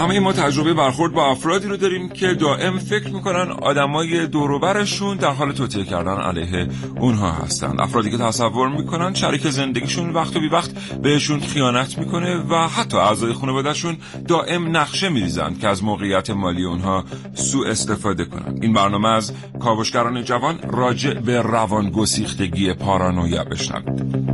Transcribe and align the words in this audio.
همه 0.00 0.20
ما 0.20 0.32
تجربه 0.32 0.74
برخورد 0.74 1.12
با 1.12 1.30
افرادی 1.30 1.68
رو 1.68 1.76
داریم 1.76 2.08
که 2.08 2.34
دائم 2.34 2.78
فکر 2.78 3.08
می‌کنن 3.08 3.50
آدمای 3.50 4.26
دوروبرشون 4.26 5.16
در 5.16 5.30
حال 5.30 5.52
توطئه 5.52 5.84
کردن 5.84 6.16
علیه 6.16 6.68
اونها 7.00 7.32
هستند 7.32 7.80
افرادی 7.80 8.10
که 8.10 8.18
تصور 8.18 8.68
می‌کنن 8.68 9.14
شریک 9.14 9.48
زندگیشون 9.48 10.10
وقت 10.10 10.36
و 10.36 10.40
بی 10.40 10.48
وقت 10.48 10.70
بهشون 11.02 11.40
خیانت 11.40 11.98
می‌کنه 11.98 12.36
و 12.36 12.68
حتی 12.68 12.96
اعضای 12.96 13.32
خانوادهشون 13.32 13.96
دائم 14.28 14.76
نقشه 14.76 15.08
میریزند 15.08 15.60
که 15.60 15.68
از 15.68 15.84
موقعیت 15.84 16.30
مالی 16.30 16.64
اونها 16.64 17.04
سوء 17.34 17.68
استفاده 17.68 18.24
کنند 18.24 18.58
این 18.62 18.72
برنامه 18.72 19.08
از 19.08 19.32
کاوشگران 19.60 20.24
جوان 20.24 20.58
راجع 20.68 21.14
به 21.14 21.42
روان 21.42 21.90
گسیختگی 21.90 22.72
پارانویا 22.72 23.44
بشنوید. 23.44 24.29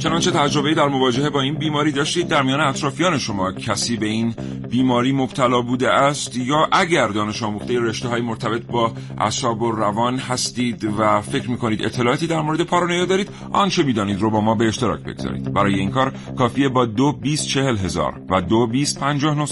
چنانچه 0.00 0.30
تجربه 0.30 0.74
در 0.74 0.88
مواجهه 0.88 1.30
با 1.30 1.40
این 1.40 1.54
بیماری 1.54 1.92
داشتید 1.92 2.28
در 2.28 2.42
میان 2.42 2.60
اطرافیان 2.60 3.18
شما. 3.18 3.52
کسی 3.52 3.96
به 3.96 4.06
این 4.06 4.34
بیماری 4.70 5.12
مبتلا 5.12 5.60
بوده 5.62 5.90
است 5.90 6.36
یا 6.36 6.68
اگر 6.72 7.08
دانش 7.08 7.42
آموخته 7.42 7.80
رشته 7.80 8.08
های 8.08 8.20
مرتبط 8.22 8.62
با 8.62 8.92
اعصاب 9.18 9.62
و 9.62 9.70
روان 9.72 10.18
هستید 10.18 10.84
و 10.98 11.20
فکر 11.20 11.50
می‌کنید 11.50 11.84
اطلاعاتی 11.84 12.26
در 12.26 12.40
مورد 12.40 12.60
پارانویا 12.60 13.04
دارید 13.04 13.28
آنچه 13.52 13.82
می‌دانید 13.82 14.20
رو 14.20 14.30
با 14.30 14.40
ما 14.40 14.54
به 14.54 14.68
اشتراک 14.68 15.00
بگذارید. 15.00 15.52
برای 15.52 15.74
این 15.74 15.90
کار 15.90 16.12
کافیه 16.38 16.68
با 16.68 16.86
دو 16.86 17.12
بیست 17.12 17.48
چهل 17.48 17.76
هزار 17.76 18.20
و 18.30 18.40
دو 18.40 18.66
بیست 18.66 19.00
پنجاه 19.00 19.46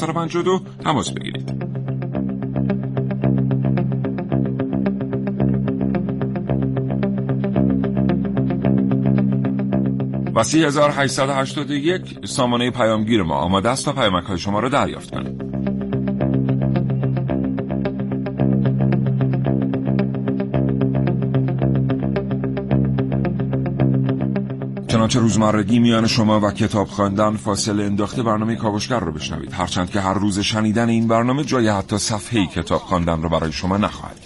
تماس 0.85 1.11
بگیرید. 1.11 1.38
و 10.39 10.43
3881 10.43 12.27
سامانه 12.27 12.71
پیامگیر 12.71 13.23
ما 13.23 13.35
آماده 13.35 13.69
است 13.69 13.85
تا 13.85 13.93
پیامک 13.93 14.25
های 14.25 14.39
شما 14.39 14.61
را 14.61 14.69
دریافت 14.69 15.11
کنیم 15.11 15.39
چنانچه 24.89 25.21
روزمرگی 25.21 25.79
میان 25.79 26.07
شما 26.07 26.41
و 26.41 26.51
کتاب 26.51 26.87
خواندن 26.87 27.37
فاصله 27.37 27.85
انداخته 27.85 28.23
برنامه 28.23 28.57
کاوشگر 28.57 29.01
رو 29.01 29.13
بشنوید. 29.13 29.53
هرچند 29.53 29.91
که 29.91 30.01
هر 30.01 30.15
روز 30.15 30.39
شنیدن 30.39 30.89
این 30.89 31.09
برنامه 31.09 31.45
جای 31.45 31.69
حتی 31.69 31.99
صفحه 31.99 32.47
کتاب 32.47 32.81
خواندن 32.81 33.23
رو 33.23 33.29
برای 33.29 33.53
شما 33.53 33.77
نخواهد 33.77 34.18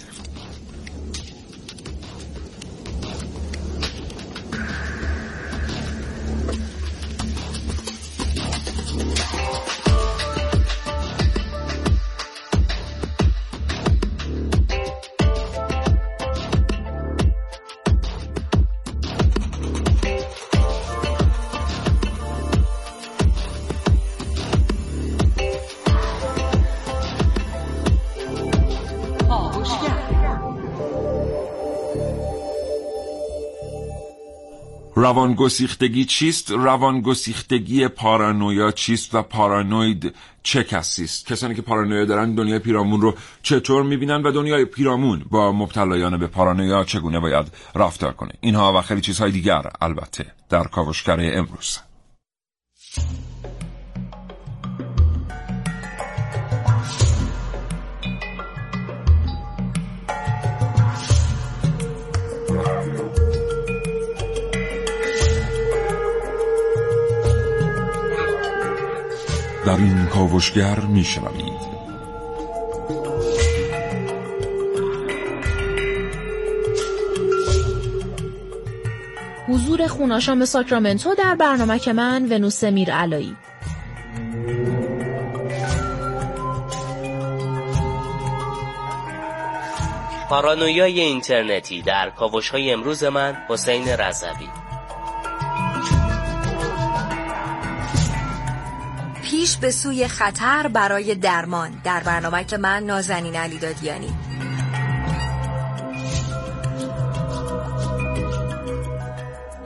روانگسیختگی 35.13 36.05
چیست؟ 36.05 36.51
روانگسیختگی 36.51 37.87
پارانویا 37.87 38.71
چیست 38.71 39.15
و 39.15 39.21
پارانوید 39.21 40.15
چه 40.43 40.63
کسی 40.63 41.03
است؟ 41.03 41.25
کسانی 41.25 41.55
که 41.55 41.61
پارانویا 41.61 42.05
دارن 42.05 42.35
دنیای 42.35 42.59
پیرامون 42.59 43.01
رو 43.01 43.15
چطور 43.43 43.83
می‌بینن 43.83 44.23
و 44.23 44.31
دنیای 44.31 44.65
پیرامون 44.65 45.25
با 45.29 45.51
مبتلایان 45.51 46.17
به 46.17 46.27
پارانویا 46.27 46.83
چگونه 46.83 47.19
باید 47.19 47.47
رفتار 47.75 48.13
کنه؟ 48.13 48.31
اینها 48.41 48.79
و 48.79 48.81
خیلی 48.81 49.01
چیزهای 49.01 49.31
دیگر 49.31 49.63
البته 49.81 50.25
در 50.49 50.63
کاوشگر 50.63 51.37
امروز. 51.37 51.79
در 69.65 69.77
این 69.77 70.05
کاوشگر 70.05 70.79
میشنوید. 70.79 71.73
حضور 79.47 79.87
خوناشام 79.87 80.45
ساکرامنتو 80.45 81.15
در 81.15 81.35
برنامه 81.35 81.79
که 81.79 81.93
من 81.93 82.25
ونوس 82.31 82.63
میر 82.63 82.93
علایی. 82.93 83.35
پارانویای 90.29 90.99
اینترنتی 90.99 91.81
در 91.81 92.09
کاوش 92.09 92.49
های 92.49 92.71
امروز 92.71 93.03
من 93.03 93.37
حسین 93.49 93.87
رضوی. 93.87 94.62
پیش 99.43 99.57
به 99.57 99.71
سوی 99.71 100.07
خطر 100.07 100.67
برای 100.67 101.15
درمان. 101.15 101.71
در 101.83 102.03
برنامه 102.03 102.43
که 102.43 102.57
من 102.57 102.83
نازنین 102.83 103.35
علی 103.35 103.57
دادیانی. 103.57 104.07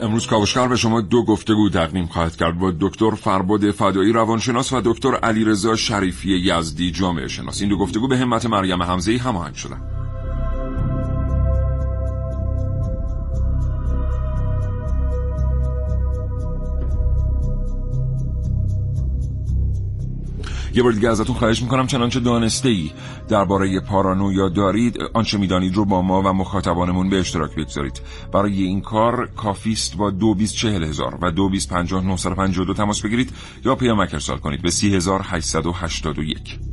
امروز 0.01 0.27
کاوشگر 0.27 0.67
به 0.67 0.75
شما 0.75 1.01
دو 1.01 1.25
گفتگو 1.25 1.69
تقدیم 1.69 2.05
خواهد 2.05 2.35
کرد 2.35 2.59
با 2.59 2.73
دکتر 2.79 3.11
فرباد 3.11 3.71
فدایی 3.71 4.11
روانشناس 4.11 4.73
و 4.73 4.81
دکتر 4.85 5.15
علیرضا 5.15 5.75
شریفی 5.75 6.29
یزدی 6.29 6.91
جامعه 6.91 7.27
شناس. 7.27 7.61
این 7.61 7.69
دو 7.69 7.77
گفتگو 7.77 8.07
به 8.07 8.17
همت 8.17 8.45
مریم 8.45 8.83
حمزه 8.83 9.17
هماهنگ 9.17 9.55
شدن 9.55 9.96
یه 20.77 20.83
بار 20.83 20.91
دیگه 20.91 21.09
ازتون 21.09 21.35
خواهش 21.35 21.61
می‌کنم 21.61 21.87
چنانچه 21.87 22.19
دانسته 22.19 22.69
ای 22.69 22.91
درباره 23.27 23.79
پارانویا 23.79 24.49
دارید 24.49 24.97
آنچه 25.13 25.37
می‌دانید 25.37 25.75
رو 25.75 25.85
با 25.85 26.01
ما 26.01 26.21
و 26.21 26.33
مخاطبانمون 26.33 27.09
به 27.09 27.19
اشتراک 27.19 27.55
بگذارید. 27.55 28.01
برای 28.33 28.63
این 28.63 28.81
کار 28.81 29.29
کافیست 29.37 29.97
با 29.97 30.11
دو 30.11 30.33
بیست 30.33 30.55
چهل 30.55 30.83
هزار 30.83 31.17
و 31.21 31.31
دو 31.31 31.49
بیست 31.49 31.69
پنجاه 31.69 32.03
تماس 32.73 33.01
بگیرید 33.01 33.33
یا 33.65 33.75
پیامک 33.75 34.13
ارسال 34.13 34.37
کنید 34.37 34.61
به 34.61 34.71
سی 34.71 34.95
هزار 34.95 35.21
و 36.19 36.23
یک. 36.23 36.66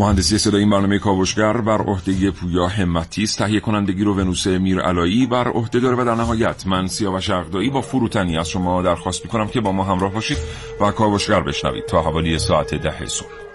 مهندسی 0.00 0.38
صدای 0.38 0.60
این 0.60 0.70
برنامه 0.70 0.98
کاوشگر 0.98 1.52
بر 1.52 1.82
عهده 1.82 2.30
پویا 2.30 2.66
همتی 2.66 3.22
است. 3.22 3.38
تهیه 3.38 3.60
کنندگی 3.60 4.04
رو 4.04 4.14
ونوس 4.14 4.46
میر 4.46 4.80
علایی 4.80 5.26
بر 5.26 5.48
عهده 5.48 5.80
داره 5.80 5.96
و 5.96 6.04
در 6.04 6.14
نهایت 6.14 6.66
من 6.66 6.86
سیاوش 6.86 7.30
اغدایی 7.30 7.70
با 7.70 7.80
فروتنی 7.80 8.38
از 8.38 8.48
شما 8.48 8.82
درخواست 8.82 9.24
می‌کنم 9.24 9.48
که 9.48 9.60
با 9.60 9.72
ما 9.72 9.84
همراه 9.84 10.12
باشید 10.12 10.38
و 10.80 10.90
کاوشگر 10.90 11.40
بشنوید 11.40 11.86
تا 11.86 12.02
حوالی 12.02 12.38
ساعت 12.38 12.74
ده 12.74 13.06
صبح. 13.06 13.47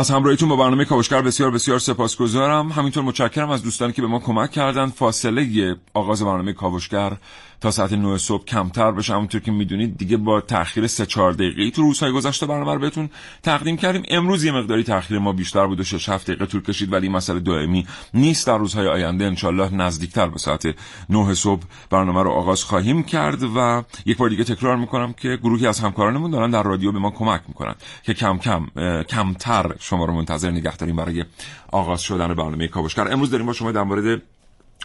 از 0.00 0.10
همراهیتون 0.10 0.48
با 0.48 0.56
برنامه 0.56 0.84
کاوشگر 0.84 1.22
بسیار 1.22 1.50
بسیار 1.50 1.78
سپاسگزارم. 1.78 2.72
همینطور 2.72 3.02
متشکرم 3.04 3.50
از 3.50 3.62
دوستانی 3.62 3.92
که 3.92 4.02
به 4.02 4.08
ما 4.08 4.18
کمک 4.18 4.50
کردن 4.50 4.86
فاصله 4.86 5.76
آغاز 5.94 6.22
برنامه 6.22 6.52
کاوشگر 6.52 7.16
تا 7.60 7.70
ساعت 7.70 7.92
9 7.92 8.18
صبح 8.18 8.44
کمتر 8.44 8.92
بشه. 8.92 9.14
همونطور 9.14 9.40
که 9.40 9.50
می‌دونید 9.50 9.98
دیگه 9.98 10.16
با 10.16 10.40
تاخیر 10.40 10.86
3 10.86 11.06
4 11.06 11.32
دقیقه 11.32 11.70
تو 11.70 11.82
روزهای 11.82 12.12
گذشته 12.12 12.46
برنامه 12.46 12.74
رو 12.74 12.80
بهتون 12.80 13.10
تقدیم 13.42 13.76
کردیم. 13.76 14.02
امروز 14.08 14.44
یه 14.44 14.52
مقداری 14.52 14.84
تاخیر 14.84 15.18
ما 15.18 15.32
بیشتر 15.32 15.66
بود 15.66 15.80
و 15.80 15.84
6 15.84 16.08
7 16.08 16.26
دقیقه 16.26 16.46
طول 16.46 16.62
کشید 16.62 16.92
ولی 16.92 17.08
مسئله 17.08 17.40
دائمی 17.40 17.86
نیست. 18.14 18.46
در 18.46 18.58
روزهای 18.58 18.88
آینده 18.88 19.24
انشالله 19.24 19.74
نزدیکتر 19.74 20.28
به 20.28 20.38
ساعت 20.38 20.74
9 21.08 21.34
صبح 21.34 21.62
برنامه 21.90 22.22
رو 22.22 22.30
آغاز 22.30 22.64
خواهیم 22.64 23.02
کرد 23.02 23.42
و 23.42 23.82
یک 24.06 24.16
بار 24.16 24.28
دیگه 24.28 24.44
تکرار 24.44 24.76
می‌کنم 24.76 25.12
که 25.12 25.36
گروهی 25.36 25.66
از 25.66 25.80
همکارانمون 25.80 26.30
دارن 26.30 26.50
در 26.50 26.62
رادیو 26.62 26.92
به 26.92 26.98
ما 26.98 27.10
کمک 27.10 27.40
می‌کنن 27.48 27.74
که 28.02 28.14
کم 28.14 28.38
کم 28.38 28.66
کمتر 29.02 29.74
شما 29.80 30.04
رو 30.04 30.12
منتظر 30.14 30.50
نگه 30.50 30.76
داریم 30.76 30.96
برای 30.96 31.24
آغاز 31.72 32.02
شدن 32.02 32.34
برنامه 32.34 32.68
کاوشگر. 32.68 33.12
امروز 33.12 33.30
داریم 33.30 33.46
با 33.46 33.52
شما 33.52 33.72
در 33.72 33.82
مورد 33.82 34.22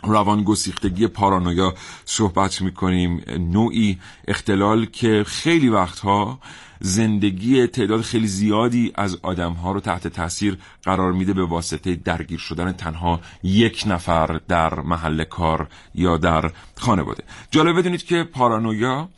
روان 0.04 0.44
گسیختگی 0.44 1.08
پارانویا 1.08 1.74
صحبت 2.06 2.62
می‌کنیم. 2.62 3.22
نوعی 3.28 4.00
اختلال 4.28 4.86
که 4.86 5.24
خیلی 5.28 5.70
وقتها 5.70 6.40
زندگی 6.80 7.68
تعداد 7.68 8.02
خیلی 8.02 8.28
زیادی 8.28 8.92
از 8.96 9.18
آدمها 9.22 9.72
رو 9.72 9.80
تحت 9.80 10.08
تاثیر 10.08 10.58
قرار 10.84 11.12
میده 11.12 11.34
به 11.34 11.46
واسطه 11.46 11.96
درگیر 11.96 12.40
شدن 12.40 12.72
تنها 12.72 13.20
یک 13.44 13.84
نفر 13.88 14.40
در 14.48 14.80
محل 14.80 15.24
کار 15.24 15.68
یا 15.96 16.18
در 16.18 16.52
خانواده. 16.78 17.24
جالب 17.52 17.78
بدونید 17.78 18.04
که 18.04 18.24
پارانویا 18.24 19.10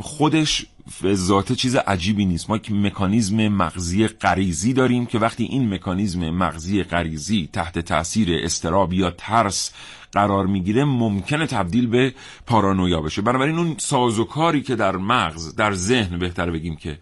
خودش 0.00 0.66
ذات 1.14 1.52
چیز 1.52 1.76
عجیبی 1.76 2.24
نیست. 2.24 2.50
ما 2.50 2.56
یک 2.56 2.72
مکانیزم 2.72 3.48
مغزی 3.48 4.08
غریزی 4.08 4.72
داریم 4.72 5.06
که 5.06 5.18
وقتی 5.18 5.44
این 5.44 5.74
مکانیزم 5.74 6.30
مغزی 6.30 6.82
غریزی 6.82 7.48
تحت 7.52 7.78
تاثیر 7.78 8.28
استراب 8.44 8.92
یا 8.92 9.10
ترس 9.10 9.72
قرار 10.12 10.46
می‌گیره 10.46 10.84
ممکنه 10.84 11.46
تبدیل 11.46 11.86
به 11.86 12.14
پارانویا 12.46 13.00
بشه. 13.00 13.22
بنابراین 13.22 13.58
اون 13.58 13.74
سازوکاری 13.78 14.62
که 14.62 14.76
در 14.76 14.96
مغز 14.96 15.56
در 15.56 15.72
ذهن 15.72 16.18
بهتر 16.18 16.50
بگیم 16.50 16.76
که 16.76 16.98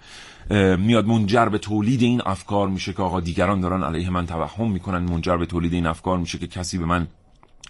میاد 0.76 1.06
منجر 1.06 1.46
به 1.46 1.58
تولید 1.58 2.02
این 2.02 2.22
افکار 2.26 2.68
میشه 2.68 2.92
که 2.92 3.02
آقا 3.02 3.20
دیگران 3.20 3.60
دارن 3.60 3.82
علیه 3.82 4.10
من 4.10 4.26
توهم 4.26 4.70
می‌کنن 4.70 4.98
منجر 4.98 5.36
به 5.36 5.46
تولید 5.46 5.72
این 5.72 5.86
افکار 5.86 6.18
میشه 6.18 6.38
که 6.38 6.46
کسی 6.46 6.78
به 6.78 6.84
من 6.84 7.06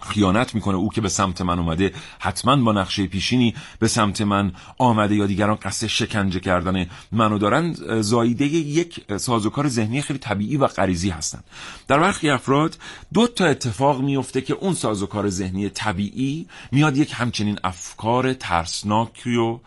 خیانت 0.02 0.54
می‌کنه 0.54 0.76
او 0.76 0.88
که 0.88 1.00
به 1.00 1.08
سمت 1.08 1.40
من 1.40 1.58
اومده. 1.58 1.93
حتما 2.19 2.56
با 2.56 2.72
نقشه 2.72 3.06
پیشینی 3.06 3.54
به 3.78 3.88
سمت 3.88 4.20
من 4.20 4.52
آمده 4.78 5.14
یا 5.14 5.26
دیگران 5.26 5.56
قصد 5.56 5.87
شکنجه 5.87 6.40
کردن 6.40 6.87
منو 7.12 7.38
دارن. 7.38 7.72
زایده 8.02 8.44
یک 8.44 9.16
سازوکار 9.16 9.69
ذهنی 9.69 10.02
خیلی 10.02 10.19
طبیعی 10.19 10.56
و 10.56 10.66
غریزی 10.66 11.10
هستن. 11.10 11.40
در 11.88 11.99
برخی 11.99 12.31
افراد 12.31 12.78
دو 13.14 13.26
تا 13.26 13.46
اتفاق 13.46 14.00
میفته 14.00 14.40
که 14.40 14.54
اون 14.54 14.75
سازوکار 14.75 15.28
ذهنی 15.28 15.69
طبیعی 15.69 16.46
میاد 16.72 16.96
یک 16.96 17.12
همچنین 17.14 17.58
افکار 17.64 18.32
ترسناکی 18.32 19.37
و 19.37 19.58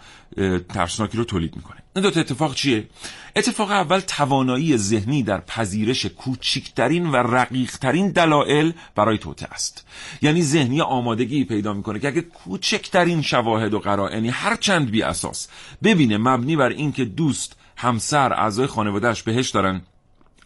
ترسناکی 0.70 1.18
رو 1.18 1.24
تولید 1.24 1.56
می‌کنه. 1.56 1.85
این 1.96 2.10
دو 2.10 2.20
اتفاق 2.20 2.56
چیه؟ 2.56 2.88
اتفاق 3.36 3.72
اول 3.72 4.00
توانایی 4.00 4.78
ذهنی 4.78 5.24
در 5.24 5.42
پذیرش 5.42 6.06
کوچکترین 6.06 7.10
و 7.10 7.16
رقیقترین 7.16 8.12
دلایل 8.12 8.74
برای 8.96 9.18
توته 9.18 9.46
است 9.52 9.88
یعنی 10.22 10.42
ذهنی 10.42 10.82
آمادگی 10.82 11.44
پیدا 11.44 11.74
می‌کنه 11.74 12.00
که 12.00 12.08
اگه 12.08 12.22
کوچکترین 12.22 13.22
شواهد 13.22 13.74
و 13.74 13.80
قرائنی 13.80 14.30
هر 14.30 14.56
چند 14.56 14.92
بی 14.92 15.04
اساس 15.04 15.48
ببینه 15.84 16.18
مبنی 16.18 16.56
بر 16.56 16.70
اینکه 16.70 17.06
دوست 17.06 17.56
همسر 17.78 18.34
اعضای 18.34 18.68
خانوادهش 18.68 19.24
بهش 19.24 19.50
دارن 19.50 19.82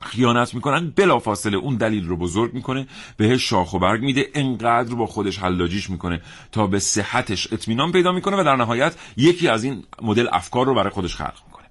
خیانت 0.02 0.54
می‌کنن 0.54 0.90
بلافاصله 0.90 1.58
اون 1.58 1.76
دلیل 1.76 2.08
رو 2.08 2.18
بزرگ 2.18 2.54
می‌کنه 2.54 2.88
بهش 3.18 3.50
شاخ 3.50 3.74
و 3.74 3.80
برگ 3.80 4.02
میده 4.02 4.28
انقدر 4.34 4.96
با 4.96 5.06
خودش 5.06 5.40
حلاجیش 5.40 5.90
می‌کنه 5.90 6.22
تا 6.52 6.68
به 6.68 6.80
صحتش 6.80 7.54
اطمینان 7.54 7.92
پیدا 7.92 8.12
می‌کنه 8.12 8.42
و 8.42 8.44
در 8.44 8.56
نهایت 8.56 8.96
یکی 9.18 9.48
از 9.48 9.64
این 9.64 9.84
مدل 10.02 10.28
افکار 10.32 10.66
رو 10.66 10.76
برای 10.76 10.90
خودش 10.90 11.16
خلق 11.16 11.40
می‌کنه. 11.48 11.66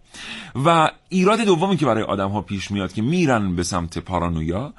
و 0.65 0.91
ایراد 1.09 1.41
دومی 1.41 1.77
که 1.77 1.87
برای 1.87 2.03
آدم 2.03 2.31
ها 2.31 2.41
پیش 2.41 2.71
میاد 2.71 2.93
که 2.93 3.03
میرن 3.03 3.57
به 3.57 3.63
سمت 3.63 3.99
پارانویا 3.99 4.75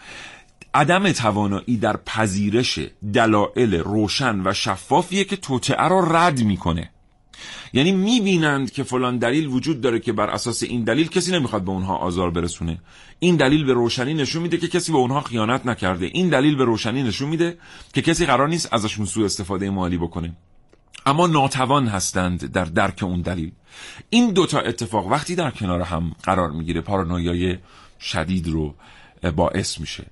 عدم 0.74 1.12
توانایی 1.12 1.78
در 1.78 1.98
پذیرش 1.98 2.80
دلایل 3.14 3.76
روشن 3.76 4.42
و 4.48 4.54
شفافیه 4.54 5.24
که 5.24 5.36
توطعه 5.36 5.88
رو 5.88 6.16
رد 6.16 6.44
می‌کنه. 6.44 6.90
یعنی 7.74 7.92
می‌بینند 7.92 8.72
که 8.72 8.84
فلان 8.84 9.18
دلیل 9.18 9.48
وجود 9.48 9.82
داره 9.82 10.00
که 10.00 10.14
بر 10.14 10.30
اساس 10.30 10.64
این 10.64 10.84
دلیل 10.84 11.08
کسی 11.08 11.32
نمی‌خواد 11.32 11.62
به 11.62 11.72
اونها 11.72 11.96
آزار 11.96 12.32
برسونه. 12.32 12.82
این 13.20 13.36
دلیل 13.36 13.66
به 13.66 13.74
روشنی 13.74 14.14
نشون 14.14 14.42
میده 14.42 14.58
که 14.58 14.68
کسی 14.68 14.92
به 14.92 14.98
اونها 14.98 15.22
خیانت 15.22 15.66
نکرده. 15.66 16.06
این 16.06 16.30
دلیل 16.30 16.56
به 16.56 16.66
روشنی 16.66 17.04
نشون 17.04 17.30
میده 17.30 17.58
که 17.94 18.02
کسی 18.02 18.26
قرار 18.26 18.48
نیست 18.48 18.74
ازشون 18.74 19.06
سوء 19.06 19.26
استفاده 19.26 19.70
مالی 19.70 19.98
بکنه. 19.98 20.34
اما 21.06 21.28
ناتوان 21.28 21.88
هستند 21.88 22.52
در 22.52 22.66
درک 22.66 23.04
اون 23.04 23.22
دلیل. 23.22 23.52
این 24.10 24.32
دوتا 24.32 24.60
اتفاق 24.60 25.08
وقتی 25.08 25.36
در 25.36 25.52
کنار 25.52 25.82
هم 25.82 26.12
قرار 26.24 26.52
می‌گیره 26.52 26.82
پارانویای 26.82 27.58
شدید 28.00 28.48
رو 28.48 28.76
باعث 29.36 29.80
میشه. 29.80 30.06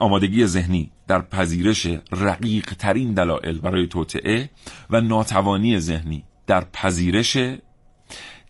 آمادگی 0.00 0.46
ذهنی 0.46 0.90
در 1.08 1.22
پذیرش 1.22 1.86
رقیق 2.12 2.74
ترین 2.74 3.14
دلایل 3.14 3.58
برای 3.58 3.86
توطعه 3.86 4.50
و 4.90 5.00
ناتوانی 5.00 5.80
ذهنی 5.80 6.24
در 6.46 6.64
پذیرش 6.72 7.36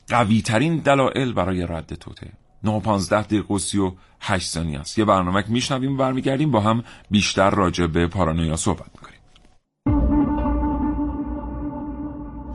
قوی 0.08 0.42
ترین 0.42 0.76
دلایل 0.76 1.32
برای 1.32 1.66
رد 1.66 1.94
توطعه 1.94 2.32
915 2.64 3.22
دقیقه 3.22 3.54
و 3.54 3.90
8 4.20 4.50
ثانیه 4.50 4.80
است. 4.80 4.98
یه 4.98 5.04
برنامه 5.04 5.42
که 5.42 5.48
میشنویم 5.48 5.94
و 5.94 5.96
برمیگردیم. 5.96 6.50
با 6.50 6.60
هم 6.60 6.84
بیشتر 7.10 7.50
راجع 7.50 7.86
به 7.86 8.06
پارانویا 8.06 8.56
صحبت 8.56 8.90
می‌کنیم. 8.94 9.20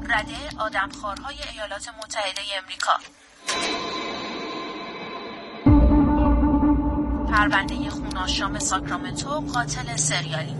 رده 0.03 0.57
آدمخوارهای 0.59 1.35
ایالات 1.53 1.89
متحده 2.03 2.41
امریکا. 2.63 2.91
پرونده 7.31 7.89
خوناشام 7.89 8.59
ساکرامنتو 8.59 9.29
قاتل 9.29 9.95
سریالی 9.95 10.55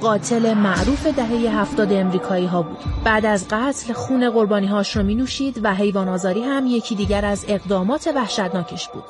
قاتل 0.00 0.54
معروف 0.54 1.06
دهه 1.06 1.60
هفتاد 1.60 1.92
امریکایی 1.92 2.46
ها 2.46 2.62
بود. 2.62 2.78
بعد 3.04 3.26
از 3.26 3.48
قتل 3.50 3.92
خون 3.92 4.30
قربانی 4.30 4.66
هاش 4.66 4.96
رو 4.96 5.02
می 5.02 5.14
نوشید 5.14 5.60
و 5.62 5.74
حیوان 5.74 6.08
آزاری 6.08 6.42
هم 6.42 6.66
یکی 6.66 6.94
دیگر 6.94 7.24
از 7.24 7.44
اقدامات 7.48 8.10
وحشتناکش 8.16 8.88
بود. 8.88 9.04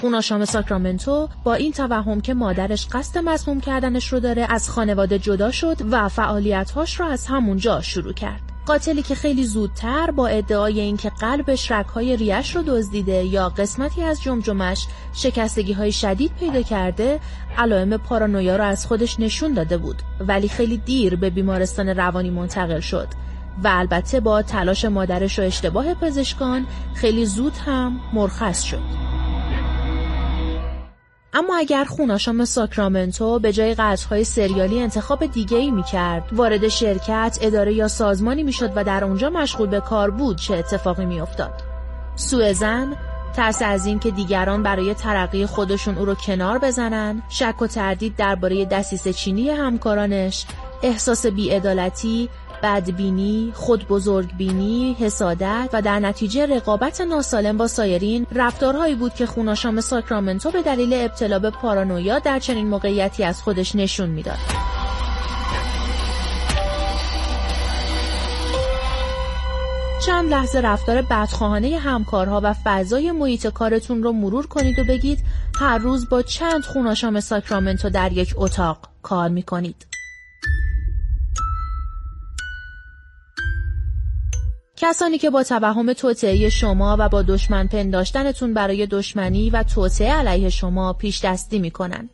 خوناشام 0.00 0.44
ساکرامنتو 0.44 1.28
با 1.44 1.54
این 1.54 1.72
توهم 1.72 2.20
که 2.20 2.34
مادرش 2.34 2.86
قصد 2.92 3.18
مسموم 3.18 3.60
کردنش 3.60 4.12
رو 4.12 4.20
داره 4.20 4.46
از 4.48 4.70
خانواده 4.70 5.18
جدا 5.18 5.50
شد 5.50 5.76
و 5.90 6.08
فعالیتهاش 6.08 7.00
رو 7.00 7.06
از 7.06 7.26
همونجا 7.26 7.80
شروع 7.80 8.12
کرد. 8.12 8.40
قاتلی 8.66 9.02
که 9.02 9.14
خیلی 9.14 9.44
زودتر 9.44 10.10
با 10.10 10.26
ادعای 10.26 10.80
اینکه 10.80 11.10
قلبش 11.10 11.72
رگهای 11.72 12.16
ریش 12.16 12.56
رو 12.56 12.62
دزدیده 12.62 13.24
یا 13.24 13.48
قسمتی 13.48 14.02
از 14.02 14.22
جمجمش 14.22 14.86
شکستگی 15.12 15.72
های 15.72 15.92
شدید 15.92 16.32
پیدا 16.40 16.62
کرده 16.62 17.20
علائم 17.58 17.96
پارانویا 17.96 18.56
رو 18.56 18.64
از 18.64 18.86
خودش 18.86 19.20
نشون 19.20 19.54
داده 19.54 19.78
بود. 19.78 20.02
ولی 20.20 20.48
خیلی 20.48 20.76
دیر 20.76 21.16
به 21.16 21.30
بیمارستان 21.30 21.88
روانی 21.88 22.30
منتقل 22.30 22.80
شد. 22.80 23.08
و 23.64 23.68
البته 23.72 24.20
با 24.20 24.42
تلاش 24.42 24.84
مادرش 24.84 25.38
و 25.38 25.42
اشتباه 25.42 25.94
پزشکان 25.94 26.66
خیلی 26.94 27.26
زود 27.26 27.56
هم 27.66 28.00
مرخص 28.12 28.62
شد. 28.62 29.09
اما 31.34 31.56
اگر 31.56 31.84
خوناشام 31.84 32.44
ساکرامنتو 32.44 33.38
به 33.38 33.52
جای 33.52 33.74
قتل‌های 33.74 34.24
سریالی 34.24 34.82
انتخاب 34.82 35.26
دیگه 35.26 35.56
ای 35.56 35.70
می 35.70 35.82
کرد 35.82 36.28
وارد 36.32 36.68
شرکت، 36.68 37.38
اداره 37.40 37.72
یا 37.72 37.88
سازمانی 37.88 38.42
می 38.42 38.52
شد 38.52 38.72
و 38.76 38.84
در 38.84 39.04
اونجا 39.04 39.30
مشغول 39.30 39.68
به 39.68 39.80
کار 39.80 40.10
بود 40.10 40.38
چه 40.38 40.54
اتفاقی 40.54 41.06
می 41.06 41.20
افتاد 41.20 41.52
سوء 42.16 42.52
زن 42.52 42.96
ترس 43.36 43.62
از 43.62 43.86
این 43.86 43.98
که 43.98 44.10
دیگران 44.10 44.62
برای 44.62 44.94
ترقی 44.94 45.46
خودشون 45.46 45.98
او 45.98 46.04
رو 46.04 46.14
کنار 46.14 46.58
بزنن 46.58 47.22
شک 47.28 47.62
و 47.62 47.66
تردید 47.66 48.16
درباره 48.16 48.64
دسیسه 48.64 49.12
چینی 49.12 49.50
همکارانش 49.50 50.46
احساس 50.82 51.26
بیعدالتی، 51.26 52.28
بدبینی، 52.62 53.52
خود 53.54 53.88
بزرگبینی، 53.88 54.96
حسادت 55.00 55.70
و 55.72 55.82
در 55.82 55.98
نتیجه 55.98 56.46
رقابت 56.46 57.00
ناسالم 57.00 57.56
با 57.56 57.66
سایرین 57.66 58.26
رفتارهایی 58.32 58.94
بود 58.94 59.14
که 59.14 59.26
خوناشام 59.26 59.80
ساکرامنتو 59.80 60.50
به 60.50 60.62
دلیل 60.62 60.94
ابتلا 60.94 61.38
به 61.38 61.50
پارانویا 61.50 62.18
در 62.18 62.38
چنین 62.38 62.66
موقعیتی 62.66 63.24
از 63.24 63.42
خودش 63.42 63.74
نشون 63.74 64.08
می‌داد. 64.08 64.38
چند 70.06 70.30
لحظه 70.30 70.60
رفتار 70.60 71.02
بدخواهانه 71.02 71.78
همکارها 71.78 72.40
و 72.44 72.54
فضای 72.64 73.12
محیط 73.12 73.46
کارتون 73.46 74.02
رو 74.02 74.12
مرور 74.12 74.46
کنید 74.46 74.78
و 74.78 74.84
بگید 74.84 75.18
هر 75.58 75.78
روز 75.78 76.08
با 76.08 76.22
چند 76.22 76.64
خوناشام 76.64 77.20
ساکرامنتو 77.20 77.90
در 77.90 78.12
یک 78.12 78.34
اتاق 78.36 78.78
کار 79.02 79.28
می‌کنید. 79.28 79.86
کسانی 84.82 85.18
که 85.18 85.30
با 85.30 85.42
توهم 85.42 85.92
توطعه 85.92 86.48
شما 86.48 86.96
و 86.98 87.08
با 87.08 87.22
دشمن 87.22 87.66
پنداشتنتون 87.66 88.54
برای 88.54 88.86
دشمنی 88.86 89.50
و 89.50 89.62
توطعه 89.62 90.12
علیه 90.12 90.48
شما 90.48 90.92
پیش 90.92 91.24
دستی 91.24 91.58
می‌کنن. 91.58 92.08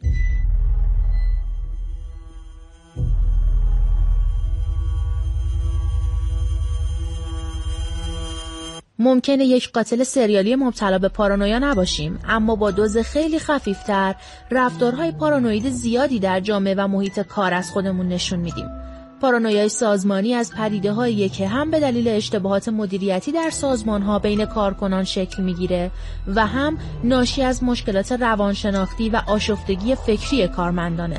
ممکنه 8.99 9.45
یک 9.45 9.73
قاتل 9.73 10.03
سریالی 10.03 10.57
مبتلا 10.57 10.99
به 10.99 11.09
پارانویا 11.09 11.59
نباشیم 11.59 12.19
اما 12.29 12.57
با 12.57 12.71
دوز 12.71 12.99
خیلی 12.99 13.39
خفیفتر 13.39 14.15
رفتارهای 14.51 15.13
پارانوید 15.13 15.71
زیادی 15.71 16.19
در 16.19 16.41
جامعه 16.41 16.75
و 16.79 16.89
محیط 16.89 17.21
کار 17.21 17.55
از 17.55 17.71
خودمون 17.71 18.09
نشون 18.09 18.39
میدیم 18.39 18.86
پارانویای 19.21 19.69
سازمانی 19.69 20.35
از 20.35 20.53
پدیده 20.53 20.93
های 20.93 21.29
که 21.29 21.49
هم 21.49 21.71
به 21.71 21.81
دلیل 21.81 22.09
اشتباهات 22.09 22.69
مدیریتی 22.69 23.33
در 23.33 23.51
سازمان 23.51 24.03
ها 24.03 24.19
بین 24.19 24.45
کارکنان 24.45 25.05
شکل 25.05 25.43
می‌گیره 25.43 25.91
و 26.35 26.47
هم 26.47 26.79
ناشی 27.05 27.43
از 27.43 27.65
مشکلات 27.65 28.13
روانشناختی 28.13 29.09
و 29.09 29.23
آشفتگی 29.27 29.95
فکری 29.95 30.49
کارمندانه. 30.49 31.19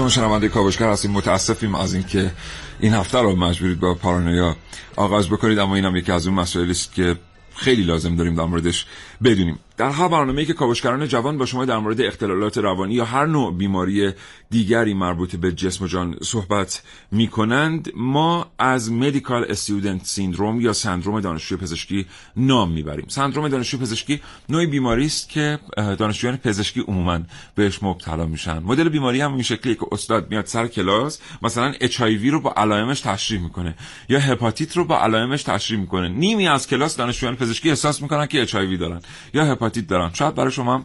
شما 0.00 0.08
شنونده 0.08 0.48
کاوشگر 0.48 0.90
هستیم. 0.90 1.10
متاسفیم 1.10 1.74
از 1.74 1.94
اینکه 1.94 2.30
این 2.80 2.94
هفته 2.94 3.18
رو 3.18 3.36
مجبورید 3.36 3.80
با 3.80 3.94
پارانویا 3.94 4.56
آغاز 4.96 5.28
بکنید 5.28 5.58
اما 5.58 5.74
اینم 5.74 5.96
یکی 5.96 6.12
از 6.12 6.26
اون 6.26 6.36
مسائلی 6.36 6.70
است 6.70 6.94
که 6.94 7.16
خیلی 7.56 7.82
لازم 7.82 8.16
داریم 8.16 8.34
در 8.34 8.44
موردش 8.44 8.86
بدونیم. 9.24 9.58
در 9.80 9.90
هر 9.90 10.08
برنامه‌ای 10.08 10.46
که 10.46 10.52
کاوشگران 10.52 11.08
جوان 11.08 11.38
با 11.38 11.46
شما 11.46 11.64
در 11.64 11.78
مورد 11.78 12.00
اختلالات 12.00 12.58
روانی 12.58 12.94
یا 12.94 13.04
هر 13.04 13.26
نوع 13.26 13.54
بیماری 13.54 14.12
دیگری 14.50 14.94
مربوط 14.94 15.36
به 15.36 15.52
جسم 15.52 15.84
و 15.84 15.88
جان 15.88 16.16
صحبت 16.22 16.82
می 17.12 17.28
کنند 17.28 17.92
ما 17.96 18.46
از 18.58 18.92
مدیکال 18.92 19.44
استودنت 19.48 20.04
سیندروم 20.04 20.60
یا 20.60 20.72
سندروم 20.72 21.20
دانشجوی 21.20 21.58
پزشکی 21.58 22.06
نام 22.36 22.72
می‌بریم. 22.72 23.04
سندروم 23.08 23.48
دانشجوی 23.48 23.80
پزشکی 23.80 24.20
نوعی 24.48 24.66
بیماری 24.66 25.06
است 25.06 25.28
که 25.28 25.58
دانشجویان 25.76 26.36
پزشکی 26.36 26.80
عموما 26.80 27.20
بهش 27.54 27.82
مبتلا 27.82 28.26
میشن. 28.26 28.58
مدل 28.58 28.88
بیماری 28.88 29.20
هم 29.20 29.32
این 29.32 29.42
شکلیه 29.42 29.74
که 29.74 29.86
استاد 29.92 30.30
میاد 30.30 30.46
سر 30.46 30.66
کلاس 30.66 31.20
مثلا 31.42 31.72
اچ 31.80 32.00
رو 32.00 32.40
با 32.40 32.52
علائمش 32.56 33.00
تشریح 33.00 33.40
می‌کنه 33.40 33.74
یا 34.08 34.18
هپاتیت 34.18 34.76
رو 34.76 34.84
با 34.84 34.98
علائمش 35.00 35.42
تشریح 35.42 35.80
می‌کنه. 35.80 36.08
نیمی 36.08 36.48
از 36.48 36.68
کلاس 36.68 36.96
دانشجویان 36.96 37.36
پزشکی 37.36 37.68
احساس 37.68 38.02
می‌کنن 38.02 38.26
که 38.26 38.42
اچ 38.42 38.56
دارن 38.56 39.00
یا 39.34 39.44
هپاتیت 39.44 39.69
دارن 39.78 40.10
شاید 40.12 40.34
برای 40.34 40.52
شما 40.52 40.84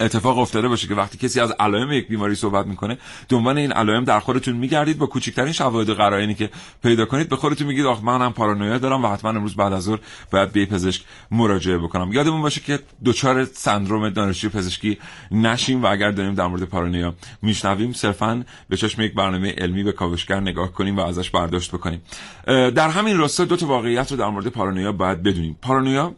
اتفاق 0.00 0.38
افتاده 0.38 0.68
باشه 0.68 0.88
که 0.88 0.94
وقتی 0.94 1.18
کسی 1.18 1.40
از 1.40 1.50
علائم 1.50 1.92
یک 1.92 2.08
بیماری 2.08 2.34
صحبت 2.34 2.66
می‌کنه 2.66 2.98
دنبال 3.28 3.58
این 3.58 3.72
علائم 3.72 4.04
در 4.04 4.20
خودتون 4.20 4.56
میگردید 4.56 4.98
با 4.98 5.06
کوچکترین 5.06 5.52
شواهد 5.52 5.90
قرائنی 5.90 6.34
که 6.34 6.50
پیدا 6.82 7.04
کنید 7.04 7.28
به 7.28 7.36
خودتون 7.36 7.66
میگید 7.66 7.86
آخ 7.86 8.02
منم 8.02 8.32
پارانویا 8.32 8.78
دارم 8.78 9.04
و 9.04 9.08
حتما 9.08 9.30
امروز 9.30 9.56
بعد 9.56 9.72
از 9.72 9.82
ظهر 9.82 9.98
باید 10.30 10.52
به 10.52 10.66
پزشک 10.66 11.02
مراجعه 11.30 11.78
بکنم. 11.78 12.12
یادمون 12.12 12.42
باشه 12.42 12.60
که 12.60 12.78
دچار 13.04 13.44
سندروم 13.44 14.10
دانشجوی 14.10 14.50
پزشکی 14.50 14.98
نشیم 15.30 15.82
و 15.82 15.86
اگر 15.86 16.10
داریم 16.10 16.34
در 16.34 16.46
مورد 16.46 16.62
پارانویا 16.62 17.14
میشنویم 17.42 17.92
صرفا 17.92 18.44
به 18.68 18.76
چشم 18.76 19.02
یک 19.02 19.14
برنامه 19.14 19.52
علمی 19.52 19.82
به 19.82 19.92
کاوشگر 19.92 20.40
نگاه 20.40 20.72
کنیم 20.72 20.96
و 20.96 21.00
ازش 21.00 21.30
برداشت 21.30 21.72
بکنیم. 21.72 22.02
در 22.46 22.88
همین 22.88 23.18
راستا 23.18 23.44
دو 23.44 23.56
تا 23.56 23.66
واقعیت 23.66 24.10
رو 24.10 24.16
در 24.18 24.28
مورد 24.28 24.48
پارانویا 24.48 24.92
باید 24.92 25.22
بدونیم. 25.22 25.58
پارانویا 25.62 26.14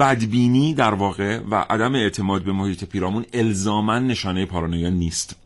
بدبینی 0.00 0.74
در 0.74 0.94
واقع 0.94 1.40
و 1.50 1.54
عدم 1.70 1.94
اعتماد 1.94 2.42
به 2.42 2.52
محیط 2.52 2.84
پیرامون 2.84 3.24
الزاما 3.32 3.98
نشانه 3.98 4.46
پارانویا 4.46 4.88
نیست. 4.88 5.36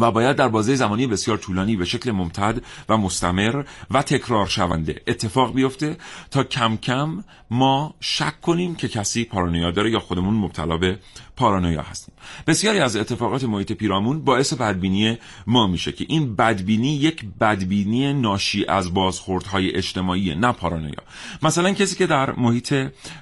و 0.00 0.10
باید 0.10 0.36
در 0.36 0.48
بازه 0.48 0.74
زمانی 0.74 1.06
بسیار 1.06 1.38
طولانی 1.38 1.76
به 1.76 1.84
شکل 1.84 2.10
ممتد 2.10 2.62
و 2.88 2.96
مستمر 2.96 3.64
و 3.90 4.02
تکرار 4.02 4.46
شونده 4.46 5.02
اتفاق 5.06 5.54
بیفته 5.54 5.96
تا 6.30 6.44
کم 6.44 6.76
کم 6.76 7.24
ما 7.50 7.94
شک 8.00 8.40
کنیم 8.40 8.74
که 8.74 8.88
کسی 8.88 9.24
پارانویا 9.24 9.70
داره 9.70 9.90
یا 9.90 10.00
خودمون 10.00 10.34
مبتلا 10.34 10.76
به 10.76 10.98
پارانویا 11.36 11.82
هستیم. 11.82 12.14
بسیاری 12.46 12.78
از 12.80 12.96
اتفاقات 12.96 13.44
محیط 13.44 13.72
پیرامون 13.72 14.24
باعث 14.24 14.52
بدبینی 14.52 15.18
ما 15.46 15.66
میشه 15.66 15.92
که 15.92 16.06
این 16.08 16.36
بدبینی 16.36 16.96
یک 16.96 17.24
بدبینی 17.40 18.12
ناشی 18.12 18.66
از 18.66 18.94
بازخوردهای 18.94 19.76
اجتماعی 19.76 20.34
نه 20.34 20.52
پارانویا. 20.52 21.02
مثلا 21.42 21.72
کسی 21.72 21.96
که 21.96 22.06
در 22.06 22.32
محیط 22.32 22.74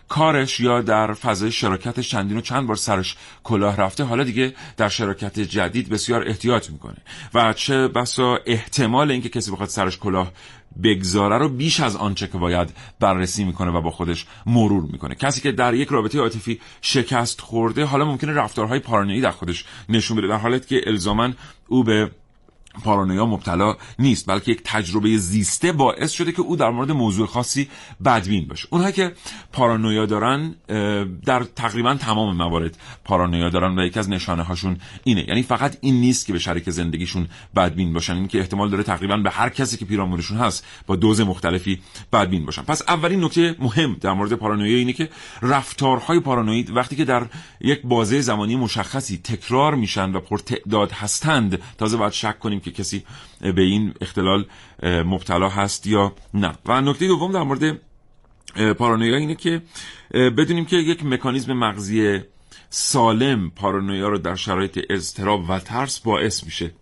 کارش 0.09 0.61
یا 0.61 0.81
در 0.81 1.13
فضای 1.13 1.53
شراکتش 1.53 2.09
چندین 2.09 2.37
و 2.37 2.41
چند 2.41 2.67
بار 2.67 2.77
سرش 2.77 3.17
کلاه 3.45 3.77
رفته 3.77 4.05
حالا 4.05 4.25
دیگه 4.25 4.55
در 4.77 4.89
شراکت 4.89 5.41
جدید 5.41 5.89
بسیار 5.89 6.29
احتیاط 6.29 6.71
می‌کنه. 6.71 6.97
و 7.35 7.53
چه 7.53 7.89
بسا 7.89 8.39
احتمال 8.47 9.11
اینکه 9.11 9.29
کسی 9.29 9.51
بخواد 9.51 9.69
سرش 9.69 9.99
کلاه 9.99 10.33
بگذاره 10.83 11.39
رو 11.39 11.49
بیش 11.49 11.81
از 11.81 11.97
آنچه 11.97 12.27
که 12.27 12.39
باید 12.39 12.75
بررسی 13.01 13.45
می‌کنه 13.45 13.71
و 13.71 13.81
با 13.81 13.91
خودش 13.91 14.27
مرور 14.47 14.83
می‌کنه. 14.93 15.15
کسی 15.15 15.41
که 15.41 15.53
در 15.53 15.75
یک 15.75 15.89
رابطه 15.89 16.19
عاطفی 16.19 16.61
شکست 16.81 17.41
خورده 17.41 17.85
حالا 17.85 18.05
ممکنه 18.05 18.33
رفتارهای 18.33 18.79
پارانویی 18.79 19.21
در 19.21 19.31
خودش 19.31 19.65
نشون 19.89 20.17
بده 20.17 20.27
در 20.27 20.37
حالت 20.37 20.67
که 20.67 20.81
الزاما 20.87 21.31
او 21.69 21.85
به 21.85 22.11
پارانویا 22.85 23.27
مبتلا 23.27 23.77
نیست 23.99 24.27
بلکه 24.27 24.53
یک 24.53 24.61
تجربه 24.65 25.17
زیسته 25.17 25.73
باعث 25.73 26.11
شده 26.11 26.33
که 26.33 26.43
او 26.43 26.57
در 26.57 26.71
مورد 26.71 26.91
موضوع 26.93 27.27
خاصی 27.27 27.69
بدبین 28.05 28.49
باشه. 28.49 28.69
اونها 28.71 28.91
که 28.91 29.13
پارانویا 29.53 30.07
دارن 30.07 30.55
در 31.27 31.43
تقریبا 31.43 31.95
تمام 31.95 32.37
موارد 32.37 32.79
پارانویا 33.05 33.49
دارن 33.49 33.79
و 33.79 33.85
یکی 33.85 33.99
از 33.99 34.11
نشانه 34.11 34.43
هاشون 34.43 34.77
اینه. 35.05 35.25
یعنی 35.29 35.43
فقط 35.43 35.77
این 35.81 36.01
نیست 36.01 36.27
که 36.27 36.33
به 36.33 36.39
شریک 36.39 36.71
زندگیشون 36.71 37.29
بدبین 37.57 37.93
باشن. 37.93 38.15
این 38.15 38.29
که 38.29 38.39
احتمال 38.39 38.71
داره 38.71 38.83
تقریبا 38.83 39.17
به 39.17 39.31
هر 39.31 39.49
کسی 39.49 39.77
که 39.77 39.85
پیرامونشون 39.85 40.39
هست 40.39 40.67
با 40.87 40.97
دوز 40.97 41.21
مختلفی 41.21 41.81
بدبین 42.13 42.45
باشن. 42.45 42.63
پس 42.63 42.83
اولین 42.89 43.25
نکته 43.25 43.57
مهم 43.59 43.97
در 44.01 44.13
مورد 44.13 44.33
پارانویا 44.33 44.79
اینه 44.79 44.93
که 44.93 45.09
رفتارهای 45.43 46.21
پارانوید 46.21 46.77
وقتی 46.77 46.97
که 46.97 47.05
در 47.05 47.27
یک 47.61 47.83
بازه 47.83 48.21
زمانی 48.21 48.57
مشخصی 48.57 49.17
تکرار 49.25 49.75
میشن 49.75 50.13
و 50.13 50.21
پرتعداد 50.21 50.93
هستند 50.93 51.63
تازه 51.79 51.97
باید 51.97 52.13
شک 52.13 52.39
کنیم 52.39 52.60
که 52.61 52.71
کسی 52.71 53.05
به 53.41 53.63
این 53.63 53.95
اختلال 54.01 54.47
مبتلا 54.83 55.49
هست 55.49 55.87
یا 55.87 56.15
نه. 56.35 56.53
و 56.67 56.81
نکته 56.81 57.07
دوم 57.07 57.33
در 57.33 57.43
مورد 57.43 57.81
پارانویا 58.79 59.17
اینه 59.17 59.35
که 59.35 59.63
بدونیم 60.15 60.65
که 60.65 60.77
یک 60.77 61.05
مکانیزم 61.05 61.53
مغزی 61.53 62.21
سالم 62.71 63.51
پارانویا 63.51 64.09
رو 64.09 64.19
در 64.19 64.35
شرایط 64.35 64.81
اضطراب 64.91 65.51
و 65.51 65.59
ترس 65.59 66.01
باعث 66.01 66.45
میشه. 66.45 66.73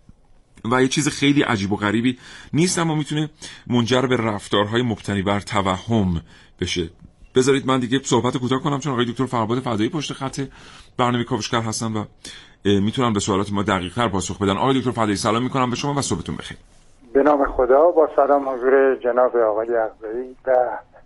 و 0.71 0.81
یه 0.81 0.87
چیز 0.87 1.07
خیلی 1.07 1.41
عجیب 1.41 1.71
و 1.71 1.75
غریبی 1.75 2.17
نیست 2.53 2.79
اما 2.79 2.95
می‌تونه 2.95 3.29
منجر 3.67 4.01
به 4.01 4.17
رفتارهای 4.17 4.81
مبتنی 4.81 5.21
بر 5.21 5.39
توهم 5.39 6.21
بشه. 6.59 6.89
بذارید 7.35 7.65
من 7.65 7.79
دیگه 7.79 7.99
صحبت 8.03 8.37
کوتاه 8.37 8.59
کنم 8.61 8.79
چون 8.79 8.93
آقای 8.93 9.05
دکتر 9.05 9.25
فرباد 9.25 9.59
فدایی 9.59 9.89
پشت 9.89 10.13
خط 10.13 10.47
برنامه 10.97 11.23
کاوشگر 11.23 11.61
هستم 11.61 11.97
و 11.97 12.05
می‌تونن 12.65 13.13
به 13.13 13.19
سوالات 13.19 13.51
ما 13.51 13.63
دقیق 13.63 13.95
تر 13.95 14.07
پاسخ 14.07 14.41
بدن. 14.41 14.57
آقای 14.57 14.79
دکتر 14.79 14.91
فدایی 14.91 15.15
سلام 15.15 15.43
می‌کنم 15.43 15.69
به 15.69 15.75
شما 15.75 15.93
و 15.93 16.01
صبحتون 16.01 16.35
بخیر. 16.35 16.57
به 17.13 17.23
نام 17.23 17.45
خدا 17.45 17.91
با 17.91 18.09
سلام 18.15 18.49
حضور 18.49 18.95
جناب 18.95 19.35
آقای 19.35 19.67
اقبری 19.75 20.35
و 20.47 20.51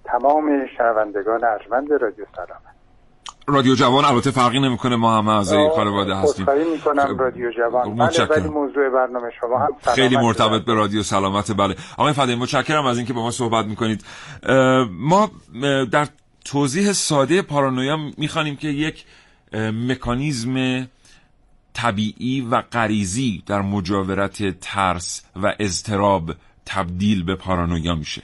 تمام 0.06 0.46
شنوندگان 0.78 1.44
ارجمند 1.44 1.92
رادیو 1.92 2.26
سلام. 2.36 2.60
رادیو 3.48 3.76
جوان 3.76 4.06
البته 4.06 4.32
فرقی 4.32 4.60
نمی‌کنه 4.60 4.96
ما 4.96 5.18
همه 5.18 5.30
اعضای 5.30 5.70
خانواده 5.76 6.16
هستیم. 6.16 6.46
می‌کنم 6.72 7.18
رادیو 7.18 7.52
جوان. 7.52 7.96
بله 7.96 8.26
ولی 8.26 8.50
موضوع 8.50 8.90
برنامه 8.90 9.30
شما 9.42 9.60
هم 9.60 9.70
خیلی 9.96 10.18
مرتبط 10.18 10.66
به 10.66 10.74
رادیو 10.74 11.04
سلامت 11.04 11.52
بله. 11.58 11.76
آقای 11.98 12.14
فدایی 12.14 12.36
متشکرم 12.36 12.86
از 12.86 12.98
اینکه 12.98 13.14
با 13.14 13.22
ما 13.22 13.32
صحبت 13.32 13.66
می‌کنید. 13.66 14.04
ما 14.90 15.32
در 15.92 16.08
توضیح 16.46 16.92
ساده 16.92 17.42
پارانویا 17.42 17.98
می‌خوانیم 18.18 18.56
که 18.56 18.68
یک 18.68 19.06
مکانیزم 19.90 20.88
طبیعی 21.74 22.42
و 22.42 22.62
غریزی 22.62 23.44
در 23.46 23.62
مجاورت 23.62 24.60
ترس 24.60 25.26
و 25.44 25.54
اضطراب 25.60 26.32
تبدیل 26.66 27.24
به 27.24 27.36
پارانویا 27.36 27.96
میشه. 27.96 28.24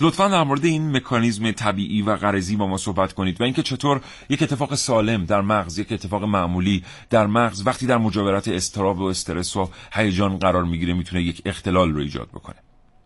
لطفا 0.00 0.28
در 0.28 0.42
مورد 0.42 0.64
این 0.64 0.96
مکانیزم 0.96 1.50
طبیعی 1.50 2.02
و 2.02 2.16
غریزی 2.16 2.56
با 2.56 2.66
ما 2.66 2.76
صحبت 2.76 3.12
کنید 3.12 3.40
و 3.40 3.44
اینکه 3.44 3.62
چطور 3.62 4.00
یک 4.28 4.42
اتفاق 4.42 4.74
سالم 4.74 5.24
در 5.24 5.40
مغز 5.40 5.78
یک 5.78 5.92
اتفاق 5.92 6.24
معمولی 6.24 6.84
در 7.10 7.26
مغز 7.26 7.66
وقتی 7.66 7.86
در 7.86 7.98
مجاورت 7.98 8.48
استراب 8.48 8.98
و 8.98 9.04
استرس 9.04 9.56
و 9.56 9.68
هیجان 9.92 10.38
قرار 10.38 10.64
می‌گیره 10.64 10.94
می‌تونه 10.94 11.22
یک 11.22 11.42
اختلال 11.46 11.92
رو 11.92 12.00
ایجاد 12.00 12.28
بکنه. 12.28 12.56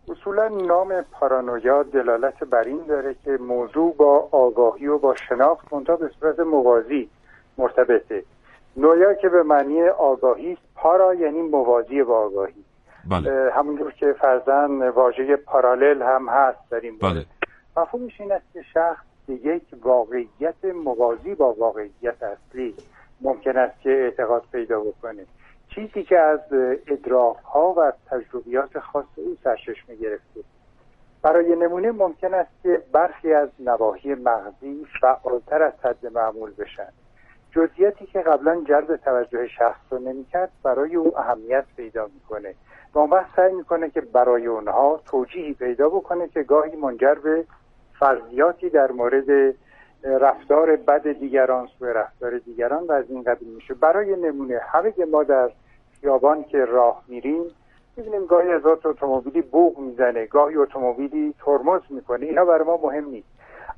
اصولا 0.09 0.49
نام 0.49 0.89
پارانویا 1.13 1.83
دلالت 1.83 2.45
بر 2.45 2.65
این 2.65 2.81
داره 2.89 3.17
که 3.25 3.31
موضوع 3.31 3.97
با 3.97 4.29
آگاهی 4.33 4.87
و 4.87 4.99
با 4.99 5.15
شناخت 5.29 5.73
منتها 5.73 5.97
به 5.97 6.11
صورت 6.21 6.41
موازی 6.41 7.09
مرتبطه. 7.59 8.25
نویا 8.77 9.15
که 9.15 9.29
به 9.29 9.43
معنی 9.43 9.89
آگاهی 9.89 10.59
پارا 10.75 11.15
یعنی 11.15 11.43
موازی 11.43 12.03
با 12.03 12.19
آگاهی. 12.19 12.65
بله. 13.11 13.51
همونجور 13.53 13.93
که 13.93 14.13
فرزن 14.13 14.89
واژه 14.89 15.37
پارالل 15.37 16.03
هم 16.03 16.29
هست 16.29 16.59
در 16.71 16.81
این 16.81 16.99
بله. 16.99 17.27
مفهومش 17.77 18.21
این 18.21 18.33
است 18.33 18.53
که 18.53 18.63
شخص 18.75 19.05
به 19.27 19.35
یک 19.35 19.63
واقعیت 19.83 20.65
موازی 20.85 21.35
با 21.35 21.53
واقعیت 21.53 22.23
اصلی 22.23 22.75
ممکن 23.21 23.57
است 23.57 23.81
که 23.81 23.91
اعتقاد 23.91 24.45
پیدا 24.53 24.81
بکنه. 24.81 25.27
چیزی 25.75 26.03
که 26.03 26.19
از 26.19 26.41
ادراک 26.87 27.37
ها 27.37 27.75
و 27.77 27.93
تجربیات 28.11 28.79
خاص 28.79 29.05
او 29.17 29.37
سرچشمه 29.45 29.97
گرفته. 29.97 30.41
برای 31.23 31.57
نمونه 31.57 31.93
ممکن 31.93 32.35
است 32.35 32.51
که 32.63 32.83
برخی 32.93 33.33
از 33.33 33.49
نواحی 33.59 34.15
مغزی 34.15 34.87
فعالتر 35.01 35.63
از 35.63 35.73
حد 35.83 36.07
معمول 36.07 36.51
بشن. 36.59 36.89
جزئیاتی 37.53 38.07
که 38.07 38.21
قبلا 38.21 38.61
جلب 38.69 38.97
توجه 38.97 39.49
شخص 39.49 39.81
رو 39.91 39.99
نمی‌کرد 39.99 40.51
برای 40.63 40.97
او 40.97 41.19
اهمیت 41.19 41.65
پیدا 41.77 42.11
می‌کنه. 42.15 42.55
و 42.95 42.99
اون 42.99 43.11
وقت 43.11 43.37
سعی 43.37 43.53
می‌کنه 43.53 43.91
که 43.91 44.01
برای 44.01 44.47
اونها 44.47 45.01
توجیهی 45.07 45.55
پیدا 45.55 45.89
بکنه 45.89 46.29
که 46.29 46.43
گاهی 46.43 46.77
منجر 46.77 47.15
به 47.15 47.45
فرضیاتی 47.99 48.71
در 48.71 48.93
مورد 48.93 49.55
رفتار 50.05 50.77
بد 50.77 51.13
دیگران 51.13 51.69
سوی 51.79 51.93
رفتار 51.93 52.39
دیگران 52.39 52.87
و 52.87 52.93
از 52.93 53.05
این 53.11 53.23
قبیل 53.23 53.49
میشه. 53.49 53.75
برای 53.75 54.17
نمونه 54.17 54.59
همه 54.59 54.95
ما 55.13 55.23
در 55.23 55.51
خیابان 56.01 56.45
که 56.45 56.65
راه 56.65 57.03
میریم 57.09 57.45
می‌بینیم 57.97 58.27
گاهی 58.27 58.53
از 58.53 58.67
اتومبیلی 58.67 59.43
بوغ 59.43 59.79
می‌زنه 59.79 60.27
گاهی 60.27 60.57
اتومبیلی 60.57 61.35
ترمز 61.45 61.81
می‌کنه. 61.91 62.27
اینا 62.27 62.45
برای 62.45 62.65
ما 62.65 62.81
مهم 62.83 63.05
نیست. 63.05 63.32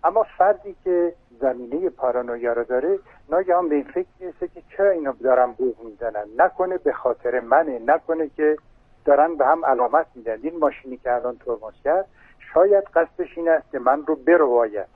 اما 0.04 0.26
فردی 0.38 0.76
که 0.84 1.14
زمینه 1.40 1.90
پارانویا 1.90 2.52
رو 2.52 2.64
داره 2.64 2.98
ناگهان 3.28 3.68
به 3.68 3.74
این 3.74 3.84
فکر 3.84 4.06
می‌رسه 4.20 4.48
که 4.48 4.62
چرا 4.76 4.90
اینا 4.90 5.14
دارن 5.22 5.52
بوغ 5.52 5.84
می‌زنن؟ 5.84 6.24
نکنه 6.36 6.78
به 6.78 6.92
خاطر 6.92 7.40
منه 7.40 7.78
نکنه 7.86 8.30
که 8.36 8.56
دارن 9.04 9.36
به 9.36 9.46
هم 9.46 9.64
علامت 9.64 10.06
میدن. 10.14 10.38
این 10.42 10.58
ماشینی 10.58 10.96
که 10.96 11.12
الان 11.12 11.36
ترمز 11.36 11.74
کرد 11.84 12.06
شاید 12.54 12.84
قصدش 12.84 13.38
این 13.38 13.48
است 13.48 13.70
که 13.72 13.78
من 13.78 14.06
رو 14.06 14.14
برواید. 14.14 14.86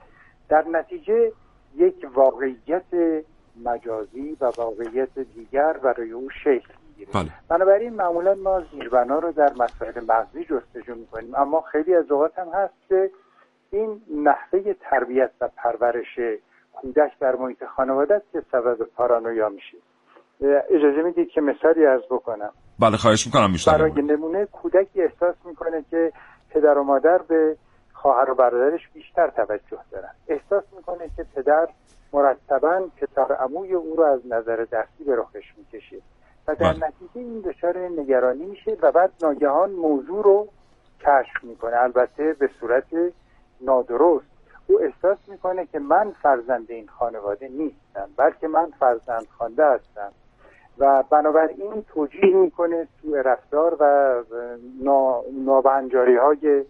در 0.49 0.65
نتیجه 0.67 1.31
یک 1.75 2.07
واقعیت 2.13 3.23
مجازی 3.65 4.37
و 4.41 4.45
واقعیت 4.57 5.19
دیگر 5.19 5.73
برای 5.73 6.11
او 6.11 6.29
شکل 6.29 6.73
می‌گیره. 6.87 7.11
بله. 7.13 7.29
بنابراین 7.49 7.93
معمولا 7.93 8.35
ما 8.35 8.61
زیربنا 8.71 9.19
رو 9.19 9.31
در 9.31 9.53
مسائل 9.53 10.05
مغزی 10.07 10.43
جستجو 10.43 10.95
می‌کنیم. 10.95 11.35
اما 11.35 11.61
خیلی 11.61 11.95
از 11.95 12.11
اوقات 12.11 12.39
هم 12.39 12.47
هست 12.47 12.73
که 12.89 13.11
این 13.71 14.01
نحوه 14.23 14.73
تربیت 14.73 15.31
و 15.41 15.49
پرورش 15.57 16.19
کودک 16.73 17.19
در 17.19 17.35
محیط 17.35 17.65
خانواده 17.65 18.15
است 18.15 18.31
که 18.31 18.41
سبب 18.51 18.83
پارانویا 18.83 19.49
میشه. 19.49 19.77
اجازه 20.69 21.01
می‌دید 21.01 21.29
که 21.29 21.41
مثالی 21.41 21.85
از 21.85 22.01
بکنم. 22.11 22.51
بله 22.79 22.97
خواهش 22.97 23.25
می‌کنم 23.25 23.51
بیشتر 23.51 23.77
برای 23.77 24.01
نمونه 24.01 24.45
کودکی 24.45 25.01
احساس 25.01 25.35
می‌کنه 25.45 25.85
که 25.91 26.11
پدر 26.49 26.77
و 26.77 26.83
مادر 26.83 27.17
به 27.17 27.57
خواهر 27.93 28.31
و 28.31 28.35
برادرش 28.35 28.89
بیشتر 28.93 29.27
توجه 29.27 29.79
دارن. 29.91 30.11
احساس 30.27 30.63
می‌کنه 30.75 31.09
که 31.17 31.25
پدر 31.35 31.67
مرتبا 32.13 32.87
پسر 32.97 33.33
عموی 33.33 33.73
او 33.73 33.95
رو 33.95 34.03
از 34.03 34.27
نظر 34.27 34.65
درسی 34.71 35.03
به 35.05 35.15
رخش 35.15 35.53
می‌کشه 35.57 35.97
و 36.47 36.55
در 36.55 36.73
بله. 36.73 36.87
نتیجه 36.87 37.11
این 37.15 37.39
دچار 37.39 37.77
نگرانی 37.77 38.45
میشه 38.45 38.77
و 38.81 38.91
بعد 38.91 39.11
ناگهان 39.21 39.71
موضوع 39.71 40.23
رو 40.23 40.47
کشف 40.99 41.43
می‌کنه. 41.43 41.77
البته 41.77 42.33
به 42.33 42.49
صورت 42.59 42.85
نادرست. 43.61 44.25
او 44.67 44.79
احساس 44.81 45.17
می‌کنه 45.27 45.65
که 45.65 45.79
من 45.79 46.13
فرزند 46.23 46.71
این 46.71 46.87
خانواده 46.87 47.47
نیستم 47.47 48.09
بلکه 48.17 48.47
من 48.47 48.71
فرزند 48.79 49.27
خوانده 49.37 49.65
هستم. 49.65 50.11
و 50.77 51.03
بنابراین 51.09 51.85
توجیه 51.93 52.35
می‌کنه 52.35 52.87
سوء 53.01 53.21
رفتار 53.21 53.77
و 53.79 54.15
نا- 54.83 55.21
نابهنجاری 55.45 56.17
های 56.17 56.65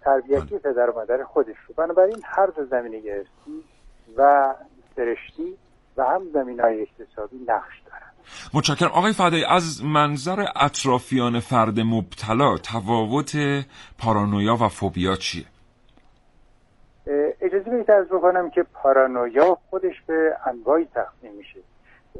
تربیتی 0.00 0.58
پدر 0.58 0.90
و 0.90 0.94
مادر 0.94 1.24
خودش 1.24 1.56
رو. 1.68 1.74
بنابراین 1.76 2.16
هر 2.24 2.46
دو 2.46 2.64
زمینه 2.64 3.24
و 4.16 4.54
سرشتی 4.96 5.56
و 5.96 6.04
هم 6.04 6.22
زمین 6.32 6.60
های 6.60 6.82
اکتسابی 6.82 7.36
نقش 7.46 7.82
دارن. 7.86 8.12
متشکرم. 8.54 8.90
آقای 8.90 9.12
فدایی 9.12 9.44
از 9.44 9.84
منظر 9.84 10.44
اطرافیان 10.56 11.40
فرد 11.40 11.80
مبتلا 11.80 12.58
تفاوت 12.58 13.36
پارانویا 13.98 14.54
و 14.54 14.68
فوبیا 14.68 15.16
چیه؟ 15.16 15.44
اجازه 17.40 17.70
بدید 17.70 17.90
از 17.90 18.06
بکنم 18.06 18.50
که 18.50 18.62
پارانویا 18.62 19.58
خودش 19.70 20.02
به 20.06 20.36
انواعی 20.46 20.88
تقسیم 20.94 21.32
میشه. 21.32 21.60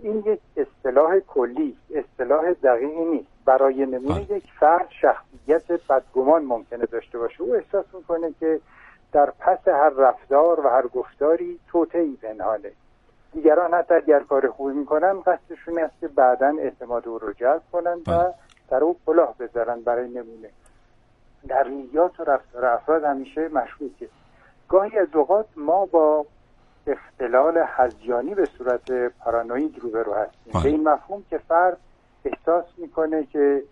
این 0.02 0.22
یک 0.26 0.40
اصطلاح 0.56 1.18
کلی 1.18 1.76
اصطلاح 1.94 2.52
دقیقی 2.52 3.04
نیست. 3.04 3.28
برای 3.44 3.86
نمونه 3.86 4.24
بله. 4.24 4.36
یک 4.36 4.44
فرد 4.60 4.88
شخصیت 5.00 5.72
بدگمان 5.88 6.44
ممکنه 6.44 6.86
داشته 6.86 7.18
باشه. 7.18 7.42
او 7.42 7.54
احساس 7.54 7.84
می‌کنه 7.94 8.34
که 8.40 8.60
در 9.12 9.32
پس 9.38 9.68
هر 9.68 9.90
رفتار 9.90 10.66
و 10.66 10.68
هر 10.68 10.86
گفتاری 10.86 11.58
توطئه‌ای 11.68 12.16
پنهانه. 12.22 12.72
دیگران 13.32 13.74
حتی 13.74 13.94
اگر 13.94 14.20
کار 14.20 14.50
خوبی 14.50 14.74
می‌کنن 14.74 15.20
قصدشون 15.20 15.78
است 15.78 16.00
که 16.00 16.08
بعدا 16.08 16.54
اعتماد 16.58 17.08
او 17.08 17.18
رو 17.18 17.32
جلب 17.32 17.62
کنن 17.72 17.94
و 17.94 18.02
بله. 18.06 18.34
در 18.70 18.84
او 18.84 18.96
کلاه 19.06 19.34
بذارن 19.38 19.80
برای 19.80 20.08
نمونه. 20.08 20.50
در 21.48 21.62
رویات 21.62 22.20
و 22.20 22.24
رفتار 22.24 22.64
افراد 22.64 23.04
همیشه 23.04 23.48
مشکوکه. 23.48 24.08
گاهی 24.68 24.98
از 24.98 25.08
اوقات 25.14 25.46
ما 25.56 25.86
با 25.86 26.26
اختلال 26.86 27.64
هزیانی 27.66 28.34
به 28.34 28.44
صورت 28.58 28.90
پارانوید 29.24 29.78
روبرو 29.78 30.14
هستیم 30.14 30.52
بله. 30.52 30.62
به 30.62 30.68
این 30.68 30.88
مفهوم 30.88 31.24
که 31.30 31.38
فرد 31.38 31.76
احساس 32.24 32.64
می‌کنه 32.76 33.24
که 33.24 33.62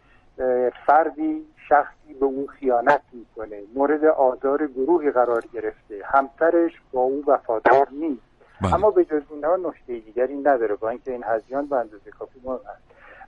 فردی 0.87 1.47
شخصی 1.69 2.15
به 2.21 2.27
او 2.27 2.47
خیانت 2.47 3.03
می‌کنه 3.13 3.63
مورد 3.75 4.05
آزار 4.05 4.67
گروهی 4.67 5.11
قرار 5.11 5.45
گرفته 5.53 6.03
همسرش 6.05 6.73
با 6.93 7.01
او 7.01 7.25
وفادار 7.27 7.89
نیست 7.91 8.23
بله. 8.63 8.75
اما 8.75 8.91
به 8.91 9.05
جز 9.05 9.23
اینها 9.31 9.57
نکته 9.57 9.99
دیگری 9.99 10.37
نداره 10.37 10.75
با 10.75 10.89
اینکه 10.89 11.13
این 11.13 11.25
هزیان 11.25 11.67
به 11.67 11.77
اندازه 11.77 12.11
کافی 12.11 12.41
مهم 12.45 12.55
است 12.55 12.83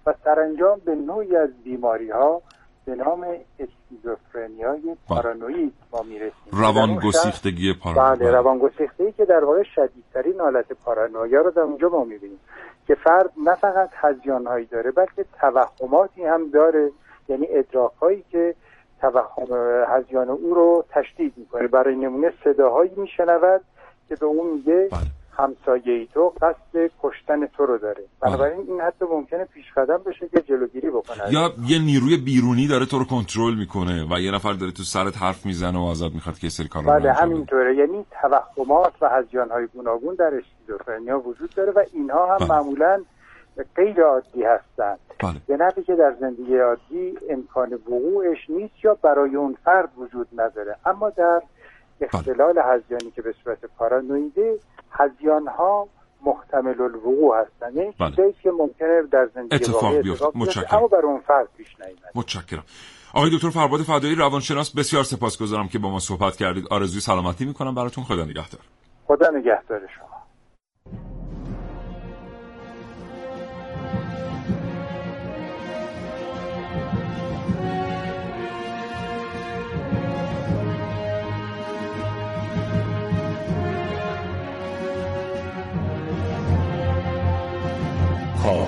و 0.07 0.15
سرانجام 0.25 0.81
به 0.85 0.95
نوعی 0.95 1.37
از 1.37 1.51
بیماری 1.65 2.11
ها 2.11 2.43
به 2.87 2.95
نام 2.95 3.27
اسکیزوفرنیای 3.59 4.97
پارانوید 5.09 5.73
ما 5.93 6.03
می‌رسیم. 6.03 6.53
روان 6.53 6.97
گسیختگی 6.97 7.73
پارانویا 7.73 8.15
بله. 8.15 8.31
روان 8.31 8.59
گسیختگی 8.59 9.13
که 9.13 9.25
در 9.25 9.45
واقع 9.45 9.63
شدیدترین 9.63 10.41
حالت 10.41 10.73
پارانویا 10.73 11.41
رو 11.41 11.51
در 11.51 11.61
اونجا 11.61 11.89
ما 11.89 12.05
می‌بینیم 12.05 12.41
که 12.87 12.95
فرد 12.95 13.31
نه 13.45 13.55
فقط 13.55 13.91
هزیانهایی 13.93 14.67
داره 14.67 14.91
بلکه 14.91 15.25
توهماتی 15.41 16.25
هم 16.25 16.51
داره. 16.51 16.91
یعنی 17.29 17.47
ادراکهایی 17.51 18.25
که 18.31 18.55
توهم 19.01 19.85
هزیان 19.89 20.29
او 20.29 20.55
رو 20.55 20.85
تشدید 20.91 21.33
می‌کنه. 21.37 21.69
برای 21.69 21.97
نمونه 21.97 22.33
صداهایی 22.45 22.91
میشنود 22.97 23.61
که 24.09 24.17
به 24.17 24.27
اون 24.27 24.53
میگه 24.53 24.89
بله. 24.93 25.01
همسایه 25.39 25.93
ای 25.93 26.09
تو 26.15 26.33
قصد 26.43 26.91
کشتن 27.03 27.47
تو 27.47 27.67
رو 27.67 27.79
داره. 27.79 28.05
بنابراین 28.23 28.61
این 28.69 28.81
حتی 28.81 29.05
ممکنه 29.05 29.45
پیش 29.45 29.65
قدم 29.77 30.01
بشه 30.07 30.29
که 30.29 30.41
جلوگیری 30.41 30.91
بکنه. 30.91 31.33
یا 31.33 31.53
یه 31.67 31.79
نیروی 31.79 32.17
بیرونی 32.17 32.67
داره 32.69 32.87
تو 32.87 32.99
رو 32.99 33.05
کنترل 33.05 33.55
می‌کنه 33.55 34.07
و 34.11 34.21
یه 34.21 34.31
نفر 34.31 34.53
داره 34.53 34.73
تو 34.73 34.83
سرت 34.83 35.17
حرف 35.17 35.47
می‌زنه 35.47 35.79
و 35.79 35.83
ازت 35.83 36.15
می‌خواد 36.15 36.39
که 36.39 36.49
سری 36.49 36.69
کارا 36.69 36.87
بله. 36.87 37.13
همینطوره. 37.13 37.77
یعنی 37.77 38.05
توهمات 38.23 38.93
و 39.01 39.09
هزیان 39.09 39.51
های 39.51 39.67
گوناگون 39.67 40.15
در 40.15 40.33
اسکیزوفرنیا 40.35 41.21
وجود 41.21 41.51
داره 41.51 41.73
و 41.73 41.83
اینها 41.93 42.33
هم 42.33 42.39
بله. 42.39 42.49
معمولا 42.49 43.03
غیر 43.77 44.03
عادی 44.03 44.43
هستند. 44.45 44.99
بله. 45.19 45.59
به 45.59 45.83
که 45.87 45.95
در 45.95 46.15
زندگی 46.21 46.59
عادی 46.59 47.19
امکان 47.31 47.73
وقوعش 47.73 48.39
نیست 48.49 48.85
یا 48.85 48.95
برای 49.03 49.37
اون 49.37 49.57
فرد 49.65 49.89
وجود 49.97 50.29
نداره. 50.33 50.77
اما 50.87 51.11
در 51.11 51.43
اختلال 52.01 52.59
هزیانی 52.59 53.11
که 53.11 53.23
به 53.23 53.35
صورت 53.45 53.59
پارانویده 53.79 54.59
هزیان 54.91 55.49
ها 55.49 55.89
محتمل 56.25 56.83
الوقوع 56.83 57.41
هستند 57.41 57.77
یعنی 57.77 57.95
بله. 58.01 58.11
چیزایی 58.11 58.35
که 58.43 58.51
ممکنه 58.51 59.03
در 59.13 59.29
زندگی 59.35 59.57
اتفاق 59.57 59.97
بیفته. 59.97 60.27
متشکرم. 60.35 60.79
اما 60.79 60.89
برای 60.89 61.05
اون 61.05 61.21
فرد 61.21 61.49
پیش 61.57 61.77
نیامده 61.81 62.11
متشکرم. 62.15 62.65
آقای 63.15 63.31
دکتر 63.37 63.51
فرباد 63.51 63.81
فدایی 63.81 64.15
روانشناس 64.15 64.71
بسیار 64.71 65.05
سپاسگزارم 65.05 65.69
که 65.69 65.79
با 65.79 65.91
ما 65.91 65.99
صحبت 65.99 66.37
کردید. 66.37 66.67
آرزوی 66.71 67.01
سلامتی 67.01 67.45
می‌کنم 67.45 67.75
براتون. 67.75 68.05
خدا 68.05 68.25
نگهدار. 68.25 68.61
خدا 69.07 69.31
نگهدار 69.31 69.81
شما. 69.99 70.16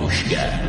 کاوشگر 0.09 0.69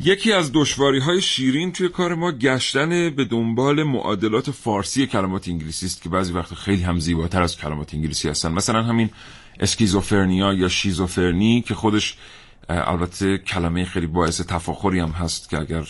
یکی 0.00 0.32
از 0.32 0.50
دشواری 0.54 0.98
های 0.98 1.20
شیرین 1.20 1.72
توی 1.72 1.88
کار 1.88 2.14
ما 2.14 2.32
گشتن 2.32 3.10
به 3.10 3.24
دنبال 3.24 3.82
معادلات 3.82 4.50
فارسی 4.50 5.06
کلمات 5.06 5.48
انگلیسی 5.48 5.86
است 5.86 6.02
که 6.02 6.08
بعضی 6.08 6.32
وقت 6.32 6.54
خیلی 6.54 6.82
هم 6.82 6.98
زیباتر 6.98 7.42
از 7.42 7.56
کلمات 7.56 7.94
انگلیسی 7.94 8.28
هستن. 8.28 8.52
مثلا 8.52 8.82
همین 8.82 9.10
اسکیزوفرنیا 9.60 10.52
یا 10.52 10.68
شیزوفرنی 10.68 11.62
که 11.62 11.74
خودش 11.74 12.16
البته 12.68 13.38
کلمه 13.38 13.84
خیلی 13.84 14.06
باعث 14.06 14.40
تفاخری 14.40 15.00
هم 15.00 15.10
هست 15.10 15.50
که 15.50 15.58
اگر 15.58 15.84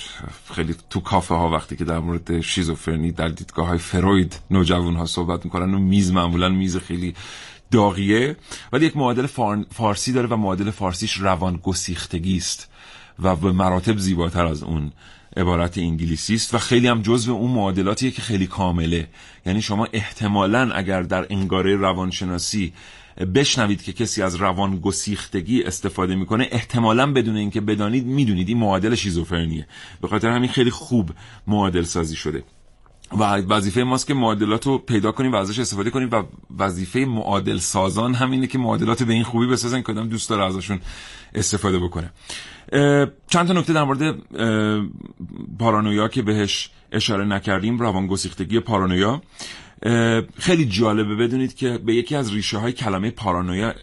خیلی 0.55 0.75
تو 0.91 1.01
کافه 1.01 1.35
ها 1.35 1.51
وقتی 1.51 1.77
که 1.77 1.85
در 1.85 1.99
مورد 1.99 2.41
شیزوفرنی 2.41 3.13
در 3.13 3.29
دیدگاه 3.29 3.67
های 3.67 3.79
فروید 3.79 4.41
نوجوان 4.51 4.97
ها 4.97 5.07
صحبت 5.07 5.45
می‌کنن 5.45 5.75
و 5.75 5.79
میز 5.79 6.13
معمولا 6.13 6.49
میز 6.49 6.77
خیلی 6.77 7.15
داغیه. 7.71 8.37
ولی 8.73 8.87
یک 8.87 8.97
معادل 8.97 9.27
فارسی 9.71 10.13
داره 10.13 10.29
و 10.29 10.37
معادل 10.37 10.71
فارسیش 10.71 11.17
روان 11.17 11.61
گسیختگی 11.63 12.37
است 12.37 12.69
و 13.23 13.37
به 13.37 13.53
مراتب 13.53 13.99
زیباتر 13.99 14.47
از 14.47 14.63
اون 14.63 14.93
عبارت 15.37 15.79
انگلیسی 15.79 16.35
است 16.35 16.55
و 16.55 16.59
خیلی 16.59 16.89
هم 16.89 17.03
جزو 17.03 17.33
اون 17.33 17.51
معادلاتیه 17.51 18.11
که 18.11 18.23
خیلی 18.23 18.47
کامله. 18.47 19.09
یعنی 19.47 19.63
شما 19.63 19.89
احتمالا 19.93 20.71
اگر 20.73 21.03
در 21.03 21.27
انگاره 21.31 21.77
روانشناسی 21.77 22.73
بشنوید 23.35 23.83
که 23.83 23.93
کسی 23.93 24.23
از 24.23 24.37
روان 24.37 24.81
گسیختگی 24.81 25.63
استفاده 25.63 26.15
می‌کنه 26.15 26.49
احتمالا 26.51 27.13
بدون 27.13 27.37
اینکه 27.37 27.61
بدانید 27.61 28.07
می‌دونید 28.07 28.49
این 28.49 28.59
معادل 28.59 28.95
شیزوفرنیه. 28.95 29.67
به 30.01 30.09
خاطر 30.09 30.29
همین 30.29 30.51
خیلی 30.51 30.71
خوب 30.71 31.11
معادل 31.47 31.83
سازی 31.83 32.17
شده. 32.17 32.45
و 33.13 33.25
وظیفه 33.25 33.83
ماست 33.83 34.07
که 34.07 34.15
معادلات 34.15 34.67
رو 34.67 34.79
پیدا 34.79 35.13
کنیم 35.13 35.33
و 35.33 35.37
ازش 35.37 35.59
استفاده 35.59 35.91
کنیم 35.91 36.09
و 36.13 36.23
وظیفه 36.59 36.99
معادل 36.99 37.59
سازان 37.59 38.15
همینه 38.15 38.47
که 38.47 38.59
معادلات 38.59 39.03
به 39.03 39.13
این 39.13 39.23
خوبی 39.23 39.47
بسازن 39.47 39.83
که 39.83 39.93
آدم 39.93 40.09
دوست 40.09 40.31
داره 40.31 40.45
ازشون 40.45 40.81
استفاده 41.35 41.79
بکنه. 41.79 42.13
چند 43.29 43.47
تا 43.47 43.53
نکته 43.53 43.73
در 43.73 43.85
مورد 43.85 44.17
پارانویا 45.59 46.09
که 46.09 46.23
بهش 46.23 46.71
اشاره 46.93 47.25
نکردیم 47.25 47.79
روان 47.79 48.07
گسیختگی 48.07 48.61
پارانویا. 48.61 49.23
خیلی 50.39 50.65
جالبه 50.65 51.15
بدونید 51.17 51.55
که 51.55 51.79
به 51.79 51.95
یکی 51.95 52.17
از 52.17 52.33
ریشه 52.33 52.59
های 52.59 52.73
کلمه 52.73 53.11
پارانویا 53.11 53.75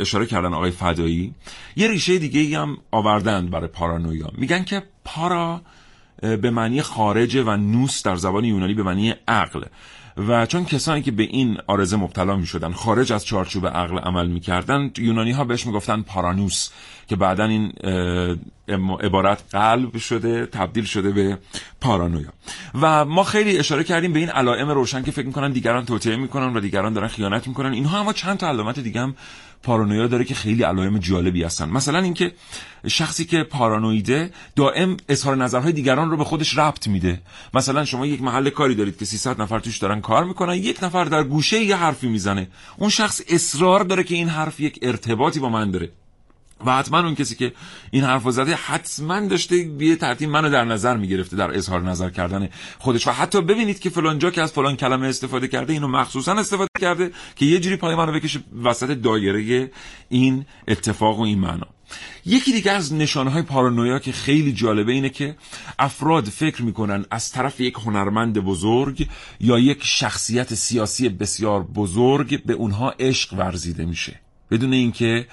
اشاره 0.00 0.26
کردن 0.26 0.54
آقای 0.54 0.70
فدایی. 0.70 1.34
یه 1.76 1.88
ریشه 1.88 2.18
دیگه 2.18 2.58
هم 2.58 2.78
آوردن 2.90 3.46
برای 3.46 3.68
پارانویا. 3.68 4.30
میگن 4.38 4.64
که 4.64 4.82
پارا 5.04 5.62
به 6.20 6.50
معنی 6.50 6.82
خارجه 6.82 7.42
و 7.42 7.56
نوس 7.56 8.02
در 8.02 8.16
زبان 8.16 8.44
یونانی 8.44 8.74
به 8.74 8.82
معنی 8.82 9.14
عقل. 9.28 9.64
و 10.16 10.46
چون 10.46 10.64
کسانی 10.64 11.02
که 11.02 11.10
به 11.10 11.22
این 11.22 11.58
آرزه 11.66 11.96
مبتلا 11.96 12.36
می 12.36 12.46
شدن 12.46 12.72
خارج 12.72 13.12
از 13.12 13.24
چارچوب 13.24 13.66
عقل 13.66 13.98
عمل 13.98 14.26
می 14.26 14.40
کردن 14.40 14.90
یونانی 14.98 15.32
ها 15.32 15.44
بهش 15.44 15.66
می 15.66 15.72
گفتن 15.72 16.02
پارانوس 16.02 16.68
که 17.08 17.16
بعدا 17.16 17.44
این 17.44 17.72
عبارت 19.00 19.42
قلب 19.50 19.96
شده 19.96 20.46
تبدیل 20.46 20.84
شده 20.84 21.10
به 21.10 21.38
پارانویا. 21.80 22.28
و 22.80 23.04
ما 23.04 23.24
خیلی 23.24 23.58
اشاره 23.58 23.84
کردیم 23.84 24.12
به 24.12 24.18
این 24.18 24.28
علائم 24.28 24.70
روشن 24.70 25.02
که 25.02 25.10
فکر 25.10 25.26
می‌کنن 25.26 25.52
دیگران 25.52 25.84
توطئه 25.84 26.16
می‌کنن 26.16 26.56
و 26.56 26.60
دیگران 26.60 26.92
دارن 26.92 27.08
خیانت 27.08 27.48
می‌کنن. 27.48 27.72
اینها 27.72 28.00
اما 28.00 28.12
چند 28.12 28.38
تا 28.38 28.48
علامت 28.48 28.80
دیگه 28.80 29.00
هم 29.00 29.14
پارانویا 29.64 30.06
داره 30.06 30.24
که 30.24 30.34
خیلی 30.34 30.62
علائم 30.62 30.98
جالبی 30.98 31.42
هستن. 31.42 31.68
مثلا 31.68 31.98
اینکه 31.98 32.32
شخصی 32.86 33.24
که 33.24 33.42
پارانویده 33.42 34.30
دائم 34.56 34.96
اظهار 35.08 35.36
نظرهای 35.36 35.72
دیگران 35.72 36.10
رو 36.10 36.16
به 36.16 36.24
خودش 36.24 36.58
ربط 36.58 36.88
میده. 36.88 37.20
مثلا 37.54 37.84
شما 37.84 38.06
یک 38.06 38.22
محل 38.22 38.50
کاری 38.50 38.74
دارید 38.74 38.98
که 38.98 39.04
300 39.04 39.40
نفر 39.42 39.58
توش 39.58 39.78
دارن 39.78 40.00
کار 40.00 40.24
می‌کنن 40.24 40.54
یک 40.54 40.84
نفر 40.84 41.04
در 41.04 41.22
گوشه 41.22 41.64
یه 41.64 41.76
حرفی 41.76 42.08
می‌زنه. 42.08 42.48
اون 42.76 42.90
شخص 42.90 43.20
اصرار 43.28 43.84
داره 43.84 44.04
که 44.04 44.14
این 44.14 44.28
حرف 44.28 44.60
یک 44.60 44.78
ارتباطی 44.82 45.40
با 45.40 45.48
من 45.48 45.70
داره. 45.70 45.90
و 46.66 46.76
حتما 46.76 46.98
اون 46.98 47.14
کسی 47.14 47.34
که 47.34 47.52
این 47.90 48.04
حرف 48.04 48.30
زده 48.30 48.54
حتما 48.54 49.20
داشته 49.20 49.56
یه 49.56 49.96
ترتیب 49.96 50.30
منو 50.30 50.50
در 50.50 50.64
نظر 50.64 50.96
می‌گرفته 50.96 51.36
در 51.36 51.56
اظهار 51.56 51.82
نظر 51.82 52.10
کردن 52.10 52.48
خودش. 52.78 53.06
و 53.06 53.10
حتی 53.10 53.40
ببینید 53.40 53.80
که 53.80 53.90
فلان 53.90 54.18
جا 54.18 54.30
که 54.30 54.42
از 54.42 54.52
فلان 54.52 54.76
کلمه 54.76 55.06
استفاده 55.06 55.48
کرده 55.48 55.72
اینو 55.72 55.88
مخصوصا 55.88 56.32
استفاده 56.32 56.70
کرده 56.80 57.10
که 57.36 57.46
یه 57.46 57.60
جوری 57.60 57.76
پای 57.76 57.94
منو 57.94 58.12
بکشه 58.12 58.40
وسط 58.62 58.90
دایره 58.90 59.70
این 60.08 60.46
اتفاق 60.68 61.18
و 61.18 61.22
این 61.22 61.38
معنا. 61.38 61.66
یکی 62.26 62.52
دیگه 62.52 62.72
از 62.72 62.94
نشانهای 62.94 63.42
پارانویا 63.42 63.98
که 63.98 64.12
خیلی 64.12 64.52
جالبه 64.52 64.92
اینه 64.92 65.08
که 65.08 65.36
افراد 65.78 66.24
فکر 66.24 66.62
می‌کنن 66.62 67.04
از 67.10 67.32
طرف 67.32 67.60
یک 67.60 67.74
هنرمند 67.74 68.38
بزرگ 68.38 69.08
یا 69.40 69.58
یک 69.58 69.80
شخصیت 69.84 70.54
سیاسی 70.54 71.08
بسیار 71.08 71.62
بزرگ 71.62 72.44
به 72.44 72.52
اونها 72.52 72.90
عشق 72.90 73.34
ورزیده 73.34 73.84
میشه. 73.84 74.23
بدون 74.54 74.72
اینکه 74.72 75.26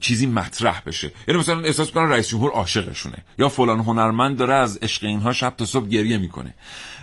چیزی 0.00 0.26
مطرح 0.26 0.82
بشه. 0.86 1.12
یعنی 1.28 1.40
مثلا 1.40 1.60
احساس 1.60 1.90
کنن 1.90 2.08
رئیس 2.08 2.28
جمهور 2.28 2.50
عاشقشونه. 2.50 3.18
یا 3.38 3.48
فلان 3.48 3.80
هنرمند 3.80 4.36
داره 4.36 4.54
از 4.54 4.78
عشق 4.82 5.04
اینها 5.04 5.32
شب 5.32 5.54
تا 5.56 5.64
صبح 5.64 5.88
گریه 5.88 6.18
می‌کنه. 6.18 6.54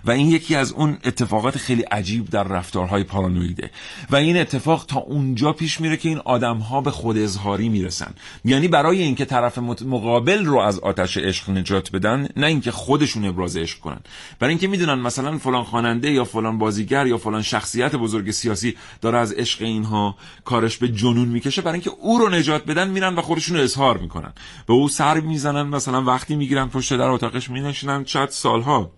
و 0.06 0.12
این 0.12 0.28
یکی 0.28 0.56
از 0.56 0.72
اون 0.72 0.98
اتفاقات 1.06 1.58
خیلی 1.58 1.82
عجیب 1.82 2.30
در 2.30 2.44
رفتارهای 2.44 3.04
پارانویده. 3.04 3.72
و 4.10 4.16
این 4.16 4.38
اتفاق 4.38 4.86
تا 4.86 5.00
اونجا 5.00 5.54
پیش 5.54 5.82
میره 5.82 5.98
که 5.98 6.10
این 6.10 6.18
آدمها 6.18 6.82
به 6.82 6.92
خود 6.92 7.18
اظهاری 7.18 7.70
می‌رسن. 7.70 8.14
یعنی 8.46 8.68
برای 8.68 9.02
اینکه 9.02 9.26
طرف 9.26 9.58
مقابل 9.86 10.46
رو 10.46 10.60
از 10.60 10.80
آتش 10.80 11.18
عشق 11.18 11.50
نجات 11.50 11.92
بدن 11.92 12.28
نه 12.38 12.48
اینکه 12.48 12.72
خودشون 12.72 13.26
ابراز 13.26 13.58
عشق 13.58 13.80
کنن. 13.80 14.00
برای 14.40 14.52
اینکه 14.52 14.68
می‌دونن 14.68 15.02
مثلا 15.02 15.38
فلان 15.38 15.64
خواننده 15.64 16.12
یا 16.12 16.24
فلان 16.24 16.58
بازیگر 16.58 17.08
یا 17.08 17.18
فلان 17.18 17.42
شخصیت 17.42 17.96
بزرگ 17.96 18.32
سیاسی 18.32 18.76
داره 19.02 19.18
از 19.18 19.32
عشق 19.32 19.62
اینها 19.62 20.16
کارش 20.46 20.78
به 20.78 20.88
جنون 20.88 21.28
می‌کشه 21.28 21.62
برای 21.62 21.74
اینکه 21.74 21.92
او 22.02 22.20
رو 22.20 22.30
نجات 22.30 22.66
بدن 22.66 22.90
میرن 22.90 23.16
و 23.16 23.22
خودشون 23.22 23.58
رو 23.58 23.64
اظهار 23.64 23.98
می‌کنن. 23.98 24.34
به 24.68 24.74
او 24.74 24.90
سر 24.90 25.20
می‌زنن 25.20 25.62
مثلا 25.62 26.04
وقتی 26.04 26.36
می‌گیرن 26.36 26.68
پشت 26.68 26.94
در 26.94 27.08
اتاقش 27.08 27.50
مینشینن. 27.50 28.04
چند 28.04 28.30
سالها 28.30 28.92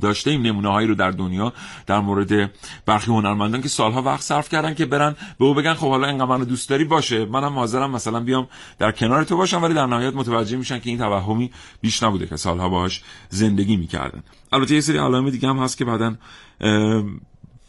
داشته 0.00 0.30
این 0.30 0.42
نمونه 0.42 0.68
هایی 0.68 0.88
رو 0.88 0.94
در 0.94 1.10
دنیا 1.10 1.52
در 1.86 2.00
مورد 2.00 2.50
برخی 2.86 3.10
هنرمندان 3.10 3.62
که 3.62 3.68
سالها 3.68 4.02
وقت 4.02 4.22
صرف 4.22 4.48
کردن 4.48 4.74
که 4.74 4.86
برن 4.86 5.16
به 5.38 5.44
او 5.44 5.54
بگن 5.54 5.74
خب 5.74 5.88
حالا 5.88 6.06
اینقدر 6.08 6.24
منو 6.24 6.44
دوست 6.44 6.68
داری 6.68 6.84
باشه. 6.84 7.24
منم 7.24 7.52
حاضرم 7.52 7.90
مثلا 7.90 8.20
بیام 8.20 8.48
در 8.78 8.92
کنار 8.92 9.24
تو 9.24 9.36
باشم 9.36 9.62
ولی 9.62 9.74
در 9.74 9.86
نهایت 9.86 10.14
متوجه 10.14 10.56
میشن 10.56 10.78
که 10.78 10.90
این 10.90 10.98
توهمی 10.98 11.50
بیش 11.80 12.02
نبوده 12.02 12.26
که 12.26 12.36
سالها 12.36 12.68
باهاش 12.68 13.02
زندگی 13.28 13.76
می‌کردن. 13.76 14.22
البته 14.52 14.74
یه 14.74 14.80
سری 14.80 14.98
علائم 14.98 15.30
دیگه 15.30 15.48
هم 15.48 15.58
هست 15.58 15.78
که 15.78 15.84
بعدا 15.84 16.14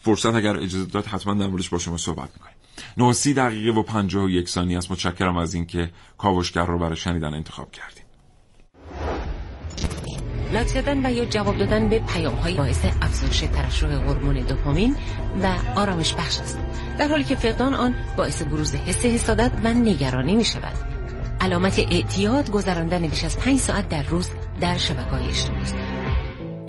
فرصت 0.01 0.35
اگر 0.35 0.57
اجازه 0.57 0.85
داد 0.85 1.05
حتما 1.05 1.33
در 1.33 1.47
موردش 1.47 1.69
با 1.69 1.77
شما 1.77 1.97
صحبت 1.97 2.29
می‌کنیم. 2.33 2.55
90 2.97 3.33
دقیقه 3.35 3.79
و 3.79 3.83
51 3.83 4.49
ثانیه 4.49 4.77
است. 4.77 4.91
متشکرم 4.91 5.37
از 5.37 5.53
اینکه 5.53 5.91
کاوشگر 6.17 6.65
رو 6.65 6.79
برای 6.79 6.95
شنیدن 6.95 7.33
انتخاب 7.33 7.71
کردیم 7.71 8.02
لطف 10.53 10.73
دادن 10.75 11.05
و 11.05 11.11
یا 11.11 11.25
جواب 11.25 11.57
دادن 11.57 11.89
به 11.89 11.99
پیام 11.99 12.35
های 12.35 12.53
باعث 12.53 12.85
افزایش 13.01 13.39
ترشح 13.39 13.87
هورمون 13.87 14.35
دوپامین 14.35 14.95
و 15.43 15.55
آرامش 15.75 16.13
بخش 16.13 16.39
است. 16.39 16.59
در 16.99 17.07
حالی 17.07 17.23
که 17.23 17.35
فقدان 17.35 17.73
آن 17.73 17.95
باعث 18.17 18.41
بروز 18.41 18.75
حس 18.75 19.05
حسادت 19.05 19.51
و 19.63 19.67
نگرانی 19.67 20.35
می 20.35 20.45
شود 20.45 20.73
علامت 21.41 21.79
اعتیاد 21.79 22.51
گذراندن 22.51 23.07
بیش 23.07 23.23
از 23.23 23.39
5 23.39 23.59
ساعت 23.59 23.89
در 23.89 24.03
روز 24.03 24.29
در 24.61 24.77
شبکه 24.77 25.01
های 25.01 25.27
اجتماعی 25.27 25.61
است. 25.61 25.75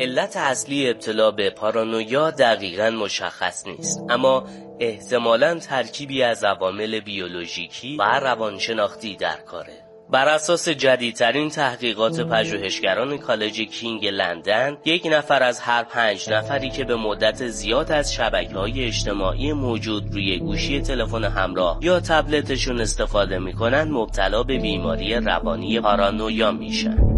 علت 0.00 0.36
اصلی 0.36 0.90
ابتلا 0.90 1.30
به 1.30 1.50
پارانویا 1.50 2.30
دقیقا 2.30 2.90
مشخص 2.90 3.66
نیست 3.66 4.00
اما 4.10 4.46
احتمالا 4.80 5.58
ترکیبی 5.58 6.22
از 6.22 6.44
عوامل 6.44 7.00
بیولوژیکی 7.00 7.96
و 7.96 8.02
روانشناختی 8.02 9.16
در 9.16 9.36
کاره. 9.36 9.83
بر 10.14 10.28
اساس 10.28 10.68
جدیدترین 10.68 11.48
تحقیقات 11.48 12.20
پژوهشگران 12.20 13.18
کالج 13.18 13.60
کینگ 13.60 14.06
لندن 14.06 14.76
یک 14.84 15.06
نفر 15.10 15.42
از 15.42 15.60
هر 15.60 15.84
پنج 15.84 16.30
نفری 16.30 16.70
که 16.70 16.84
به 16.84 16.96
مدت 16.96 17.48
زیاد 17.48 17.92
از 17.92 18.14
شبکه 18.14 18.54
های 18.54 18.84
اجتماعی 18.84 19.52
موجود 19.52 20.12
روی 20.12 20.38
گوشی 20.38 20.80
تلفن 20.80 21.24
همراه 21.24 21.78
یا 21.82 22.00
تبلتشون 22.00 22.80
استفاده 22.80 23.38
می‌کنن 23.38 23.82
مبتلا 23.82 24.42
به 24.42 24.58
بیماری 24.58 25.14
روانی 25.14 25.80
پارانویا 25.80 26.52
میشن. 26.52 27.13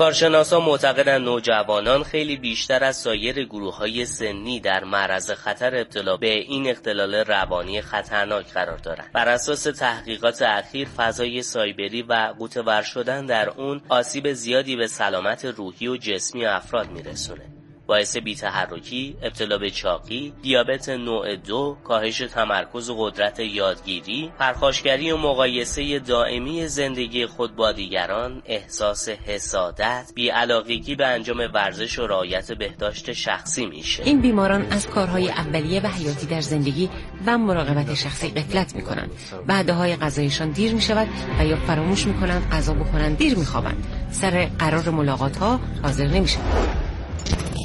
کارشناسان 0.00 0.62
معتقدند 0.62 1.24
نوجوانان 1.24 2.02
خیلی 2.02 2.36
بیشتر 2.36 2.84
از 2.84 2.96
سایر 2.96 3.44
گروه 3.44 3.76
های 3.76 4.06
سنی 4.06 4.60
در 4.60 4.84
معرض 4.84 5.30
خطر 5.30 5.76
ابتلا 5.76 6.16
به 6.16 6.34
این 6.34 6.70
اختلال 6.70 7.14
روانی 7.14 7.82
خطرناک 7.82 8.52
قرار 8.52 8.78
دارند. 8.78 9.12
بر 9.12 9.28
اساس 9.28 9.62
تحقیقات 9.62 10.42
اخیر 10.42 10.88
فضای 10.88 11.42
سایبری 11.42 12.02
و 12.02 12.34
قوطه‌ور 12.38 12.82
شدن 12.82 13.26
در 13.26 13.50
اون 13.50 13.80
آسیب 13.88 14.32
زیادی 14.32 14.76
به 14.76 14.86
سلامت 14.86 15.44
روحی 15.44 15.88
و 15.88 15.96
جسمی 15.96 16.46
افراد 16.46 16.90
میرسونه. 16.90 17.59
باعث 17.90 18.16
بیتحرکی، 18.16 19.16
ابتلا 19.22 19.58
به 19.58 19.70
چاقی، 19.70 20.32
دیابت 20.42 20.88
نوع 20.88 21.36
دو، 21.36 21.76
کاهش 21.84 22.18
تمرکز 22.18 22.90
و 22.90 22.96
قدرت 22.98 23.40
یادگیری، 23.40 24.32
پرخاشگری 24.38 25.10
و 25.10 25.16
مقایسه 25.16 25.98
دائمی 25.98 26.68
زندگی 26.68 27.26
خود 27.26 27.56
با 27.56 27.72
دیگران، 27.72 28.42
احساس 28.46 29.08
حسادت، 29.08 30.12
بیعلاقگی 30.14 30.94
به 30.94 31.06
انجام 31.06 31.38
ورزش 31.54 31.98
و 31.98 32.06
رعایت 32.06 32.52
بهداشت 32.52 33.12
شخصی 33.12 33.66
میشه. 33.66 34.02
این 34.02 34.20
بیماران 34.20 34.66
از 34.70 34.86
کارهای 34.86 35.28
اولیه 35.28 35.80
و 35.80 35.86
حیاتی 35.86 36.26
در 36.26 36.40
زندگی 36.40 36.88
و 37.26 37.38
مراقبت 37.38 37.94
شخصی 37.94 38.28
قفلت 38.28 38.74
می‌کنند. 38.74 39.10
بعد 39.46 39.70
های 39.70 39.96
غذایشان 39.96 40.50
دیر 40.50 40.74
می‌شود 40.74 41.08
و 41.38 41.46
یا 41.46 41.56
فراموش 41.56 42.06
می‌کنند 42.06 42.50
غذا 42.52 42.74
بخورند 42.74 43.16
دیر 43.16 43.38
میخوابند. 43.38 43.86
سر 44.10 44.48
قرار 44.58 44.90
ملاقات 44.90 45.36
ها 45.36 45.60
حاضر 45.82 46.06
نمی‌شوند. 46.06 46.89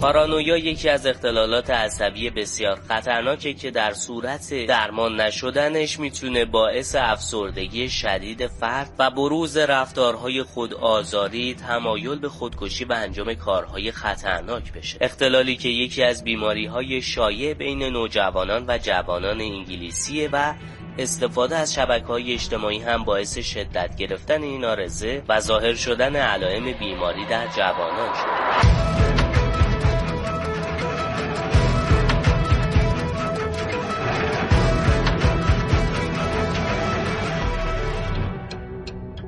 پارانویا 0.02 0.58
یکی 0.58 0.90
از 0.90 1.06
اختلالات 1.06 1.70
عصبی 1.70 2.30
بسیار 2.30 2.80
خطرناکه 2.88 3.54
که 3.54 3.72
در 3.72 3.94
صورت 3.94 4.66
درمان 4.68 5.22
نشدنش 5.22 6.00
می‌تونه 6.00 6.46
باعث 6.46 6.96
افسردگی 7.00 7.90
شدید 7.90 8.48
فرد 8.48 8.92
و 9.00 9.12
بروز 9.12 9.58
رفتارهای 9.58 10.44
خودآزاری 10.44 11.54
تمایل 11.54 12.20
به 12.20 12.30
خودکشی 12.30 12.86
و 12.86 12.94
انجام 12.94 13.34
کارهای 13.34 13.92
خطرناک 13.92 14.74
بشه. 14.74 14.98
اختلالی 15.02 15.56
که 15.56 15.70
یکی 15.70 16.04
از 16.04 16.24
بیماری 16.24 16.66
های 16.66 17.02
شایع 17.02 17.54
بین 17.54 17.84
نوجوانان 17.84 18.66
و 18.68 18.78
جوانان 18.78 19.42
انگلیسیه 19.42 20.30
و 20.32 20.54
استفاده 20.98 21.58
از 21.58 21.74
شبکه 21.74 22.06
های 22.06 22.34
اجتماعی 22.34 22.80
هم 22.80 23.04
باعث 23.04 23.38
شدت 23.38 23.96
گرفتن 23.96 24.44
این 24.44 24.66
آرزه 24.66 25.24
و 25.30 25.40
ظاهر 25.40 25.76
شدن 25.76 26.16
علائم 26.16 26.72
بیماری 26.72 27.26
در 27.26 27.48
جوانان 27.48 28.14
شده. 28.14 29.25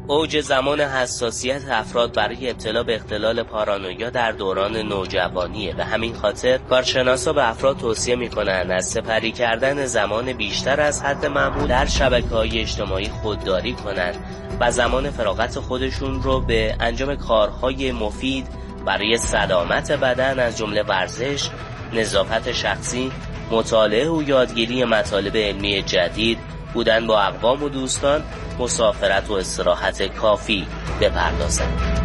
اوج 0.10 0.42
زمان 0.42 0.82
حساسیت 0.82 1.62
افراد 1.70 2.16
برای 2.16 2.50
ابتلا 2.50 2.84
به 2.84 2.96
اختلال 2.96 3.44
پارانویا 3.44 4.10
در 4.10 4.32
دوران 4.32 4.78
نوجوانیه. 4.78 5.76
و 5.78 5.84
همین 5.84 6.14
خاطر 6.14 6.58
کارشناسا 6.58 7.34
به 7.34 7.50
افراد 7.50 7.78
توصیه 7.78 8.16
می‌کنند 8.16 8.72
از 8.72 8.86
سپری 8.86 9.32
کردن 9.32 9.86
زمان 9.86 10.34
بیشتر 10.34 10.82
از 10.82 11.04
حد 11.04 11.26
معمول 11.26 11.68
در 11.68 11.86
شبکه 11.86 12.28
های 12.28 12.60
اجتماعی 12.60 13.10
خودداری 13.10 13.74
کنند 13.74 14.16
و 14.60 14.72
زمان 14.72 15.10
فراغت 15.12 15.60
خودشون 15.60 16.24
رو 16.24 16.42
به 16.42 16.76
انجام 16.80 17.16
کارهای 17.16 17.92
مفید 17.92 18.48
برای 18.86 19.18
سلامت 19.18 19.92
بدن 19.92 20.40
از 20.40 20.58
جمله 20.58 20.84
ورزش، 20.84 21.50
نظافت 21.94 22.52
شخصی، 22.52 23.12
مطالعه 23.52 24.10
و 24.10 24.24
یادگیری 24.24 24.84
مطالب 24.84 25.38
علمی 25.38 25.82
جدید 25.82 26.38
بودن 26.74 27.08
با 27.08 27.22
اقوام 27.22 27.64
و 27.64 27.70
دوستان 27.70 28.24
مسافرت 28.60 29.30
و 29.30 29.34
استراحت 29.34 30.16
کافی 30.16 30.68
بپردازند 31.02 31.98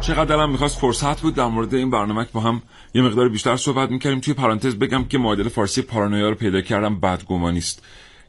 چقدر 0.00 0.24
دلم 0.24 0.50
می‌خواست 0.50 0.78
فرصت 0.78 1.20
بود 1.20 1.34
در 1.34 1.46
مورد 1.46 1.74
این 1.74 1.90
برنامه 1.90 2.26
با 2.32 2.40
هم 2.40 2.62
یه 2.94 3.02
مقدار 3.02 3.28
بیشتر 3.28 3.56
صحبت 3.56 3.90
می‌کردیم. 3.90 4.20
توی 4.20 4.34
پرانتز 4.34 4.74
بگم 4.74 5.04
که 5.04 5.18
معادل 5.18 5.48
فارسی 5.48 5.82
پارانویا 5.82 6.28
رو 6.28 6.34
پیدا 6.34 6.60
کردم 6.60 7.00
بدگمانی 7.00 7.58
است. 7.58 7.82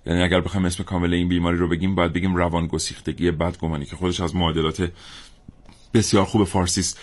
یعنی 0.06 0.24
اگر 0.24 0.42
بخوایم 0.42 0.66
اسم 0.66 0.84
کامل 0.84 1.14
این 1.14 1.30
بیماری 1.30 1.58
رو 1.58 1.68
بگیم 1.68 1.96
باید 1.96 2.14
بگیم 2.14 2.36
روان 2.36 2.68
گسیختگی 2.68 3.32
بدگمانی 3.32 3.86
که 3.86 3.96
خودش 3.96 4.20
از 4.20 4.36
معادلات 4.36 4.92
بسیار 5.94 6.26
خوب 6.26 6.44
فارسی 6.44 6.82
است. 6.82 7.00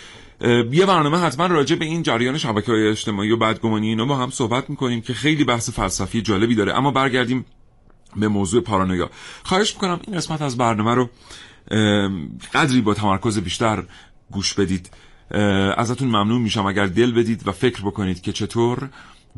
یه 0.71 0.85
برنامه 0.85 1.17
حتما 1.17 1.45
راجع 1.45 1.75
به 1.75 1.85
این 1.85 2.03
جریان 2.03 2.37
شبکه 2.37 2.71
های 2.71 2.87
اجتماعی 2.87 3.31
و 3.31 3.37
بدگمانی 3.37 3.87
اینا 3.87 4.05
با 4.05 4.17
هم 4.17 4.29
صحبت 4.29 4.69
می‌کنیم 4.69 5.01
که 5.01 5.13
خیلی 5.13 5.43
بحث 5.43 5.69
فلسفی 5.69 6.21
جالبی 6.21 6.55
داره. 6.55 6.73
اما 6.73 6.91
برگردیم 6.91 7.45
به 8.15 8.27
موضوع 8.27 8.61
پارانویا. 8.61 9.09
خواهش 9.43 9.73
می‌کنم 9.73 9.99
این 10.07 10.17
قسمت 10.17 10.41
از 10.41 10.57
برنامه 10.57 10.93
رو 10.95 11.09
قدری 12.53 12.81
با 12.81 12.93
تمرکز 12.93 13.39
بیشتر 13.39 13.83
گوش 14.31 14.53
بدید. 14.53 14.89
ازتون 15.77 16.07
ممنون 16.07 16.41
میشم. 16.41 16.65
اگر 16.65 16.85
دل 16.85 17.11
بدید 17.11 17.47
و 17.47 17.51
فکر 17.51 17.81
بکنید 17.81 18.21
که 18.21 18.31
چطور 18.31 18.89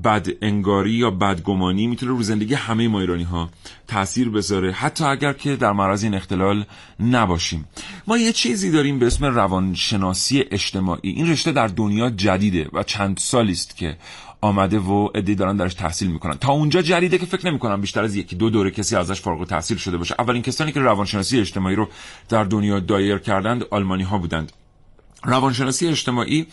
بد 0.04 0.28
انگاری 0.42 0.92
یا 0.92 1.12
بدگمانی 1.12 1.88
می‌تونه 1.88 2.12
رو 2.12 2.24
زندگی 2.24 2.54
همه 2.54 2.88
ما 2.88 3.00
ایرانی 3.00 3.24
ها 3.24 3.50
تاثیر 3.88 4.30
بذاره. 4.30 4.72
حتی 4.72 5.04
اگر 5.04 5.34
که 5.34 5.56
در 5.56 5.72
معرض 5.72 6.04
این 6.04 6.14
اختلال 6.14 6.66
نباشیم. 7.00 7.66
ما 8.08 8.18
یه 8.18 8.34
چیزی 8.34 8.72
داریم 8.72 9.00
به 9.00 9.08
اسم 9.08 9.26
روانشناسی 9.26 10.44
اجتماعی. 10.52 11.10
این 11.10 11.30
رشته 11.30 11.52
در 11.52 11.68
دنیا 11.68 12.10
جدیده 12.10 12.70
و 12.74 12.84
چند 12.84 13.18
سالی 13.18 13.52
است 13.52 13.78
که 13.78 13.98
آمده 14.42 14.80
و 14.80 15.10
ادعی 15.16 15.36
دارن 15.36 15.58
درش 15.58 15.74
تحصیل 15.74 16.12
می‌کنن. 16.12 16.34
تا 16.34 16.52
اونجا 16.52 16.82
جدیده 16.82 17.18
که 17.18 17.26
فکر 17.26 17.48
نمی‌کنم 17.48 17.82
بیشتر 17.82 18.04
از 18.04 18.16
یکی 18.16 18.36
دو 18.36 18.50
دوره 18.50 18.72
کسی 18.72 18.96
ازش 18.96 19.22
فارغ 19.22 19.40
التحصیل 19.40 19.78
شده 19.78 19.98
باشه. 19.98 20.16
اولین 20.20 20.42
کسانی 20.42 20.72
که 20.72 20.80
روانشناسی 20.80 21.40
اجتماعی 21.40 21.76
رو 21.76 21.88
در 22.30 22.44
دنیا 22.44 22.80
دایر 22.80 23.18
کردند 23.18 23.64
آلمانی 23.72 24.04
ها 24.04 24.18
بودند. 24.18 24.52
روانشناسی 25.24 25.88
اجتماعی 25.88 26.46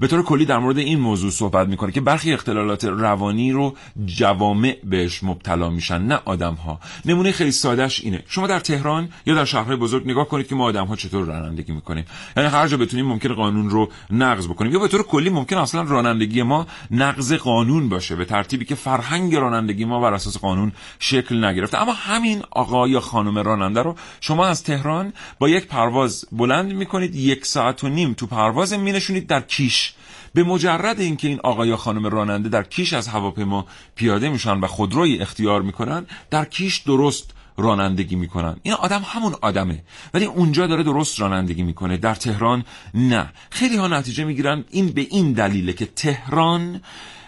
به 0.00 0.06
طور 0.06 0.22
کلی 0.22 0.44
در 0.44 0.58
مورد 0.58 0.78
این 0.78 1.00
موضوع 1.00 1.30
صحبت 1.30 1.68
می‌کنه 1.68 1.92
که 1.92 2.00
برخی 2.00 2.32
اختلالات 2.32 2.84
روانی 2.84 3.52
رو 3.52 3.74
جوامع 4.06 4.76
بهش 4.84 5.22
مبتلا 5.22 5.70
میشن 5.70 6.02
نه 6.02 6.20
آدم 6.24 6.54
ها 6.54 6.80
نمونه 7.04 7.32
خیلی 7.32 7.52
سادهش 7.52 8.00
اینه. 8.00 8.22
شما 8.28 8.46
در 8.46 8.60
تهران 8.60 9.08
یا 9.26 9.34
در 9.34 9.44
شهرهای 9.44 9.76
بزرگ 9.76 10.10
نگاه 10.10 10.28
کنید 10.28 10.48
که 10.48 10.54
ما 10.54 10.64
آدم 10.64 10.86
ها 10.86 10.96
چطور 10.96 11.24
رانندگی 11.24 11.72
می‌کنیم. 11.72 12.04
یعنی 12.36 12.48
هر 12.48 12.68
جا 12.68 12.76
بتونیم 12.76 13.06
ممکن 13.06 13.34
قانون 13.34 13.70
رو 13.70 13.88
نقض 14.10 14.48
بکنیم. 14.48 14.72
یا 14.72 14.78
به 14.78 14.88
طور 14.88 15.02
کلی 15.02 15.30
ممکن 15.30 15.56
اصلا 15.56 15.82
رانندگی 15.82 16.42
ما 16.42 16.66
نقض 16.90 17.32
قانون 17.32 17.88
باشه 17.88 18.16
به 18.16 18.24
ترتیبی 18.24 18.64
که 18.64 18.74
فرهنگ 18.74 19.34
رانندگی 19.34 19.84
ما 19.84 20.00
بر 20.00 20.14
اساس 20.14 20.38
قانون 20.38 20.72
شکل 20.98 21.44
نگرفته. 21.44 21.82
اما 21.82 21.92
همین 21.92 22.42
آقا 22.50 22.88
یا 22.88 23.00
خانم 23.00 23.38
راننده 23.38 23.82
رو 23.82 23.96
شما 24.20 24.46
از 24.46 24.62
تهران 24.62 25.12
با 25.38 25.48
یک 25.48 25.66
پرواز 25.66 26.26
بلند 26.32 26.72
می‌کنید 26.72 27.14
یک 27.14 27.46
ساعت 27.46 27.84
و 27.84 27.88
نیم 27.88 28.13
تو 28.14 28.26
پرواز 28.26 28.72
مینشونید 28.72 29.26
در 29.26 29.40
کیش. 29.40 29.92
به 30.34 30.42
مجرد 30.42 31.00
اینکه 31.00 31.28
این 31.28 31.40
آقا 31.44 31.66
یا 31.66 31.76
خانم 31.76 32.06
راننده 32.06 32.48
در 32.48 32.62
کیش 32.62 32.92
از 32.92 33.08
هواپیما 33.08 33.66
پیاده 33.94 34.28
میشن 34.28 34.60
و 34.60 34.66
خودروی 34.66 35.18
اختیار 35.18 35.62
می‌کنن 35.62 36.06
در 36.30 36.44
کیش 36.44 36.78
درست 36.78 37.30
رانندگی 37.56 38.16
می‌کنن. 38.16 38.56
این 38.62 38.74
آدم 38.74 39.02
همون 39.06 39.34
آدمه. 39.42 39.82
ولی 40.14 40.24
اونجا 40.24 40.66
داره 40.66 40.82
درست 40.82 41.20
رانندگی 41.20 41.62
می‌کنه. 41.62 41.96
در 41.96 42.14
تهران 42.14 42.64
نه. 42.94 43.32
خیلی 43.50 43.76
ها 43.76 43.88
نتیجه 43.88 44.24
می‌گیرن 44.24 44.64
این 44.70 44.88
به 44.88 45.06
این 45.10 45.32
دلیله 45.32 45.72
که 45.72 45.86
تهران 45.86 46.80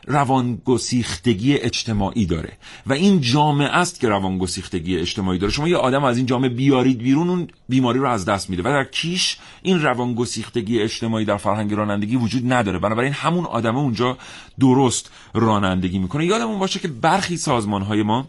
روانگسیختگی 0.06 1.54
اجتماعی 1.54 2.26
داره. 2.26 2.52
و 2.86 2.92
این 2.92 3.20
جامعه 3.20 3.68
است 3.68 4.00
که 4.00 4.08
روانگسیختگی 4.08 4.96
اجتماعی 4.98 5.38
داره. 5.38 5.52
شما 5.52 5.68
یه 5.68 5.76
آدم 5.76 6.04
از 6.04 6.16
این 6.16 6.26
جامعه 6.26 6.48
بیارید 6.48 6.98
بیرون 6.98 7.30
اون 7.30 7.48
بیماری 7.68 7.98
رو 7.98 8.08
از 8.08 8.24
دست 8.24 8.50
میده. 8.50 8.62
و 8.62 8.64
در 8.64 8.84
کیش 8.84 9.36
این 9.62 9.82
روانگسیختگی 9.82 10.80
اجتماعی 10.80 11.24
در 11.24 11.36
فرهنگ 11.36 11.74
رانندگی 11.74 12.16
وجود 12.16 12.52
نداره. 12.52 12.78
بنابراین 12.78 13.12
همون 13.12 13.44
آدم 13.44 13.76
اونجا 13.76 14.18
درست 14.60 15.10
رانندگی 15.34 15.98
می‌کنه. 15.98 16.26
یادمون 16.26 16.58
باشه 16.58 16.80
که 16.80 16.88
برخی 16.88 17.36
سازمان 17.36 17.82
های 17.82 18.02
ما 18.02 18.28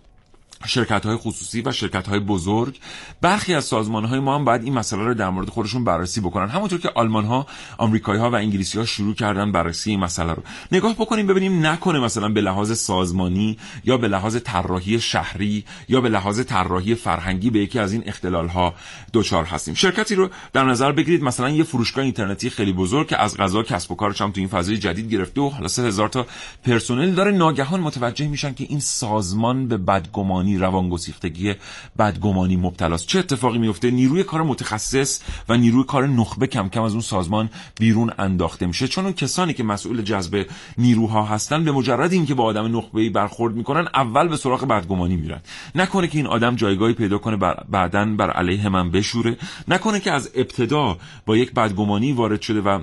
شرکت 0.66 1.06
های 1.06 1.16
خصوصی 1.16 1.62
و 1.62 1.72
شرکت 1.72 2.08
های 2.08 2.20
بزرگ. 2.20 2.80
برخی 3.22 3.54
از 3.54 3.66
سازمان 3.66 4.06
های 4.06 4.20
ما 4.20 4.36
هم 4.36 4.46
باید 4.46 4.64
این 4.64 4.74
مسئله 4.74 5.04
رو 5.04 5.14
در 5.14 5.30
مورد 5.30 5.50
خودشون 5.50 5.84
بررسی 5.84 6.22
بکنن. 6.22 6.48
همونطور 6.48 6.80
که 6.80 6.92
آلمان 6.96 7.26
ها 7.26 7.48
آمریکایی 7.78 8.20
ها 8.20 8.32
و 8.32 8.36
انگلیسی 8.36 8.78
ها 8.78 8.86
شروع 8.86 9.16
کردن 9.16 9.52
بررسی 9.52 9.90
این 9.90 10.00
مسئله 10.00 10.34
رو. 10.34 10.44
نگاه 10.72 10.94
بکنیم 10.94 11.28
ببینیم 11.28 11.66
نکنه 11.66 12.00
مثلا 12.00 12.30
به 12.30 12.42
لحاظ 12.42 12.78
سازمانی 12.78 13.58
یا 13.84 13.98
به 13.98 14.08
لحاظ 14.08 14.38
طراحی 14.38 15.00
شهری 15.00 15.66
یا 15.90 16.02
به 16.02 16.10
لحاظ 16.10 16.42
طراحی 16.42 16.96
فرهنگی 16.96 17.50
به 17.50 17.60
یکی 17.60 17.80
از 17.80 17.94
این 17.94 18.04
اختلال 18.06 18.48
ها 18.48 18.74
دچار 19.14 19.44
هستیم. 19.44 19.74
شرکتی 19.74 20.16
رو 20.16 20.30
در 20.54 20.64
نظر 20.64 20.92
بگیرید. 20.92 21.24
مثلا 21.24 21.50
یه 21.50 21.64
فروشگاه 21.64 22.04
اینترنتی 22.04 22.50
خیلی 22.50 22.74
بزرگ 22.74 23.08
که 23.08 23.22
از 23.22 23.38
غذا 23.38 23.64
کسب 23.64 23.92
و 23.92 23.96
کارش 23.96 24.22
هم 24.22 24.32
تو 24.32 24.40
این 24.40 24.50
فضای 24.50 24.78
جدید 24.78 25.12
گرفته 25.12 25.42
و 25.42 25.50
حالا 25.50 25.66
هزار 25.66 26.10
تا 26.10 26.26
پرسنل 26.64 27.12
داره. 27.12 27.32
ناگهان 27.32 27.80
متوجه 27.80 28.28
میشن 28.28 28.54
که 28.54 28.66
این 28.70 28.80
سازمان 28.80 29.68
به 29.68 29.78
بدگمانی 29.78 30.47
روانی 30.56 30.78
روانگسیختگی 30.78 31.54
بدگمانی 32.00 32.56
مبتلاست. 32.56 33.08
چه 33.08 33.20
اتفاقی 33.20 33.58
میفته؟ 33.58 33.92
نیروی 33.92 34.24
کار 34.24 34.44
متخصص 34.44 35.22
و 35.50 35.58
نیروی 35.58 35.84
کار 35.84 36.08
نخبه 36.08 36.48
کم 36.48 36.70
کم 36.70 36.82
از 36.82 36.92
اون 36.92 37.02
سازمان 37.02 37.50
بیرون 37.80 38.12
انداخته 38.20 38.66
میشه. 38.66 38.88
چون 38.88 39.04
اون 39.04 39.14
کسانی 39.14 39.54
که 39.54 39.64
مسئول 39.64 40.02
جذب 40.02 40.46
نیروها 40.78 41.24
هستن 41.24 41.64
به 41.64 41.72
مجرد 41.72 42.14
اینکه 42.14 42.34
با 42.34 42.44
آدم 42.44 42.78
نخبه 42.78 43.10
برخورد 43.10 43.56
می‌کنن 43.56 43.88
اول 43.94 44.28
به 44.28 44.38
سراغ 44.38 44.66
بدگمانی 44.66 45.16
میرن. 45.16 45.42
نکنه 45.76 46.08
که 46.08 46.18
این 46.18 46.28
آدم 46.28 46.56
جایگاهی 46.56 46.94
پیدا 46.94 47.18
کنه 47.18 47.38
بعدا 47.70 48.06
بر 48.06 48.32
علیه 48.32 48.70
من 48.70 48.92
بشوره. 48.92 49.38
نکنه 49.68 50.00
که 50.00 50.12
از 50.12 50.32
ابتدا 50.36 50.98
با 51.26 51.38
یک 51.38 51.54
بدگمانی 51.54 52.12
وارد 52.12 52.42
شده 52.42 52.62
و 52.62 52.80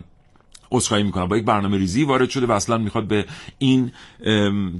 عذرخواهی 0.74 1.02
می‌کنم. 1.02 1.28
با 1.28 1.36
یک 1.36 1.44
برنامه 1.44 1.76
ریزی 1.76 2.04
وارد 2.04 2.30
شده 2.30 2.46
و 2.46 2.52
اصلا 2.52 2.78
می‌خواد 2.78 3.04
به 3.04 3.24
این 3.58 3.92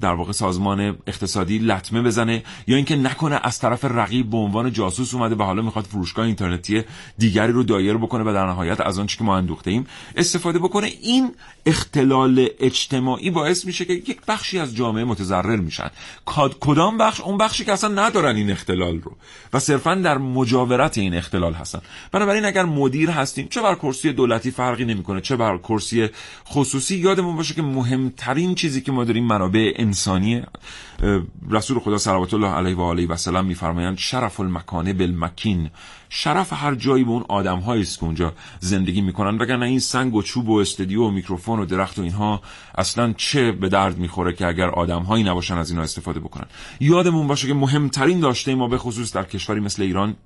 در 0.01 0.15
واقع 0.15 0.33
سازمان 0.33 0.97
اقتصادی 1.07 1.59
لطمه 1.59 2.03
بزنه 2.03 2.43
یا 2.67 2.77
اینکه 2.77 2.97
نکنه 2.97 3.41
از 3.43 3.59
طرف 3.59 3.85
رقیب 3.85 4.31
به 4.31 4.37
عنوان 4.37 4.73
جاسوس 4.73 5.15
اومده 5.15 5.35
و 5.35 5.43
حالا 5.43 5.63
می‌خواد 5.63 5.85
فروشگاه 5.85 6.27
اینترنتی 6.27 6.83
دیگری 7.19 7.53
رو 7.53 7.63
دایر 7.63 7.97
بکنه 7.97 8.31
و 8.31 8.33
در 8.35 8.47
نهایت 8.47 8.81
از 8.81 8.99
آنچه 8.99 9.19
که 9.19 9.25
ما 9.25 9.37
اندوخته 9.37 9.71
ایم 9.71 9.87
استفاده 10.17 10.59
بکنه. 10.59 10.87
این 10.87 11.31
اختلال 11.67 12.49
اجتماعی 12.61 13.31
باعث 13.31 13.65
میشه 13.65 13.85
که 13.85 13.93
یک 13.93 14.21
بخشی 14.29 14.59
از 14.59 14.77
جامعه 14.77 15.05
متضرر 15.05 15.57
میشن. 15.57 15.91
کدام 16.61 16.99
بخش؟ 16.99 17.21
اون 17.21 17.39
بخشی 17.39 17.65
که 17.65 17.73
اصلا 17.73 18.07
ندارن 18.07 18.37
این 18.37 18.51
اختلال 18.51 19.01
رو 19.01 19.17
و 19.53 19.59
صرفا 19.59 19.95
در 19.95 20.19
مجاورت 20.19 20.99
این 20.99 21.15
اختلال 21.15 21.53
هستن. 21.53 21.81
بنابراین 22.13 22.45
اگر 22.45 22.65
مدیر 22.65 23.11
هستیم 23.11 23.49
چه 23.49 23.63
بر 23.63 23.75
کرسی 23.75 24.13
دولتی 24.13 24.51
فرقی 24.51 24.85
نمی‌کنه 24.85 25.21
چه 25.21 25.37
بر 25.37 25.59
کرسی 25.59 25.84
خصوصی 26.49 26.97
یادمون 26.97 27.37
باشه 27.37 27.55
که 27.55 27.63
مهمترین 27.63 28.55
چیزی 28.55 28.81
که 28.81 28.93
ما 28.93 29.05
داریم 29.05 29.25
منابع 29.25 29.73
انسانی 29.77 30.43
رسول 31.51 31.79
خدا 31.79 31.99
صلوات 31.99 32.35
الله 32.35 32.49
علیه 32.49 32.77
و 32.77 32.81
آله 32.81 33.07
و 33.07 33.17
سلم 33.17 33.45
میفرمایند 33.45 33.99
شرف 33.99 34.41
المکانه 34.41 34.93
بالمکین. 34.93 35.71
شرف 36.09 36.53
هر 36.53 36.75
جایی 36.75 37.05
به 37.05 37.11
اون 37.11 37.25
آدم 37.29 37.69
است 37.69 37.99
که 37.99 38.05
اونجا 38.05 38.33
زندگی 38.61 39.01
می‌کنن 39.01 39.39
وگرنه 39.39 39.67
این 39.67 39.79
سنگ 39.79 40.15
و 40.15 40.23
چوب 40.23 40.49
و 40.49 40.57
استدیو 40.57 41.03
و 41.03 41.11
میکروفون 41.11 41.61
و 41.61 41.65
درخت 41.65 41.99
و 41.99 42.03
اینها 42.03 42.41
اصلا 42.79 43.13
چه 43.17 43.53
به 43.53 43.69
درد 43.69 43.99
می‌خوره 43.99 44.33
که 44.33 44.47
اگر 44.47 44.69
آدم 44.69 45.03
هایی 45.03 45.25
نباشن 45.25 45.59
از 45.59 45.71
اینا 45.71 45.83
استفاده 45.83 46.21
بکنن. 46.21 46.47
یادمون 46.81 47.27
باشه 47.27 47.47
که 47.47 47.55
مهمترین 47.55 48.21
داشته 48.21 48.55
ما 48.55 48.69
به 48.69 48.79
خصوص 48.79 49.13
در 49.13 49.25
کشوری 49.25 49.61
مثل 49.61 49.83
ایران 49.83 50.17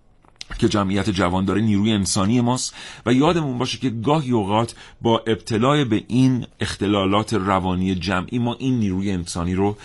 که 0.58 0.68
جمعیت 0.68 1.10
جوان 1.10 1.44
داره 1.44 1.60
نیروی 1.60 1.92
انسانی 1.92 2.40
ماست 2.40 2.74
و 3.06 3.12
یادمون 3.12 3.58
باشه 3.58 3.78
که 3.78 3.90
گاهی 3.90 4.30
اوقات 4.30 4.74
با 5.02 5.22
ابتلای 5.26 5.84
به 5.84 6.04
این 6.08 6.46
اختلالات 6.60 7.34
روانی 7.34 7.94
جمعی 7.94 8.38
ما 8.38 8.54
این 8.54 8.78
نیروی 8.78 9.10
انسانی 9.10 9.54
رو 9.54 9.76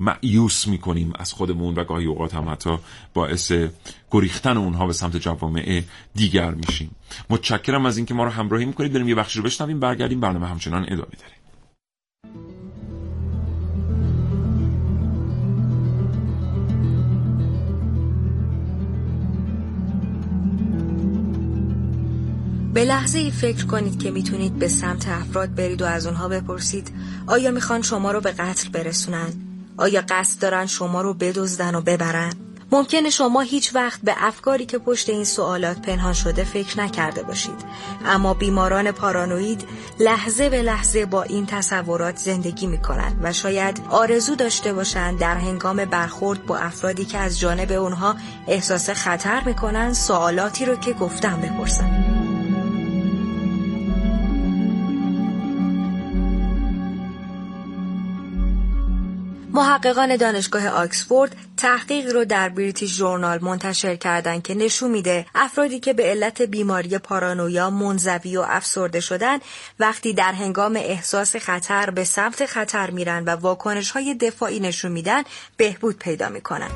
معیوس 0.00 0.66
می‌کنیم 0.66 1.12
از 1.18 1.32
خودمون 1.32 1.74
و 1.74 1.84
گاهی 1.84 2.06
اوقات 2.06 2.34
هم 2.34 2.48
حتی 2.48 2.78
باعث 3.14 3.52
گریختن 4.10 4.56
اونها 4.56 4.86
به 4.86 4.92
سمت 4.92 5.16
جوامع 5.16 5.82
دیگر 6.14 6.50
میشیم. 6.50 6.90
متشکرم 7.30 7.86
از 7.86 7.96
اینکه 7.96 8.14
ما 8.14 8.24
رو 8.24 8.30
همراهی 8.30 8.64
می‌کنید. 8.64 8.92
بریم 8.92 9.08
یه 9.08 9.14
بخشی 9.14 9.38
رو 9.38 9.44
بشنویم 9.44 9.80
برگردیم 9.80 10.20
برنامه 10.20 10.46
همچنان 10.46 10.82
ادامه 10.82 10.96
داریم. 10.98 12.61
به 22.72 22.84
لحظه 22.84 23.18
ای 23.18 23.30
فکر 23.30 23.66
کنید 23.66 23.98
که 23.98 24.10
می‌تونید 24.10 24.58
به 24.58 24.68
سمت 24.68 25.08
افراد 25.08 25.54
برید 25.54 25.82
و 25.82 25.84
از 25.84 26.06
اونها 26.06 26.28
بپرسید 26.28 26.92
آیا 27.26 27.50
می‌خوان 27.50 27.82
شما 27.82 28.12
رو 28.12 28.20
به 28.20 28.30
قتل 28.30 28.68
برسونن؟ 28.68 29.32
آیا 29.76 30.04
قصد 30.08 30.40
دارن 30.40 30.66
شما 30.66 31.02
رو 31.02 31.14
بدزدن 31.14 31.74
و 31.74 31.80
ببرن؟ 31.80 32.32
ممکنه 32.72 33.10
شما 33.10 33.40
هیچ 33.40 33.74
وقت 33.74 34.00
به 34.00 34.14
افکاری 34.16 34.66
که 34.66 34.78
پشت 34.78 35.08
این 35.08 35.24
سوالات 35.24 35.82
پنهان 35.82 36.12
شده 36.12 36.44
فکر 36.44 36.80
نکرده 36.80 37.22
باشید 37.22 37.64
اما 38.06 38.34
بیماران 38.34 38.92
پارانوید 38.92 39.64
لحظه 40.00 40.48
به 40.48 40.62
لحظه 40.62 41.06
با 41.06 41.22
این 41.22 41.46
تصورات 41.46 42.16
زندگی 42.16 42.66
می‌کنند 42.66 43.20
و 43.22 43.32
شاید 43.32 43.80
آرزو 43.90 44.34
داشته 44.34 44.72
باشند 44.72 45.18
در 45.18 45.36
هنگام 45.36 45.84
برخورد 45.84 46.46
با 46.46 46.56
افرادی 46.56 47.04
که 47.04 47.18
از 47.18 47.40
جانب 47.40 47.72
اونها 47.72 48.16
احساس 48.48 48.90
خطر 48.90 49.42
می‌کنن 49.46 49.92
سوالاتی 49.92 50.64
رو 50.64 50.76
که 50.76 50.92
گفتم 50.92 51.40
بپرسن 51.40 52.11
محققان 59.54 60.16
دانشگاه 60.16 60.68
آکسفورد 60.68 61.36
تحقیق 61.56 62.12
رو 62.12 62.24
در 62.24 62.48
بریتیش 62.48 62.96
جورنال 62.96 63.38
منتشر 63.42 63.96
کردند 63.96 64.42
که 64.42 64.54
نشون 64.54 64.90
میده 64.90 65.26
افرادی 65.34 65.80
که 65.80 65.92
به 65.92 66.02
علت 66.02 66.42
بیماری 66.42 66.98
پارانویا 66.98 67.70
منزوی 67.70 68.36
و 68.36 68.44
افسرده 68.48 69.00
شدن 69.00 69.38
وقتی 69.78 70.14
در 70.14 70.32
هنگام 70.32 70.76
احساس 70.76 71.36
خطر 71.36 71.90
به 71.90 72.04
سمت 72.04 72.46
خطر 72.46 72.90
میرن 72.90 73.24
و 73.24 73.30
واکنش 73.30 73.90
های 73.90 74.14
دفاعی 74.14 74.60
نشون 74.60 74.92
میدن 74.92 75.22
بهبود 75.56 75.98
پیدا 75.98 76.28
می‌کنن. 76.28 76.68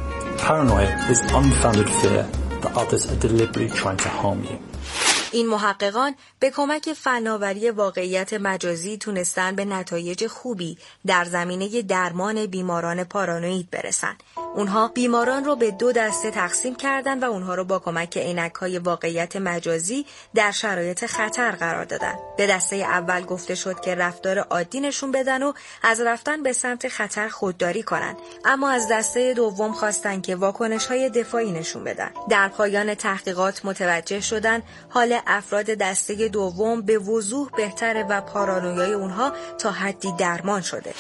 این 5.33 5.47
محققان 5.47 6.15
به 6.41 6.51
کمک 6.51 6.93
فناوری 6.93 7.71
واقعیت 7.71 8.33
مجازی 8.33 8.97
تونستن 8.97 9.57
به 9.57 9.65
نتایج 9.65 10.27
خوبی 10.27 10.79
در 11.07 11.25
زمینه 11.25 11.83
درمان 11.83 12.47
بیماران 12.47 13.05
پارانوید 13.05 13.71
برسن. 13.71 14.17
اونها 14.55 14.89
بیماران 14.89 15.45
رو 15.45 15.57
به 15.57 15.71
دو 15.71 15.93
دسته 15.93 16.31
تقسیم 16.31 16.75
کردن 16.75 17.19
و 17.21 17.25
اونها 17.25 17.55
رو 17.55 17.65
با 17.65 17.79
کمک 17.79 18.19
عینک 18.19 18.55
های 18.55 18.79
واقعیت 18.79 19.37
مجازی 19.37 20.07
در 20.35 20.51
شرایط 20.51 21.07
خطر 21.07 21.51
قرار 21.51 21.85
دادن. 21.85 22.15
به 22.37 22.47
دسته 22.47 22.77
اول 22.77 23.25
گفته 23.25 23.55
شد 23.55 23.81
که 23.81 23.95
رفتار 23.95 24.39
عادی 24.39 24.81
نشون 24.81 25.13
بدن 25.13 25.43
و 25.43 25.53
از 25.83 26.01
رفتن 26.01 26.43
به 26.43 26.53
سمت 26.53 26.89
خطر 26.89 27.29
خودداری 27.29 27.83
کنند. 27.83 28.17
اما 28.45 28.71
از 28.71 28.89
دسته 28.91 29.35
دوم 29.35 29.73
خواستن 29.73 30.21
که 30.21 30.37
واکنش 30.37 30.87
های 30.87 31.11
دفاعی 31.11 31.53
نشون 31.53 31.85
بدن. 31.85 32.11
در 32.29 32.49
پایان 32.49 32.95
تحقیقات 32.95 33.65
متوجه 33.65 34.21
شدن 34.21 34.63
حال 34.89 35.16
افراد 35.27 35.67
دسته 35.67 36.29
دوم 36.29 36.83
به 36.83 36.99
وضوح 36.99 37.49
بهتره 37.57 38.03
و 38.03 38.21
پارانویای 38.21 38.93
اونها 38.93 39.33
تا 39.59 39.71
حدی 39.71 40.13
درمان 40.19 40.63
شده. 40.63 40.95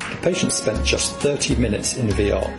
The 0.00 0.28
patient 0.28 0.52
spent 0.52 0.84
just 0.84 1.22
30 1.22 1.54
minutes 1.56 1.96
in 1.96 2.08
VR. 2.08 2.50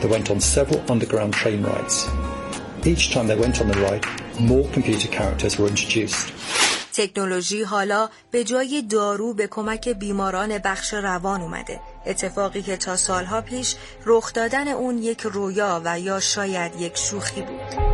They 0.00 0.08
went 0.08 0.30
on 0.30 0.40
several 0.40 0.80
underground 0.88 1.32
train 1.32 1.62
rides. 1.62 2.08
Each 2.84 3.12
time 3.12 3.26
they 3.26 3.38
went 3.44 3.60
on 3.60 3.68
the 3.68 3.80
ride, 3.80 4.06
more 4.40 4.66
computer 4.74 5.08
characters 5.08 5.58
were 5.58 5.68
introduced. 5.68 6.32
تکنولوژی 6.94 7.62
حالا 7.62 8.08
به 8.30 8.44
جای 8.44 8.82
دارو 8.82 9.34
به 9.34 9.46
کمک 9.46 9.88
بیماران 9.88 10.58
بخش 10.58 10.94
روان 10.94 11.40
اومده 11.40 11.80
اتفاقی 12.06 12.62
که 12.62 12.76
تا 12.76 12.96
سالها 12.96 13.40
پیش 13.40 13.76
رخ 14.06 14.32
دادن 14.32 14.68
اون 14.68 14.98
یک 14.98 15.20
رویا 15.20 15.82
و 15.84 16.00
یا 16.00 16.20
شاید 16.20 16.80
یک 16.80 16.96
شوخی 16.96 17.42
بود 17.42 17.93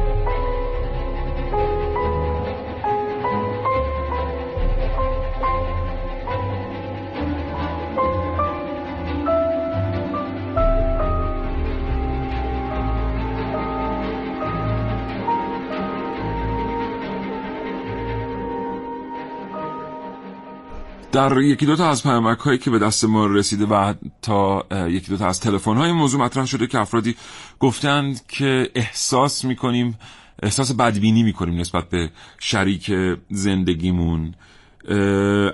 در 21.13 21.39
یکی 21.41 21.67
دو 21.67 21.77
تا 21.77 21.91
از 21.91 22.03
پیامک 22.03 22.39
هایی 22.39 22.59
که 22.59 22.71
به 22.71 22.79
دست 22.79 23.05
ما 23.05 23.27
رسیده 23.27 23.67
و 23.67 23.95
تا 24.23 24.67
یکی 24.89 25.11
دو 25.11 25.17
تا 25.17 25.27
از 25.27 25.41
تلفن 25.41 25.77
های 25.77 25.93
موضوع 25.93 26.21
مطرح 26.21 26.47
شده 26.47 26.67
که 26.67 26.79
افرادی 26.79 27.17
گفتند 27.59 28.27
که 28.27 28.71
احساس 28.75 29.45
می‌کنیم 29.45 29.99
احساس 30.43 30.73
بدبینی 30.73 31.23
می‌کنیم 31.23 31.61
نسبت 31.61 31.89
به 31.89 32.11
شریک 32.39 32.93
زندگیمون. 33.31 34.35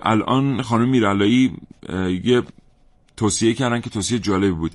الان 0.03 0.62
خانم 0.62 0.88
میرالایی 0.88 1.53
یه 2.25 2.42
توصیه 3.16 3.55
کردن 3.55 3.81
که 3.81 3.90
توصیه 3.90 4.19
جالب 4.19 4.57
بود. 4.57 4.73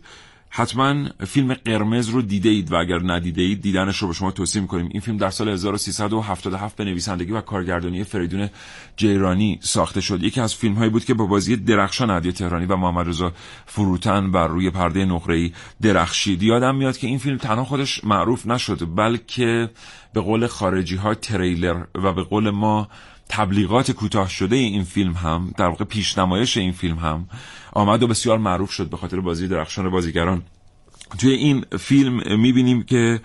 حتما 0.54 1.10
فیلم 1.28 1.54
قرمز 1.54 2.10
رو 2.10 2.22
دیده 2.22 2.49
اید 2.49 2.72
و 2.72 2.76
اگر 2.76 2.99
ندیده 3.04 3.41
اید 3.41 3.62
دیدنش 3.62 3.97
رو 3.97 4.08
به 4.08 4.14
شما 4.14 4.32
توصیه 4.32 4.62
می‌کنیم. 4.62 4.89
این 4.91 5.02
فیلم 5.02 5.18
در 5.18 5.30
سال 5.30 5.49
1377 5.49 6.76
به 6.76 6.86
نویسندگی 6.86 7.32
و 7.32 7.41
کارگردانی 7.41 8.04
فریدون 8.04 8.49
جیرانی 8.97 9.60
ساخته 9.62 10.02
شد. 10.02 10.24
یکی 10.24 10.41
از 10.41 10.56
فیلم 10.56 10.74
هایی 10.74 10.89
بود 10.89 11.06
که 11.06 11.14
با 11.14 11.26
بازی 11.26 11.56
درخشان 11.56 12.10
عدی 12.10 12.32
تهرانی 12.32 12.66
و 12.66 12.76
محمد 12.76 13.08
رضا 13.08 13.34
فروتن 13.66 14.32
بر 14.32 14.47
روی 14.47 14.70
پرده 14.70 15.06
نقره‌ای 15.06 15.52
درخشید. 15.82 16.43
یادم 16.43 16.76
میاد 16.76 16.97
که 16.97 17.08
این 17.08 17.18
فیلم 17.18 17.38
تنها 17.38 17.64
خودش 17.64 18.04
معروف 18.04 18.47
نشد 18.47 18.95
بلکه 18.95 19.70
به 20.14 20.22
قول 20.22 20.47
خارجی 20.47 20.95
ها 20.95 21.14
تریلر 21.14 21.84
و 21.95 22.14
به 22.14 22.24
قول 22.24 22.49
ما 22.49 22.88
تبلیغات 23.32 23.91
کوتاه 23.91 24.29
شده 24.29 24.55
این 24.55 24.84
فیلم 24.84 25.13
هم 25.13 25.53
در 25.57 25.67
واقع 25.67 25.86
پیشنمایش 25.86 26.57
این 26.57 26.71
فیلم 26.71 26.97
هم 26.97 27.27
آمد 27.73 28.03
و 28.03 28.07
بسیار 28.07 28.38
معروف 28.38 28.71
شد 28.71 28.89
به 28.89 28.97
خاطر 28.97 29.19
بازی 29.19 29.47
درخشان 29.47 29.89
بازیگران. 29.89 30.41
توی 31.17 31.32
این 31.32 31.65
فیلم 31.79 32.39
می‌بینیم 32.39 32.84
که 32.84 33.21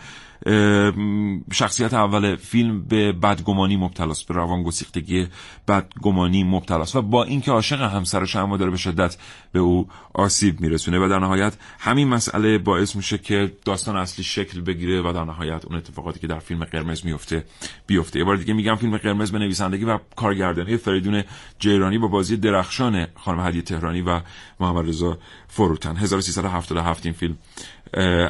شخصیت 1.53 1.95
اول 1.95 2.37
فیلم 2.37 2.83
به 2.83 3.13
بدگمانی 3.13 3.77
مبتلاست 3.77 4.29
به 4.29 4.35
روان 4.35 4.63
گسیختگی 4.63 5.27
بدگمانی 5.69 6.45
مبتلاست 6.45 6.97
و 6.97 7.03
با 7.03 7.25
اینکه 7.25 7.51
عاشق 7.51 7.81
همسرش 7.81 8.37
اما 8.37 8.57
داره 8.57 8.71
به 8.71 8.77
شدت 8.77 9.17
به 9.53 9.59
او 9.59 9.89
آسیب 10.15 10.61
میرسونه 10.61 10.99
و 10.99 11.09
در 11.09 11.19
نهایت 11.19 11.57
همین 11.79 12.09
مسئله 12.09 12.59
باعث 12.59 12.97
میشه 12.97 13.19
که 13.19 13.53
داستان 13.65 13.97
اصلی 13.97 14.25
شکل 14.25 14.61
بگیره 14.61 15.03
و 15.03 15.13
در 15.13 15.25
نهایت 15.25 15.65
اون 15.65 15.77
اتفاقاتی 15.77 16.21
که 16.21 16.27
در 16.27 16.39
فیلم 16.39 16.65
قرمز 16.65 17.07
میفته 17.07 17.45
بیفته. 17.87 18.19
یه 18.19 18.25
بار 18.25 18.37
دیگه 18.37 18.55
میگم 18.55 18.77
فیلم 18.77 18.97
قرمز 18.97 19.33
به 19.33 19.39
نویسندگی 19.39 19.85
و 19.85 19.99
کارگردانی 20.17 20.77
فریدون 20.77 21.25
جیرانی 21.59 21.99
با 21.99 22.09
بازی 22.09 22.37
درخشان 22.37 23.07
خانم 23.15 23.47
هدیه 23.47 23.63
تهرانی 23.63 24.01
و 24.01 24.21
محمد 24.61 24.89
رضا 24.89 25.19
فروتن. 25.49 25.97
1377 25.97 27.07
این 27.07 27.15
فیلم 27.15 27.39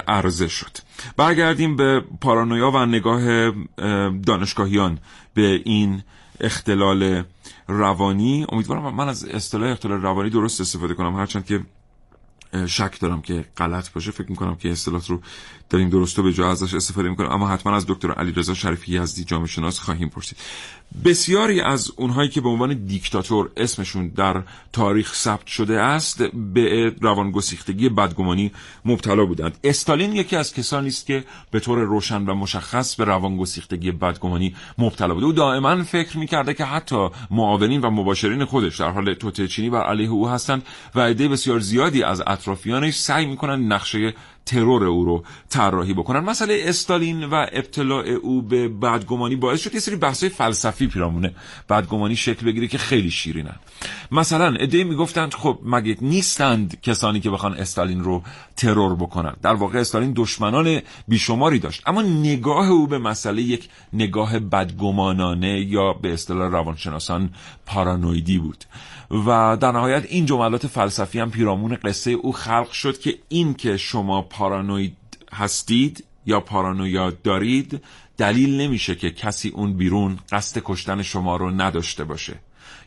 عرضه 0.09 0.49
شد. 0.49 0.77
برگردیم 1.17 1.77
به 1.77 1.96
پارانویا 2.01 2.71
و 2.71 2.87
نگاه 2.87 3.51
دانشگاهیان 4.11 4.99
به 5.35 5.63
این 5.65 6.03
اختلال 6.41 7.25
روانی. 7.69 8.47
امیدوارم 8.53 8.95
من 8.95 9.09
از 9.09 9.25
اصطلاح 9.25 9.71
اختلال 9.71 10.03
روانی 10.03 10.31
درست 10.31 10.61
استفاده 10.61 10.95
کنم. 10.95 11.17
هرچند 11.17 11.47
که 11.47 11.61
شک 12.67 13.01
دارم 13.01 13.23
که 13.23 13.45
غلط 13.57 13.93
باشه 13.93 14.11
فکر 14.11 14.31
می‌کنم 14.31 14.57
که 14.57 14.71
اصطلاحات 14.71 15.11
رو 15.11 15.21
داریم 15.71 15.89
درست 15.89 16.19
و 16.19 16.23
به 16.23 16.33
جا 16.33 16.51
ازش 16.51 16.75
استفاده 16.75 17.09
می‌کنیم 17.09 17.31
اما 17.31 17.49
حتما 17.49 17.77
از 17.77 17.85
دکتر 17.89 18.13
علیرضا 18.13 18.55
شریفی 18.55 18.93
یزدی 18.93 19.25
جامعه 19.25 19.47
شناس 19.47 19.79
خواهیم 19.79 20.09
پرسید. 20.09 20.39
بسیاری 21.05 21.61
از 21.61 21.93
اونهایی 21.97 22.29
که 22.29 22.41
به 22.41 22.49
عنوان 22.49 22.87
دیکتاتور 22.87 23.51
اسمشون 23.57 24.09
در 24.09 24.43
تاریخ 24.73 25.15
ثبت 25.15 25.47
شده 25.47 25.81
است 25.81 26.23
به 26.55 26.95
روانگسیختگی 27.01 27.89
بدگمانی 27.89 28.53
مبتلا 28.85 29.25
بودند. 29.25 29.59
استالین 29.65 30.13
یکی 30.13 30.37
از 30.37 30.55
کسانی 30.55 30.89
است 30.89 31.07
که 31.07 31.25
به 31.51 31.61
طور 31.61 31.79
روشن 31.79 32.23
و 32.23 32.35
مشخص 32.35 32.97
به 32.97 33.05
روانگسیختگی 33.05 33.91
بدگمانی 33.93 34.55
مبتلا 34.79 35.15
بوده 35.15 35.27
او 35.27 35.33
دائما 35.33 35.83
فکر 35.83 36.19
می‌کرده 36.19 36.55
که 36.55 36.65
حتی 36.65 37.09
معاونین 37.31 37.81
و 37.81 37.91
مباشرین 37.91 38.45
خودش 38.45 38.81
در 38.81 38.91
حال 38.91 39.15
توطئه 39.15 39.47
چینی 39.47 39.71
بر 39.71 39.83
علیه 39.83 40.11
او 40.11 40.29
هستند 40.29 40.63
و 40.95 41.01
عده 41.01 41.29
بسیار 41.29 41.59
زیادی 41.59 42.03
از 42.03 42.23
اطرافیانش 42.27 42.97
سعی 42.97 43.27
می‌کنن 43.27 43.73
نقشه 43.73 44.15
ترور 44.47 44.85
او 44.85 45.05
رو 45.05 45.25
طراحی 45.49 45.95
بکنن. 45.95 46.21
مسئله 46.21 46.63
استالین 46.65 47.25
و 47.25 47.47
ابتلاع 47.53 48.05
او 48.05 48.43
به 48.43 48.69
بدگمانی 48.69 49.37
باعث 49.37 49.61
شد 49.61 49.75
یه 49.75 49.81
سری 49.81 49.97
بحثای 49.97 50.29
فلسفی 50.29 50.87
پیرامونه 50.87 51.35
بدگمانی 51.71 52.17
شکل 52.17 52.47
بگیره 52.47 52.69
که 52.69 52.79
خیلی 52.79 53.11
شیرینن. 53.11 53.57
مثلا 54.13 54.55
ایده 54.61 54.85
می‌گفتند 54.85 55.35
خب 55.35 55.59
مگه 55.65 55.97
نیستند 56.01 56.81
کسانی 56.81 57.21
که 57.21 57.31
بخوان 57.31 57.55
استالین 57.55 58.05
رو 58.05 58.23
ترور 58.57 58.97
بکنن؟ 58.97 59.37
در 59.43 59.55
واقع 59.55 59.79
استالین 59.79 60.13
دشمنان 60.17 60.81
بیشماری 61.09 61.59
داشت. 61.59 61.83
اما 61.87 62.03
نگاه 62.03 62.69
او 62.71 62.87
به 62.87 62.99
مسئله 62.99 63.43
یک 63.43 63.69
نگاه 63.93 64.39
بدگمانانه 64.39 65.61
یا 65.61 65.93
به 65.93 66.13
اصطلاح 66.13 66.51
روانشناسان 66.51 67.31
پارانویدی 67.67 68.39
بود. 68.39 68.65
و 69.11 69.57
در 69.61 69.73
نهایت 69.73 70.05
این 70.09 70.27
جملات 70.27 70.67
فلسفی 70.67 71.19
هم 71.21 71.31
پیرامون 71.31 71.77
قصه 71.77 72.11
او 72.11 72.33
خلق 72.33 72.71
شد 72.71 72.99
که 72.99 73.19
این 73.29 73.55
که 73.55 73.77
شما 73.77 74.23
پارانوید 74.23 74.97
هستید 75.33 76.05
یا 76.27 76.41
پارانویا 76.41 77.11
دارید 77.11 77.83
دلیل 78.19 78.61
نمیشه 78.61 78.95
که 78.95 79.11
کسی 79.11 79.49
اون 79.49 79.73
بیرون 79.73 80.19
قصد 80.33 80.63
کشتن 80.65 81.03
شما 81.03 81.37
رو 81.37 81.51
نداشته 81.51 82.05
باشه. 82.05 82.41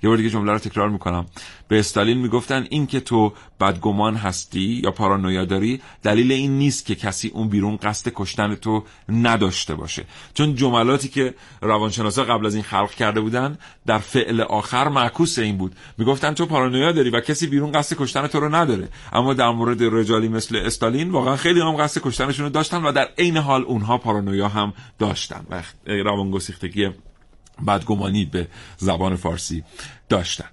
یه 0.03 0.09
بار 0.09 0.17
دیگه 0.17 0.29
جمله 0.29 0.51
رو 0.51 0.59
تکرار 0.59 0.89
می‌کنم. 0.89 1.25
به 1.67 1.79
استالین 1.79 2.17
می‌گفتن 2.17 2.67
این 2.69 2.87
که 2.87 2.99
تو 2.99 3.33
بدگمان 3.59 4.15
هستی 4.15 4.81
یا 4.83 4.91
پارانویا 4.91 5.45
داری 5.45 5.81
دلیل 6.03 6.31
این 6.31 6.57
نیست 6.57 6.85
که 6.85 6.95
کسی 6.95 7.31
اون 7.33 7.49
بیرون 7.49 7.77
قصد 7.77 8.11
کشتن 8.15 8.55
تو 8.55 8.83
نداشته 9.09 9.75
باشه. 9.75 10.05
چون 10.33 10.55
جملاتی 10.55 11.07
که 11.07 11.33
روانشناسا 11.61 12.23
قبل 12.23 12.45
از 12.45 12.55
این 12.55 12.63
خلق 12.63 12.91
کرده 12.91 13.21
بودن 13.21 13.57
در 13.85 13.97
فعل 13.97 14.41
آخر 14.41 14.87
معکوس 14.87 15.39
این 15.39 15.57
بود. 15.57 15.75
می‌گفتن 15.97 16.33
تو 16.33 16.45
پارانویا 16.45 16.91
داری 16.91 17.09
و 17.09 17.19
کسی 17.19 17.47
بیرون 17.47 17.71
قصد 17.71 17.97
کشتن 17.97 18.27
تو 18.27 18.39
رو 18.39 18.55
نداره. 18.55 18.87
اما 19.13 19.33
در 19.33 19.49
مورد 19.49 19.77
رجالی 19.81 20.27
مثل 20.27 20.55
استالین 20.55 21.11
واقعا 21.11 21.35
خیلی 21.35 21.59
هم 21.59 21.75
قصد 21.75 22.01
کشتنشون 22.01 22.45
رو 22.45 22.51
داشتن 22.51 22.83
و 22.83 22.91
در 22.91 23.09
عین 23.17 23.37
حال 23.37 23.63
اونها 23.63 23.97
پارانویا 23.97 24.47
هم 24.47 24.73
داشتن. 24.99 25.45
و 25.49 25.63
روانگسیختگی 25.85 26.89
بدگمانی 27.67 28.25
به 28.25 28.47
زبان 28.77 29.15
فارسی 29.15 29.63
داشتن. 30.09 30.45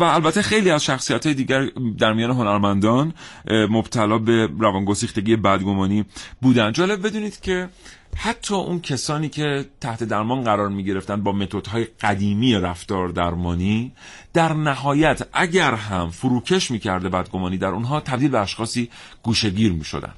و 0.00 0.04
البته 0.04 0.42
خیلی 0.42 0.70
از 0.70 0.84
شخصیت 0.84 1.26
های 1.26 1.34
دیگر 1.34 1.66
در 1.98 2.12
میان 2.12 2.30
هنرمندان 2.30 3.14
مبتلا 3.50 4.18
به 4.18 4.48
روانگسیختگی 4.58 5.36
بدگمانی 5.36 6.04
بودن. 6.42 6.72
جالب 6.72 7.06
بدونید 7.06 7.40
که 7.40 7.68
حتی 8.16 8.54
اون 8.54 8.80
کسانی 8.80 9.28
که 9.28 9.64
تحت 9.80 10.04
درمان 10.04 10.44
قرار 10.44 10.68
می 10.68 10.84
گرفتن 10.84 11.22
با 11.22 11.32
متدهای 11.32 11.84
قدیمی 11.84 12.54
رفتار 12.54 13.08
درمانی 13.08 13.92
در 14.32 14.52
نهایت 14.52 15.28
اگر 15.32 15.74
هم 15.74 16.10
فروکش 16.10 16.70
می 16.70 16.78
کرده 16.78 17.08
بدگمانی 17.08 17.58
در 17.58 17.68
اونها 17.68 18.00
تبدیل 18.00 18.30
به 18.30 18.40
اشخاصی 18.40 18.90
گوشگیر 19.22 19.72
می 19.72 19.84
شدن 19.84 20.12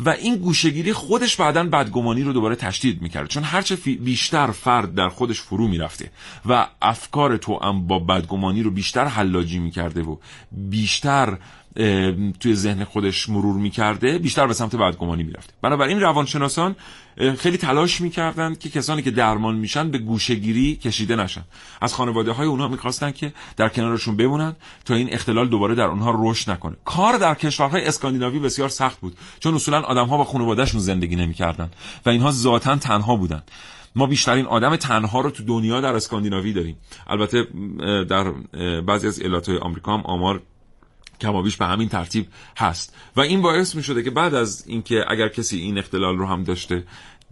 و 0.00 0.10
این 0.10 0.36
گوشگیری 0.36 0.92
خودش 0.92 1.36
بعدا 1.36 1.64
بدگمانی 1.64 2.22
رو 2.22 2.32
دوباره 2.32 2.56
تشدید 2.56 3.02
می 3.02 3.08
کرد. 3.08 3.28
چون 3.28 3.42
هرچه 3.42 3.76
بیشتر 3.76 4.50
فرد 4.50 4.94
در 4.94 5.08
خودش 5.08 5.40
فرو 5.40 5.68
می 5.68 5.78
رفته 5.78 6.10
و 6.46 6.66
افکار 6.82 7.36
تو 7.36 7.58
هم 7.62 7.86
با 7.86 7.98
بدگمانی 7.98 8.62
رو 8.62 8.70
بیشتر 8.70 9.04
حلاجی 9.04 9.58
می 9.58 9.70
کرده 9.70 10.02
و 10.02 10.16
بیشتر 10.52 11.38
توی 12.40 12.54
ذهن 12.54 12.84
خودش 12.84 13.28
مرور 13.28 13.56
می‌کرده 13.56 14.18
بیشتر 14.18 14.46
به 14.46 14.54
سمت 14.54 14.76
بدگمانی 14.76 15.22
می‌رفته. 15.22 15.52
بنابراین 15.62 16.00
روانشناسان 16.00 16.76
خیلی 17.38 17.56
تلاش 17.56 18.00
می‌کردند 18.00 18.58
که 18.58 18.70
کسانی 18.70 19.02
که 19.02 19.10
درمان 19.10 19.54
میشن 19.54 19.90
به 19.90 19.98
گوشگیری 19.98 20.76
کشیده 20.76 21.16
نشن. 21.16 21.44
از 21.80 21.94
خانواده 21.94 22.32
های 22.32 22.46
اونها 22.46 22.68
می‌خواستن 22.68 23.10
که 23.10 23.32
در 23.56 23.68
کنارشون 23.68 24.16
بمونن 24.16 24.56
تا 24.84 24.94
این 24.94 25.12
اختلال 25.12 25.48
دوباره 25.48 25.74
در 25.74 25.84
اونها 25.84 26.14
رشد 26.18 26.50
نکنه. 26.50 26.76
کار 26.84 27.18
در 27.18 27.34
کشورهای 27.34 27.84
اسکاندیناوی 27.84 28.38
بسیار 28.38 28.68
سخت 28.68 29.00
بود 29.00 29.16
چون 29.40 29.54
اصولا 29.54 29.80
آدم 29.80 30.06
ها 30.06 30.16
با 30.16 30.24
خانوادهشون 30.24 30.80
زندگی 30.80 31.16
نمی‌کردن 31.16 31.70
و 32.06 32.10
اینها 32.10 32.30
ذاتا 32.30 32.76
تنها 32.76 33.16
بودن. 33.16 33.42
ما 33.96 34.06
بیشترین 34.06 34.46
آدم 34.46 34.76
تنها 34.76 35.20
رو 35.20 35.30
تو 35.30 35.44
دنیا 35.44 35.80
در 35.80 35.94
اسکاندیناوی 35.94 36.52
داریم. 36.52 36.76
البته 37.06 37.46
در 38.04 38.30
بعضی 38.80 39.06
از 39.06 39.20
ایالت‌های 39.20 39.58
آمریکا 39.58 39.94
هم 39.94 40.00
آمار 40.00 40.42
کمابیش 41.20 41.56
به 41.56 41.66
همین 41.66 41.88
ترتیب 41.88 42.26
هست. 42.56 42.96
و 43.16 43.20
این 43.20 43.42
باعث 43.42 43.74
می 43.74 43.82
شده 43.82 44.02
که 44.02 44.10
بعد 44.10 44.34
از 44.34 44.64
اینکه 44.66 45.04
اگر 45.08 45.28
کسی 45.28 45.58
این 45.58 45.78
اختلال 45.78 46.18
رو 46.18 46.26
هم 46.26 46.42
داشته 46.42 46.84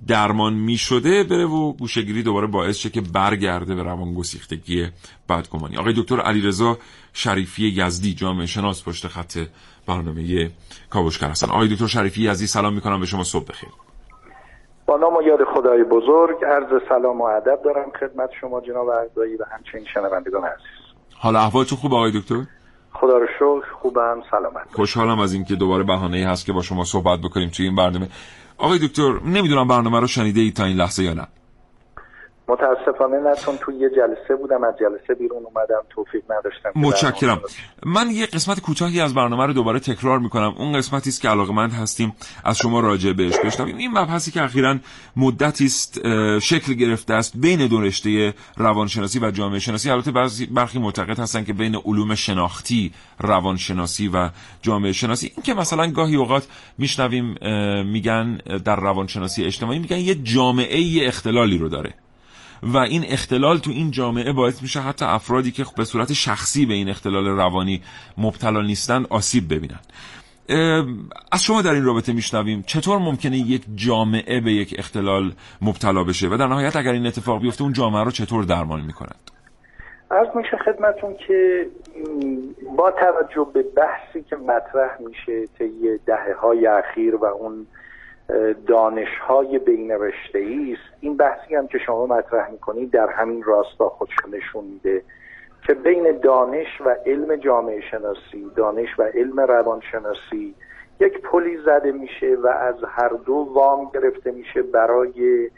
درمان 0.07 0.55
می 0.55 0.76
شده 0.76 1.24
بره 1.24 1.45
و 1.45 1.72
گوشگیری 1.72 2.22
دوباره 2.22 2.47
باعث 2.47 2.76
شه 2.76 2.91
که 2.91 3.01
برگرده 3.01 3.74
به 3.74 3.82
روان 3.82 4.14
گسیختگی 4.14 4.89
بدگمانی. 5.28 5.76
آقای 5.76 5.93
دکتر 5.97 6.20
علیرضا 6.20 6.78
شریفی 7.12 7.68
یزدی 7.68 8.14
جامعه 8.14 8.47
شناس 8.47 8.89
پشت 8.89 9.07
خط 9.07 9.39
برنامه 9.86 10.51
کاوشگر 10.91 11.28
هستن. 11.28 11.51
آقای 11.51 11.68
دکتر 11.68 11.86
شریفی 11.86 12.30
یزدی 12.30 12.47
سلام 12.47 12.74
می 12.74 12.80
کنم 12.80 13.01
به 13.01 13.07
شما 13.07 13.24
صبح 13.24 13.45
بخیر. 13.45 13.70
با 14.86 14.97
نام 14.97 15.16
و 15.16 15.22
یاد 15.22 15.45
خدای 15.55 15.84
بزرگ 15.84 16.45
عرض 16.45 16.82
سلام 16.89 17.20
و 17.20 17.24
ادب 17.24 17.61
دارم 17.64 17.91
خدمت 18.01 18.30
شما 18.41 18.61
جناب 18.61 18.89
اعضایی 18.89 19.36
و 19.36 19.45
همچنین 19.53 19.84
شنوندگان 19.95 20.45
عزیز. 20.45 20.95
حال 21.14 21.36
احوالتون 21.36 21.78
خوب 21.78 21.95
آقای 21.95 22.11
دکتر؟ 22.20 22.45
خدا 23.01 23.18
رو 23.18 23.26
شکر 23.26 23.72
خوبم 23.82 24.22
سلامت 24.30 24.66
خوشحالم 24.72 25.18
از 25.18 25.32
اینکه 25.32 25.55
دوباره 25.55 25.84
بهانه‌ای 25.84 26.22
هست 26.22 26.46
که 26.46 26.53
با 26.53 26.62
شما 26.62 26.84
صحبت 26.84 27.20
بکنیم 27.20 27.49
توی 27.49 27.66
این 27.66 27.76
برنامه. 27.76 28.09
آقای 28.59 28.78
دکتر 28.78 29.12
نمی‌دونم 29.24 29.68
برنامه 29.68 30.01
رو 30.01 30.07
شنیده 30.07 30.40
ای 30.40 30.51
تا 30.51 30.64
این 30.64 30.76
لحظه 30.76 31.03
یا 31.03 31.14
نه. 31.14 31.26
متاسفانه 32.49 33.20
نه 33.20 33.36
چون 33.44 33.57
توی 33.57 33.74
یه 33.74 33.90
جلسه 33.90 34.36
بودم 34.40 34.64
از 34.64 34.74
جلسه 34.80 35.14
بیرون 35.14 35.42
اومدم 35.44 35.82
توفیق 35.90 36.22
نداشتم 36.30 36.70
متشکرم. 36.74 37.40
من 37.86 38.11
یه 38.11 38.26
قسمت 38.26 38.61
کوتاهی 38.61 39.01
از 39.01 39.14
برنامه 39.14 39.46
رو 39.46 39.53
دوباره 39.53 39.80
تکرار 39.80 40.18
می‌کنم. 40.18 40.55
اون 40.59 40.72
قسمتی 40.72 41.11
است 41.11 41.20
که 41.20 41.28
علاقمند 41.28 41.72
هستیم 41.72 42.12
از 42.44 42.59
شما 42.59 42.80
راجع 42.80 43.12
بهش 43.12 43.38
بشنویم. 43.44 43.76
این 43.76 43.90
مبحثی 43.90 44.30
که 44.30 44.42
اخیرا 44.42 44.76
مدتی 45.16 45.64
است 45.64 46.01
شکل 46.38 46.74
گرفته 46.74 47.14
است 47.14 47.36
بین 47.36 47.66
دو 47.66 47.80
رشته 47.80 48.34
روانشناسی 48.57 49.18
و 49.18 49.30
جامعه 49.30 49.59
شناسی. 49.59 49.90
البته 49.90 50.11
بعضی 50.11 50.46
برخی 50.46 50.78
معتقد 50.78 51.18
هستن 51.18 51.44
که 51.44 51.53
بین 51.53 51.76
علوم 51.84 52.14
شناختی 52.14 52.92
روانشناسی 53.20 54.09
و 54.09 54.30
جامعه 54.62 54.92
شناسی. 54.92 55.32
این 55.34 55.42
که 55.42 55.55
مثلا 55.55 55.90
گاهی 55.90 56.16
اوقات 56.16 56.46
میشنویم 56.78 57.34
میگن 57.86 58.36
در 58.64 58.76
روانشناسی 58.76 59.44
اجتماعی 59.44 59.78
میگن 59.78 59.99
یه 59.99 60.14
جامعه 60.14 60.80
یه 60.80 61.09
اختلالی 61.09 61.59
رو 61.59 61.68
داره. 61.68 61.94
و 62.62 62.76
این 62.76 63.04
اختلال 63.09 63.59
تو 63.59 63.70
این 63.70 63.90
جامعه 63.90 64.32
باعث 64.32 64.62
میشه 64.62 64.80
حتی 64.80 65.04
افرادی 65.04 65.50
که 65.50 65.64
به 65.76 65.84
صورت 65.84 66.12
شخصی 66.12 66.66
به 66.66 66.74
این 66.74 66.88
اختلال 66.88 67.26
روانی 67.26 67.82
مبتلا 68.18 68.62
نیستند 68.62 69.06
آسیب 69.11 69.54
ببینن. 69.54 69.80
از 71.32 71.42
شما 71.42 71.62
در 71.62 71.72
این 71.72 71.84
رابطه 71.84 72.12
میشنویم. 72.12 72.62
چطور 72.66 72.98
ممکنه 72.98 73.36
یک 73.36 73.64
جامعه 73.74 74.40
به 74.40 74.52
یک 74.52 74.74
اختلال 74.78 75.32
مبتلا 75.62 76.04
بشه؟ 76.04 76.28
و 76.28 76.36
در 76.36 76.46
نهایت 76.46 76.76
اگر 76.76 76.92
این 76.92 77.06
اتفاق 77.06 77.40
بیفته 77.40 77.62
اون 77.62 77.72
جامعه 77.72 78.04
رو 78.04 78.11
چطور 78.11 78.44
درمان 78.44 78.80
می‌کنند 78.80 79.30
از 80.11 80.26
میشه 80.34 80.56
خدمتون 80.56 81.16
که 81.26 81.66
با 82.76 82.90
توجه 82.90 83.46
به 83.54 83.62
بحثی 83.62 84.22
که 84.22 84.36
مطرح 84.36 84.98
میشه 85.06 85.46
طی 85.59 85.98
دهه 86.06 86.34
های 86.40 86.66
اخیر 86.66 87.16
و 87.16 87.24
اون 87.24 87.66
دانش 88.66 89.18
های 89.18 89.59
بین 89.59 89.93
است. 89.93 90.83
این 91.01 91.16
بحثی 91.16 91.55
هم 91.55 91.66
که 91.66 91.79
شما 91.79 92.07
مطرح 92.07 92.51
می‌کنید 92.51 92.91
در 92.91 93.11
همین 93.11 93.43
راستا 93.43 93.89
خودش 93.89 94.14
نشون 94.33 94.64
میده 94.64 95.03
که 95.66 95.74
بین 95.74 96.18
دانش 96.18 96.81
و 96.81 96.97
علم 97.07 97.37
جامعه 97.37 97.81
شناسی 97.81 98.51
دانش 98.57 98.89
و 98.99 99.03
علم 99.03 99.41
روانشناسی 99.41 100.55
یک 101.01 101.22
پلی 101.22 101.57
زده 101.57 101.93
میشه 101.93 102.37
و 102.43 102.47
از 102.47 102.74
هر 102.89 103.09
دو 103.09 103.49
وام 103.53 103.91
گرفته 103.95 104.31
میشه 104.31 104.62
برای 104.62 105.51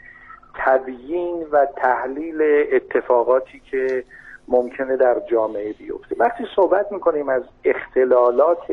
تبیین 0.55 1.47
و 1.51 1.65
تحلیل 1.65 2.41
اتفاقاتی 2.71 3.61
که 3.71 4.03
ممکنه 4.47 4.97
در 4.97 5.19
جامعه 5.19 5.73
بیفته. 5.73 6.15
وقتی 6.19 6.43
صحبت 6.55 6.91
می‌کنیم 6.91 7.29
از 7.29 7.43
اختلالات 7.65 8.71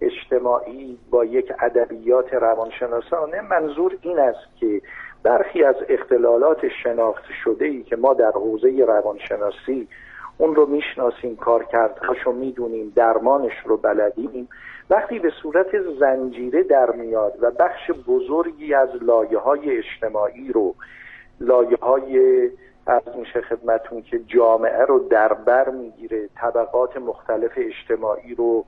اجتماعی 0.00 0.98
با 1.10 1.24
یک 1.24 1.52
ادبیات 1.60 2.34
روانشناسانه 2.34 3.40
منظور 3.40 3.98
این 4.02 4.18
است 4.18 4.56
که 4.60 4.80
برخی 5.22 5.64
از 5.64 5.76
اختلالات 5.88 6.68
شناخته 6.82 7.32
شده 7.44 7.64
ای 7.64 7.82
که 7.82 7.96
ما 7.96 8.14
در 8.14 8.30
حوزه 8.30 8.84
روانشناسی 8.86 9.88
اون 10.38 10.54
رو 10.54 10.66
می‌شناسیم 10.66 11.36
کارکردهاش 11.36 12.18
رو 12.24 12.32
می‌دونیم 12.32 12.92
درمانش 12.96 13.52
رو 13.64 13.76
بلدیم 13.76 14.48
وقتی 14.90 15.18
به 15.18 15.32
صورت 15.42 15.66
زنجیره 16.00 16.62
در 16.62 16.90
میاد 16.90 17.34
و 17.40 17.50
بخش 17.50 17.90
بزرگی 17.90 18.74
از 18.74 18.88
لایه 19.02 19.38
های 19.38 19.78
اجتماعی 19.78 20.52
رو 20.52 20.74
لایه 21.40 21.76
های 21.82 22.50
از 22.86 23.02
میشه 23.18 23.40
خدمتون 23.40 24.02
که 24.02 24.18
جامعه 24.18 24.84
رو 24.84 24.98
در 24.98 25.32
بر 25.32 25.68
می‌گیره 25.68 26.28
طبقات 26.36 26.96
مختلف 26.96 27.52
اجتماعی 27.56 28.34
رو 28.34 28.64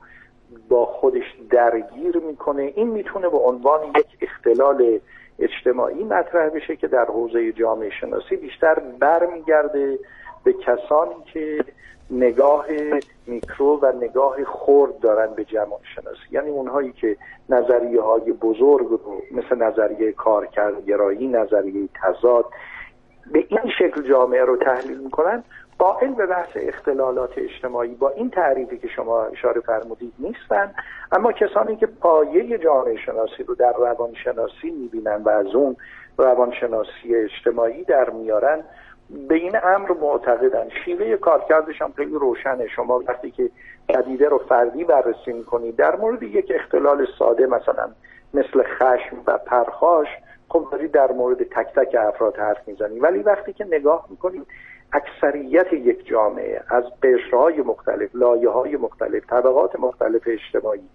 با 0.69 0.85
خودش 0.85 1.35
درگیر 1.49 2.17
می‌کنه. 2.17 2.73
این 2.75 2.87
می‌تونه 2.87 3.29
به 3.29 3.37
عنوان 3.37 3.79
یک 3.83 4.17
اختلال 4.21 4.99
اجتماعی 5.39 6.03
مطرح 6.03 6.49
بشه 6.49 6.75
که 6.75 6.87
در 6.87 7.05
حوزه 7.05 7.51
جامعه 7.51 7.89
شناسی 7.89 8.35
بیشتر 8.35 8.79
برمیگرده 8.99 9.99
به 10.43 10.53
کسانی 10.53 11.15
که 11.33 11.65
نگاه 12.11 12.65
میکرو 13.27 13.79
و 13.81 13.91
نگاه 13.91 14.43
خرد 14.43 14.99
دارن 14.99 15.33
به 15.33 15.45
جمع 15.45 15.77
شناسی. 15.95 16.19
یعنی 16.31 16.49
اونهایی 16.49 16.91
که 16.91 17.17
نظریه 17.49 18.01
های 18.01 18.31
بزرگ 18.31 18.87
رو 18.87 19.21
مثل 19.31 19.55
نظریه 19.55 20.11
کارکردگرایی 20.11 21.27
نظریه 21.27 21.89
تضاد 22.03 22.45
به 23.31 23.45
این 23.49 23.71
شکل 23.79 24.09
جامعه 24.09 24.41
رو 24.41 24.57
تحلیل 24.57 24.97
می‌کنن. 24.97 25.43
قائل 25.79 26.13
به 26.13 26.25
بحث 26.25 26.49
اختلالات 26.55 27.37
اجتماعی 27.37 27.95
با 27.95 28.09
این 28.09 28.29
تعریفی 28.29 28.77
که 28.77 28.87
شما 28.87 29.23
اشاره 29.23 29.61
فرمودید 29.61 30.13
نیستن. 30.19 30.73
اما 31.11 31.31
کسانی 31.31 31.75
که 31.75 31.85
پایه 31.85 32.57
جامعه 32.57 32.97
شناسی 32.97 33.43
رو 33.43 33.55
در 33.55 33.73
روانشناسی 33.73 34.71
می‌بینن 34.71 35.21
و 35.23 35.29
از 35.29 35.55
اون 35.55 35.75
روانشناسی 36.17 37.15
اجتماعی 37.15 37.83
در 37.83 38.09
میارن 38.09 38.63
به 39.27 39.35
این 39.35 39.57
امر 39.63 39.91
معتقدن. 39.91 40.69
شیوه 40.85 41.17
کارکردش 41.17 41.81
هم 41.81 41.91
خیلی 41.97 42.15
روشنه. 42.15 42.67
شما 42.67 42.99
وقتی 43.07 43.31
که 43.31 43.49
پدیده 43.89 44.29
رو 44.29 44.37
فردی 44.37 44.83
بررسی 44.83 45.33
می‌کنید 45.33 45.75
در 45.75 45.95
مورد 45.95 46.23
یک 46.23 46.51
اختلال 46.55 47.07
ساده 47.19 47.47
مثلا 47.47 47.89
مثل 48.33 48.63
خشم 48.63 49.17
و 49.27 49.37
پرخاش 49.37 50.07
خب 50.49 50.67
داری 50.71 50.87
در 50.87 51.11
مورد 51.11 51.43
تک 51.43 51.73
تک 51.75 51.95
افراد 51.99 52.37
حرف 52.37 52.67
می‌زنی 52.67 52.99
ولی 52.99 53.19
وقتی 53.19 53.53
که 53.53 53.65
نگاه 53.65 54.07
می‌کنید 54.09 54.47
اکثریت 54.93 55.73
یک 55.73 56.07
جامعه 56.07 56.61
از 56.69 56.83
قشرهای 57.03 57.61
مختلف 57.61 58.09
لایه 58.13 58.49
های 58.49 58.77
مختلف 58.77 59.23
طبقات 59.29 59.79
مختلف 59.79 60.21
اجتماعی 60.27 60.89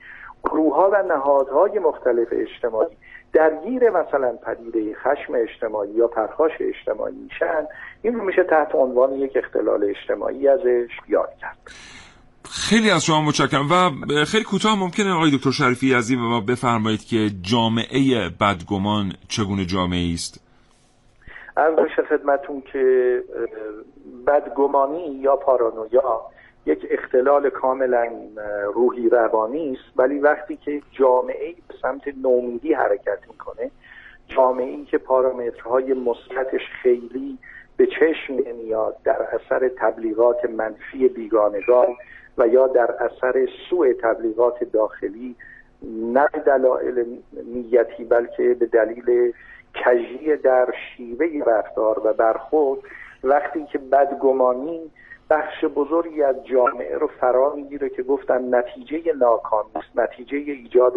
گروه 0.45 0.77
ها 0.77 0.91
و 0.93 1.03
نهادهای 1.09 1.79
مختلف 1.79 2.29
اجتماعی 2.33 2.97
درگیر 3.33 3.91
مثلا 3.91 4.33
پدیده 4.47 4.95
خشم 4.95 5.35
اجتماعی 5.35 5.91
یا 5.91 6.07
پرخاش 6.07 6.53
اجتماعی 6.61 7.15
میشن. 7.15 7.67
این 8.03 8.15
میشه 8.25 8.45
تحت 8.45 8.75
عنوان 8.75 9.13
یک 9.13 9.33
اختلال 9.37 9.85
اجتماعی 9.85 10.49
ازش 10.49 10.91
یاد 11.09 11.31
کرد. 11.41 11.59
خیلی 12.51 12.91
از 12.91 13.05
شما 13.05 13.21
متشکرم 13.21 13.69
و 13.71 13.91
خیلی 14.25 14.45
کوتاه 14.45 14.79
ممکنه 14.79 15.13
آقای 15.13 15.31
دکتر 15.37 15.51
شریفی 15.51 15.95
عزیز 15.95 16.19
و 16.19 16.21
ما 16.21 16.41
بفرمایید 16.41 17.05
که 17.05 17.31
جامعه 17.43 18.29
بدگمان 18.41 19.13
چگونه 19.29 19.65
جامعه 19.65 20.15
است؟ 20.15 20.52
از 21.57 21.79
میشه 21.79 22.03
خدمتون 22.03 22.61
که 22.73 23.23
بدگمانی 24.27 25.07
یا 25.07 25.37
پارانویا 25.37 26.21
یک 26.67 26.87
اختلال 26.91 27.51
کاملا 27.51 28.09
روحی 28.75 29.09
روانی 29.09 29.73
است. 29.73 29.99
ولی 29.99 30.19
وقتی 30.19 30.57
که 30.57 30.83
جامعه 30.93 31.55
به 31.69 31.75
سمت 31.83 32.03
نومیدی 32.23 32.75
حرکت 32.75 33.19
می‌کنه 33.29 33.71
جامعه 34.29 34.67
ای 34.67 34.85
که 34.85 34.99
پارامترهای 34.99 35.95
مثبتش 35.95 36.61
خیلی 36.83 37.39
به 37.77 37.87
چشم 37.87 38.35
نمیاد 38.47 38.97
در 39.05 39.23
اثر 39.23 39.71
تبلیغات 39.79 40.45
منفی 40.45 41.09
بیگانگان 41.09 41.89
و 42.39 42.49
یا 42.49 42.67
در 42.67 42.91
اثر 42.93 43.49
سوء 43.71 43.93
تبلیغات 44.03 44.65
داخلی 44.65 45.37
نه 46.13 46.29
دلایل 46.47 47.19
نیتی 47.45 48.05
بلکه 48.05 48.55
به 48.55 48.67
دلیل 48.67 49.33
کجی 49.75 50.37
در 50.37 50.75
شیوه 50.97 51.27
رفتار 51.47 52.07
و 52.07 52.13
برخورد 52.13 52.81
وقتی 53.25 53.65
که 53.65 53.79
بدگمانی 53.79 54.91
بخش 55.31 55.65
بزرگی 55.65 56.23
از 56.23 56.47
جامعه 56.47 56.99
رو 56.99 57.07
فرا 57.07 57.55
می‌گیره 57.55 57.89
که 57.89 58.03
گفتن 58.03 58.55
نتیجه 58.55 59.13
ناکامی 59.13 59.71
است 59.75 59.99
نتیجه 59.99 60.37
ایجاد 60.37 60.93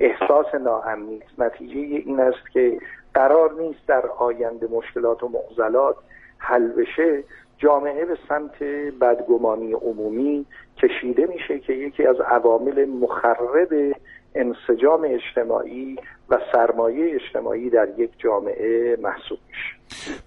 احساس 0.00 0.54
ناامنی 0.54 1.22
است 1.26 1.40
نتیجه 1.40 1.80
این 1.80 2.20
است 2.20 2.50
که 2.52 2.78
قرار 3.14 3.52
نیست 3.52 3.86
در 3.86 4.06
آینده 4.06 4.66
مشکلات 4.66 5.22
و 5.22 5.28
معضلات 5.28 5.96
حل 6.38 6.68
بشه. 6.68 7.24
جامعه 7.58 8.04
به 8.04 8.18
سمت 8.28 8.62
بدگمانی 9.00 9.72
عمومی 9.72 10.46
کشیده 10.76 11.26
میشه 11.26 11.58
که 11.58 11.72
یکی 11.72 12.06
از 12.06 12.20
عوامل 12.20 12.84
مخرب 12.84 13.94
انسجام 14.36 15.06
اجتماعی 15.14 15.96
و 16.28 16.38
سرمایه 16.52 17.18
اجتماعی 17.20 17.70
در 17.70 17.86
یک 17.98 18.10
جامعه 18.18 18.96
محسوب 19.02 19.38
میشه. 19.48 19.76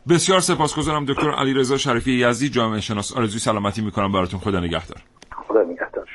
بسیار 0.09 0.39
سپاسگزارم 0.39 1.05
دکتر 1.05 1.31
علی 1.31 1.53
رضا 1.53 1.77
شریفی 1.77 2.11
یزدی 2.11 2.49
جامعه 2.49 2.79
شناس. 2.79 3.17
آرزوی 3.17 3.39
سلامتی 3.39 3.81
می‌کنم. 3.81 4.11
براتون 4.11 4.39
خدا 4.39 4.59
نگهدار. 4.59 4.97
خدا 5.47 5.63
نگهدار. 5.63 6.07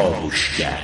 کاوشگر 0.00 0.82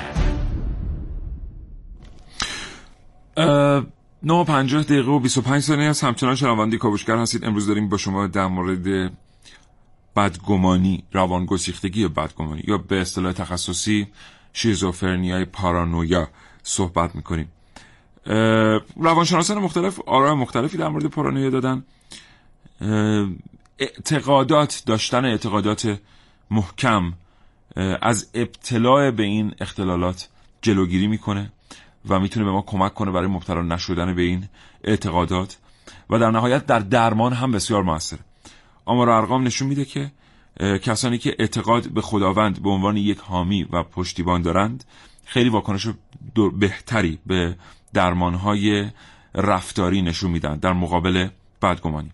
نه 4.22 4.44
دقیقه 4.82 5.10
و 5.10 5.18
25 5.18 5.62
ثانیه 5.62 5.88
از 5.88 6.00
همچنان 6.00 6.34
شنونده 6.34 6.78
کاوشگر 6.78 7.16
هستید. 7.16 7.44
امروز 7.44 7.66
داریم 7.66 7.88
با 7.88 7.96
شما 7.96 8.26
در 8.26 8.46
مورد 8.46 9.12
بدگمانی 10.16 11.04
روانگسیختگی 11.12 12.08
بدگمانی 12.08 12.62
یا 12.66 12.78
به 12.78 13.00
اصطلاح 13.00 13.32
تخصصی 13.32 14.06
شیزوفرنیای 14.52 15.44
پارانویا 15.44 16.28
صحبت 16.62 17.14
می‌کنیم. 17.14 17.52
روانشناسان 18.96 19.58
مختلف 19.58 20.00
آرای 20.06 20.34
مختلفی 20.34 20.76
در 20.76 20.88
مورد 20.88 21.06
پارانویا 21.06 21.50
دادن. 21.50 21.84
اعتقادات 23.78 24.82
داشتن 24.86 25.24
اعتقادات 25.24 25.98
محکم 26.50 27.12
از 28.02 28.30
ابتلاع 28.34 29.10
به 29.10 29.22
این 29.22 29.54
اختلالات 29.60 30.28
جلوگیری 30.62 31.06
می‌کنه 31.06 31.52
و 32.08 32.20
می‌تونه 32.20 32.46
به 32.46 32.52
ما 32.52 32.62
کمک 32.62 32.94
کنه 32.94 33.10
برای 33.10 33.26
مبتلا 33.26 33.62
نشدن 33.62 34.14
به 34.14 34.22
این 34.22 34.48
اعتقادات. 34.84 35.58
و 36.10 36.18
در 36.18 36.30
نهایت 36.30 36.66
در 36.66 36.78
درمان 36.78 37.32
هم 37.32 37.52
بسیار 37.52 37.82
موثره. 37.82 38.18
آمار 38.84 39.10
ارقام 39.10 39.46
نشون 39.46 39.68
میده 39.68 39.84
که 39.84 40.12
کسانی 40.60 41.18
که 41.18 41.36
اعتقاد 41.38 41.88
به 41.88 42.00
خداوند 42.00 42.62
به 42.62 42.70
عنوان 42.70 42.96
یک 42.96 43.18
حامی 43.18 43.62
و 43.72 43.82
پشتیبان 43.82 44.42
دارند 44.42 44.84
خیلی 45.24 45.48
واکنش 45.48 45.88
بهتری 46.58 47.18
به 47.26 47.56
درمانهای 47.92 48.90
رفتاری 49.34 50.02
نشون 50.02 50.30
میدن 50.30 50.56
در 50.56 50.72
مقابل 50.72 51.28
بدگمانی. 51.62 52.10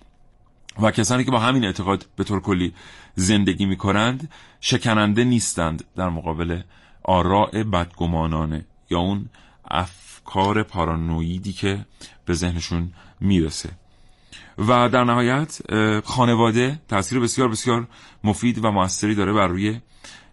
و 0.82 0.90
کسانی 0.90 1.24
که 1.24 1.30
با 1.30 1.38
همین 1.38 1.64
اعتقاد 1.64 2.06
به 2.16 2.24
طور 2.24 2.40
کلی 2.40 2.74
زندگی 3.14 3.66
می‌کنند 3.66 4.30
شکننده 4.60 5.24
نیستند 5.24 5.84
در 5.96 6.08
مقابل 6.08 6.60
آراء 7.02 7.50
بدگمانانه 7.50 8.64
یا 8.90 8.98
اون 8.98 9.28
افکار 9.70 10.62
پارانویدی 10.62 11.52
که 11.52 11.86
به 12.24 12.34
ذهنشون 12.34 12.92
می‌رسه. 13.20 13.70
و 14.58 14.88
در 14.88 15.04
نهایت 15.04 15.58
خانواده 16.04 16.80
تاثیر 16.88 17.20
بسیار 17.20 17.48
بسیار 17.48 17.88
مفید 18.24 18.64
و 18.64 18.70
موثری 18.70 19.14
داره 19.14 19.32
بر 19.32 19.46
روی 19.46 19.80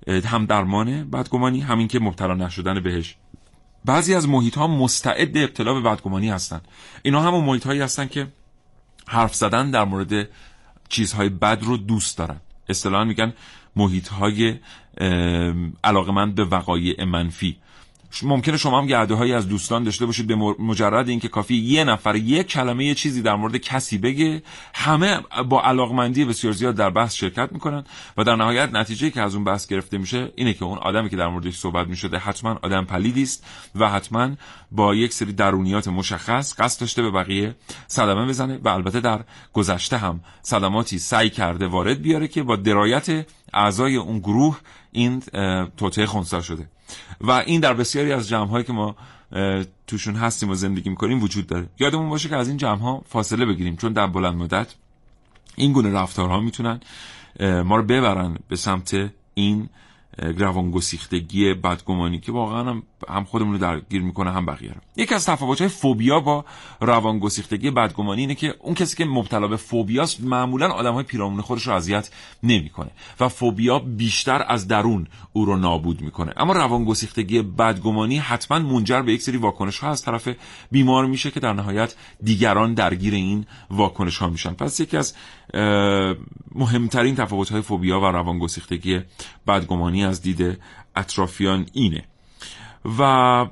هم 0.07 0.45
درمان 0.45 1.09
بدگمانی 1.09 1.61
همین 1.61 1.87
که 1.87 1.99
مبتلا 1.99 2.33
نشدن 2.33 2.79
بهش. 2.79 3.15
بعضی 3.85 4.15
از 4.15 4.29
محیط 4.29 4.57
ها 4.57 4.67
مستعد 4.67 5.37
ابتلا 5.37 5.73
به 5.73 5.81
بدگمانی 5.81 6.29
هستن 6.29 6.61
اینا 7.03 7.21
همون 7.21 7.45
محیط 7.45 7.65
هایی 7.65 7.81
هستن 7.81 8.07
که 8.07 8.27
حرف 9.07 9.35
زدن 9.35 9.71
در 9.71 9.83
مورد 9.83 10.29
چیزهای 10.89 11.29
بد 11.29 11.63
رو 11.63 11.77
دوست 11.77 12.17
دارن. 12.17 12.41
اصطلاحا 12.69 13.03
میگن 13.03 13.33
محیط 13.75 14.07
های 14.07 14.55
علاقمند 15.83 16.35
به 16.35 16.45
وقایع 16.45 17.03
منفی. 17.03 17.57
ممکنه 18.23 18.57
شما 18.57 18.81
هم 18.81 18.87
گرده 18.87 19.13
هایی 19.13 19.33
از 19.33 19.47
دوستان 19.47 19.83
داشته 19.83 20.05
باشید. 20.05 20.27
به 20.27 20.35
مجرد 20.59 21.09
اینکه 21.09 21.27
کافی 21.27 21.55
یه 21.55 21.83
نفر 21.83 22.15
یک 22.15 22.47
کلمه 22.47 22.85
یه 22.85 22.95
چیزی 22.95 23.21
در 23.21 23.35
مورد 23.35 23.57
کسی 23.57 23.97
بگه 23.97 24.43
همه 24.73 25.19
با 25.49 25.61
علاقمندی 25.61 26.25
بسیار 26.25 26.53
زیاد 26.53 26.75
در 26.75 26.89
بحث 26.89 27.15
شرکت 27.15 27.49
می‌کنن 27.51 27.83
و 28.17 28.23
در 28.23 28.35
نهایت 28.35 28.69
نتیجه 28.73 29.09
که 29.09 29.21
از 29.21 29.35
اون 29.35 29.43
بحث 29.43 29.67
گرفته 29.67 29.97
میشه 29.97 30.31
اینه 30.35 30.53
که 30.53 30.65
اون 30.65 30.77
آدمی 30.77 31.09
که 31.09 31.15
در 31.15 31.27
موردش 31.27 31.57
صحبت 31.57 31.87
می‌شده 31.87 32.17
حتما 32.17 32.59
آدم 32.61 32.85
پلیدی 32.85 33.23
است 33.23 33.45
و 33.75 33.89
حتما 33.89 34.29
با 34.71 34.95
یک 34.95 35.13
سری 35.13 35.33
درونیات 35.33 35.87
مشخص 35.87 36.59
قصد 36.59 36.81
داشته 36.81 37.01
به 37.01 37.11
بقیه 37.11 37.55
صدمه 37.87 38.25
بزنه 38.25 38.59
و 38.63 38.69
البته 38.69 38.99
در 38.99 39.23
گذشته 39.53 39.97
هم 39.97 40.19
صدماتی 40.41 40.99
سعی 40.99 41.29
کرده 41.29 41.67
وارد 41.67 42.01
بیاره 42.01 42.27
که 42.27 42.43
با 42.43 42.55
درایت 42.55 43.25
اعضای 43.53 43.95
اون 43.95 44.19
گروه 44.19 44.59
این 44.91 45.19
توطعه 45.77 46.05
خونسا 46.05 46.41
شده. 46.41 46.69
و 47.21 47.31
این 47.31 47.61
در 47.61 47.73
بسیاری 47.73 48.11
از 48.11 48.29
جمع 48.29 48.47
هایی 48.47 48.65
که 48.65 48.73
ما 48.73 48.95
توشون 49.87 50.15
هستیم 50.15 50.49
و 50.49 50.55
زندگی 50.55 50.89
می‌کنیم 50.89 51.23
وجود 51.23 51.47
داره. 51.47 51.69
یادمون 51.79 52.09
باشه 52.09 52.29
که 52.29 52.35
از 52.35 52.47
این 52.47 52.57
جمع 52.57 52.79
ها 52.79 53.01
فاصله 53.05 53.45
بگیریم 53.45 53.75
چون 53.75 53.93
در 53.93 54.07
بلند 54.07 54.35
مدت 54.35 54.75
این 55.55 55.73
گونه 55.73 55.91
رفتارها 55.91 56.39
می‌تونن 56.39 56.79
ما 57.39 57.75
رو 57.75 57.83
ببرن 57.83 58.37
به 58.47 58.55
سمت 58.55 59.11
این 59.33 59.69
گسیختگی 60.73 61.53
بدگمانی 61.53 62.19
که 62.19 62.31
واقعا 62.31 62.69
هم, 62.69 62.83
هم 63.09 63.23
خودمون 63.23 63.53
رو 63.53 63.59
درگیر 63.59 64.01
می‌کنه 64.01 64.31
هم 64.31 64.45
بقیه 64.45 64.71
رو. 64.71 64.81
یکی 64.95 65.15
از 65.15 65.25
تفاوت‌های 65.25 65.69
فوبیا 65.69 66.19
با 66.19 66.45
گسیختگی 67.19 67.71
بدگمانی 67.71 68.21
اینه 68.21 68.35
که 68.35 68.55
اون 68.59 68.75
کسی 68.75 68.97
که 68.97 69.05
مبتلا 69.05 69.47
به 69.47 69.57
فوبیاست 69.57 70.21
معمولا 70.21 70.69
آدم‌های 70.69 71.03
پیرامون 71.03 71.41
خودش 71.41 71.67
رو 71.67 71.73
اذیت 71.73 72.11
نمی‌کنه 72.43 72.91
و 73.19 73.29
فوبیا 73.29 73.79
بیشتر 73.79 74.45
از 74.47 74.67
درون 74.67 75.07
او 75.33 75.45
رو 75.45 75.55
نابود 75.55 76.01
می‌کنه. 76.01 76.33
اما 76.37 76.85
گسیختگی 76.85 77.41
بدگمانی 77.41 78.17
حتما 78.17 78.59
منجر 78.59 79.01
به 79.01 79.13
یک 79.13 79.21
سری 79.21 79.37
واکنش 79.37 79.79
ها 79.79 79.89
از 79.89 80.01
طرف 80.01 80.29
بیمار 80.71 81.05
میشه 81.05 81.31
که 81.31 81.39
در 81.39 81.53
نهایت 81.53 81.95
دیگران 82.23 82.73
درگیر 82.73 83.13
این 83.13 83.45
واکنش 83.71 84.17
ها 84.17 84.27
میشن. 84.27 84.53
پس 84.53 84.79
یکی 84.79 84.97
از 84.97 85.15
مهمترین 86.55 87.15
تفاوت 87.15 87.51
های 87.51 87.61
فوبیا 87.61 87.99
و 87.99 88.05
روانگسیختگی 88.05 89.01
بدگمانی 89.47 90.05
از 90.05 90.21
دید 90.21 90.57
اطرافیان 90.95 91.65
اینه. 91.73 92.03
و 92.99 93.45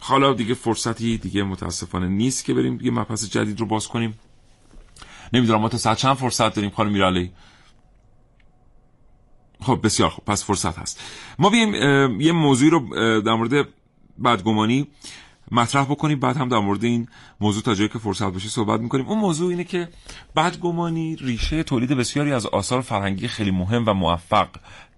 حالا 0.00 0.32
دیگه 0.32 0.54
فرصتی 0.54 1.18
دیگه 1.18 1.42
متاسفانه 1.42 2.08
نیست 2.08 2.44
که 2.44 2.54
بریم 2.54 2.78
یه 2.82 2.90
مبحث 2.90 3.30
جدید 3.30 3.60
رو 3.60 3.66
باز 3.66 3.88
کنیم. 3.88 4.18
نمی‌دونم 5.32 5.60
ما 5.60 5.68
تا 5.68 5.78
ساعت 5.78 5.98
چند 5.98 6.14
فرصت 6.16 6.54
داریم 6.54 6.70
خانم 6.70 6.92
میرالی 6.92 7.32
خب 9.60 9.80
بسیار 9.82 10.10
خب 10.10 10.22
پس 10.26 10.44
فرصت 10.44 10.78
هست. 10.78 11.00
ما 11.38 11.50
بیم 11.50 11.74
یه 12.20 12.32
موضوعی 12.32 12.70
رو 12.70 12.80
در 13.20 13.34
مورد 13.34 13.68
بدگمانی 14.24 14.88
مطرح 15.52 15.84
بکنیم. 15.84 16.20
بعد 16.20 16.36
هم 16.36 16.48
در 16.48 16.58
مورد 16.58 16.84
این 16.84 17.08
موضوع 17.40 17.62
تا 17.62 17.74
جایی 17.74 17.88
که 17.88 17.98
فرصت 17.98 18.32
بشه 18.32 18.48
صحبت 18.48 18.80
می‌کنیم. 18.80 19.06
اون 19.06 19.18
موضوع 19.18 19.50
اینه 19.50 19.64
که 19.64 19.88
بدگمانی 20.36 21.16
ریشه 21.16 21.62
تولید 21.62 21.92
بسیاری 21.92 22.32
از 22.32 22.46
آثار 22.46 22.80
فرهنگی 22.80 23.28
خیلی 23.28 23.50
مهم 23.50 23.84
و 23.86 23.94
موفق 23.94 24.48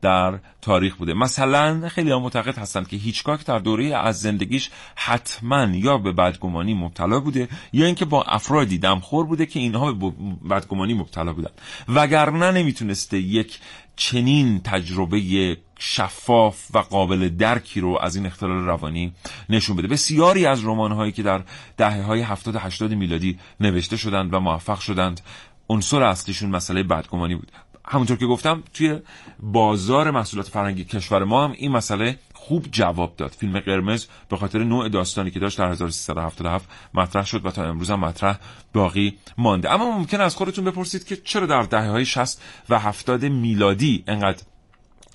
در 0.01 0.38
تاریخ 0.62 0.96
بوده. 0.96 1.14
مثلا 1.14 1.88
خیلی 1.88 2.11
ها 2.11 2.18
معتقد 2.18 2.59
هستند 2.59 2.88
که 2.88 2.96
هیچکاک 2.96 3.46
در 3.46 3.59
دوره 3.59 3.96
از 3.96 4.20
زندگیش 4.20 4.70
حتما 4.94 5.64
یا 5.64 5.99
به 5.99 6.12
بدگمانی 6.12 6.74
مبتلا 6.74 7.20
بوده 7.20 7.49
یا 7.72 7.86
اینکه 7.86 8.05
با 8.05 8.22
افرادی 8.22 8.78
دمخور 8.78 9.26
بوده 9.26 9.46
که 9.46 9.61
اینها 9.61 9.92
به 9.92 10.12
بدگمانی 10.51 10.94
مبتلا 10.94 11.32
بودن 11.32 11.51
وگرنه 11.88 12.51
نمی‌تونسته 12.51 13.18
یک 13.18 13.59
چنین 13.96 14.61
تجربه 14.61 15.57
شفاف 15.78 16.66
و 16.74 16.78
قابل 16.78 17.28
درکی 17.28 17.80
رو 17.80 17.98
از 18.00 18.16
این 18.16 18.26
اختلال 18.26 18.64
روانی 18.64 19.12
نشون 19.48 19.76
بده. 19.76 19.88
بسیاری 19.88 20.46
از 20.46 20.64
رمان 20.64 20.92
هایی 20.92 21.12
که 21.12 21.22
در 21.22 21.42
دهه 21.76 22.02
های 22.02 22.20
70 22.20 22.56
80 22.56 22.94
میلادی 22.94 23.38
نوشته 23.60 23.96
شدند 23.96 24.34
و 24.34 24.40
موفق 24.40 24.78
شدند 24.78 25.20
عنصر 25.68 26.02
اصلیشون 26.02 26.50
مسئله 26.50 26.82
بدگمانی 26.82 27.34
بود. 27.34 27.52
همونطور 27.90 28.16
که 28.16 28.26
گفتم 28.26 28.62
توی 28.74 28.98
بازار 29.40 30.10
محصولات 30.10 30.48
فرنگی 30.48 30.84
کشور 30.84 31.24
ما 31.24 31.44
هم 31.44 31.52
این 31.52 31.72
مسئله 31.72 32.18
خوب 32.34 32.66
جواب 32.72 33.16
داد. 33.16 33.30
فیلم 33.30 33.60
قرمز 33.60 34.06
به 34.28 34.36
خاطر 34.36 34.64
نوع 34.64 34.88
داستانی 34.88 35.30
که 35.30 35.40
داشت 35.40 35.58
در 35.58 35.70
1377 35.70 36.68
مطرح 36.94 37.24
شد 37.24 37.46
و 37.46 37.50
تا 37.50 37.64
امروز 37.64 37.90
هم 37.90 38.00
مطرح 38.00 38.38
باقی 38.72 39.18
مانده. 39.38 39.72
اما 39.72 39.98
ممکن 39.98 40.20
از 40.20 40.36
خودتون 40.36 40.64
بپرسید 40.64 41.04
که 41.04 41.16
چرا 41.16 41.46
در 41.46 41.62
دهه 41.62 41.88
های 41.88 42.04
60 42.04 42.42
و 42.68 42.78
70 42.78 43.24
میلادی 43.24 44.04
انقدر 44.06 44.42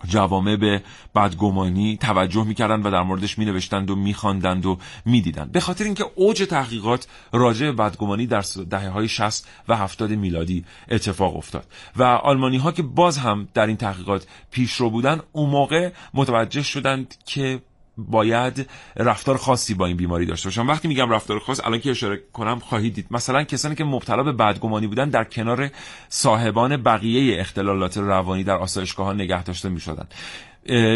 جوامع 0.08 0.56
به 0.56 0.84
بدگمانی 1.16 1.98
توجه 1.98 2.44
می‌کردند 2.44 2.86
و 2.86 2.92
در 2.92 3.04
موردش 3.04 3.40
مینوشتند 3.40 3.90
و 3.90 3.96
میخواندند 3.96 4.66
و 4.66 4.78
می‌دیدند. 5.06 5.52
به 5.52 5.60
خاطر 5.60 5.84
اینکه 5.84 6.06
اوج 6.16 6.44
تحقیقات 6.50 7.08
راجع 7.32 7.66
به 7.66 7.72
بدگمانی 7.72 8.28
در 8.28 8.44
دهه 8.70 8.90
های 8.90 9.08
60 9.08 9.48
و 9.68 9.78
70 9.78 10.12
میلادی 10.12 10.66
اتفاق 10.90 11.38
افتاد 11.38 11.66
و 11.96 12.04
آلمانی 12.04 12.58
ها 12.58 12.72
که 12.72 12.84
باز 12.84 13.18
هم 13.18 13.48
در 13.54 13.68
این 13.68 13.78
تحقیقات 13.78 14.28
پیشرو 14.52 14.90
بودن 14.90 15.22
اون 15.32 15.50
موقع 15.50 15.92
متوجه 16.14 16.62
شدند 16.62 17.16
که 17.26 17.62
باید 17.98 18.70
رفتار 18.96 19.38
خاصی 19.38 19.74
با 19.74 19.86
این 19.86 19.98
بیماری 19.98 20.26
داشته 20.26 20.48
باشن 20.50 20.66
وقتی 20.66 20.88
میگم 20.88 21.10
رفتار 21.10 21.40
خاص 21.40 21.66
الان 21.66 21.80
که 21.80 21.92
اشاره 21.92 22.22
کنم 22.34 22.60
خواهید 22.60 22.94
دید. 22.94 23.08
مثلا 23.12 23.44
کسانی 23.44 23.76
که 23.76 23.84
مبتلا 23.84 24.24
به 24.24 24.32
بدگمانی 24.32 24.88
بودن 24.88 25.10
در 25.10 25.24
کنار 25.24 25.70
صاحبان 26.10 26.78
بقیه 26.78 27.40
اختلالات 27.42 27.98
روانی 27.98 28.44
در 28.44 28.56
آسایشگاه 28.56 29.06
ها 29.06 29.14
نگه 29.14 29.44
داشته 29.44 29.70
می‌شدن. 29.70 30.08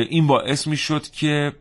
این 0.10 0.28
باعث 0.28 0.68
می‌شد 0.68 1.04
که 1.04 1.54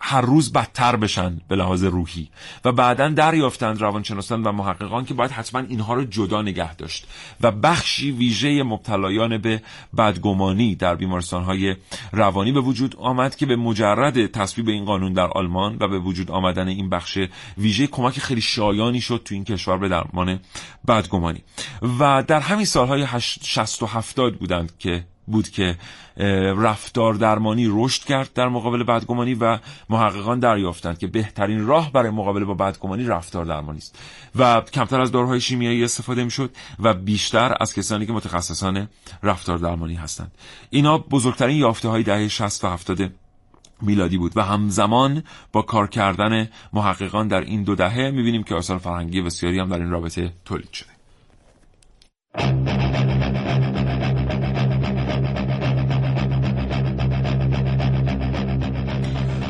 هر 0.00 0.20
روز 0.20 0.52
بدتر 0.52 0.96
بشن 0.96 1.40
به 1.48 1.56
لحاظ 1.56 1.84
روحی. 1.84 2.28
و 2.64 2.72
بعدا 2.72 3.08
دریافتند 3.08 3.80
روانشناسان 3.80 4.42
و 4.42 4.52
محققان 4.52 5.04
که 5.04 5.14
باید 5.14 5.30
حتما 5.30 5.60
اینها 5.60 5.94
رو 5.94 6.04
جدا 6.04 6.42
نگه 6.42 6.74
داشت. 6.74 7.06
و 7.40 7.50
بخشی 7.50 8.10
ویژه 8.10 8.62
مبتلایان 8.62 9.38
به 9.38 9.62
بدگمانی 9.98 10.74
در 10.74 10.94
بیمارستانهای 10.94 11.76
روانی 12.12 12.52
به 12.52 12.60
وجود 12.60 12.96
آمد 12.96 13.36
که 13.36 13.46
به 13.46 13.56
مجرد 13.56 14.26
تصویب 14.26 14.68
این 14.68 14.84
قانون 14.84 15.12
در 15.12 15.28
آلمان 15.28 15.76
و 15.80 15.88
به 15.88 15.98
وجود 15.98 16.30
آمدن 16.30 16.68
این 16.68 16.90
بخش 16.90 17.18
ویژه 17.58 17.86
کمک 17.86 18.18
خیلی 18.18 18.40
شایانی 18.40 19.00
شد 19.00 19.22
تو 19.24 19.34
این 19.34 19.44
کشور 19.44 19.78
به 19.78 19.88
درمان 19.88 20.40
بدگمانی. 20.88 21.42
و 21.98 22.24
در 22.26 22.40
همین 22.40 22.64
سالهای 22.64 23.06
60 23.20 23.82
و 23.82 23.86
70 23.86 24.34
بودند 24.34 24.78
که 24.78 25.04
بود 25.30 25.48
که 25.48 25.76
رفتار 26.56 27.14
درمانی 27.14 27.66
رشد 27.70 28.04
کرد 28.04 28.32
در 28.34 28.48
مقابل 28.48 28.82
بدگمانی 28.82 29.34
و 29.34 29.58
محققان 29.90 30.38
دریافتند 30.38 30.98
که 30.98 31.06
بهترین 31.06 31.66
راه 31.66 31.92
برای 31.92 32.10
مقابله 32.10 32.44
با 32.44 32.54
بدگمانی 32.54 33.04
رفتار 33.04 33.44
درمانی 33.44 33.78
است. 33.78 33.98
و 34.36 34.60
کمتر 34.60 35.00
از 35.00 35.12
داروهای 35.12 35.40
شیمیایی 35.40 35.84
استفاده 35.84 36.24
می‌شد 36.24 36.50
و 36.78 36.94
بیشتر 36.94 37.56
از 37.60 37.74
کسانی 37.74 38.06
که 38.06 38.12
متخصصان 38.12 38.88
رفتار 39.22 39.58
درمانی 39.58 39.94
هستند. 39.94 40.32
اینا 40.70 40.98
بزرگترین 40.98 41.56
یافته 41.56 41.88
های 41.88 42.02
دهه 42.02 42.28
60 42.28 42.64
و 42.64 42.68
70 42.68 43.12
میلادی 43.82 44.18
بود 44.18 44.36
و 44.36 44.42
همزمان 44.42 45.22
با 45.52 45.62
کار 45.62 45.86
کردن 45.86 46.48
محققان 46.72 47.28
در 47.28 47.40
این 47.40 47.62
دو 47.62 47.74
دهه 47.74 48.10
می‌بینیم 48.10 48.42
که 48.42 48.54
آثار 48.54 48.78
فرهنگی 48.78 49.22
بسیاری 49.22 49.58
هم 49.58 49.68
در 49.68 49.78
این 49.78 49.90
رابطه 49.90 50.32
تولید 50.44 50.72
شده. 50.72 50.98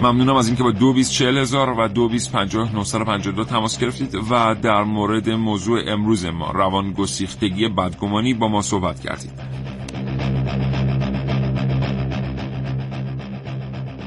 ممنونم 0.02 0.36
از 0.36 0.46
اینکه 0.46 0.62
با 0.62 0.70
دو 0.70 0.92
بیس 0.92 1.10
چهل 1.10 1.38
هزار 1.38 1.70
و 1.70 1.88
دو 1.88 2.08
بیس 2.08 2.28
پنجاه 2.30 2.72
دو 3.32 3.44
تماس 3.44 3.78
گرفتید 3.78 4.14
و 4.14 4.54
در 4.62 4.82
مورد 4.82 5.30
موضوع 5.30 5.80
امروز 5.86 6.26
ما 6.26 6.50
روان 6.50 6.92
گسیختگی 6.92 7.68
بدگمانی 7.68 8.34
با 8.34 8.48
ما 8.48 8.62
صحبت 8.62 9.00
کردید. 9.00 9.57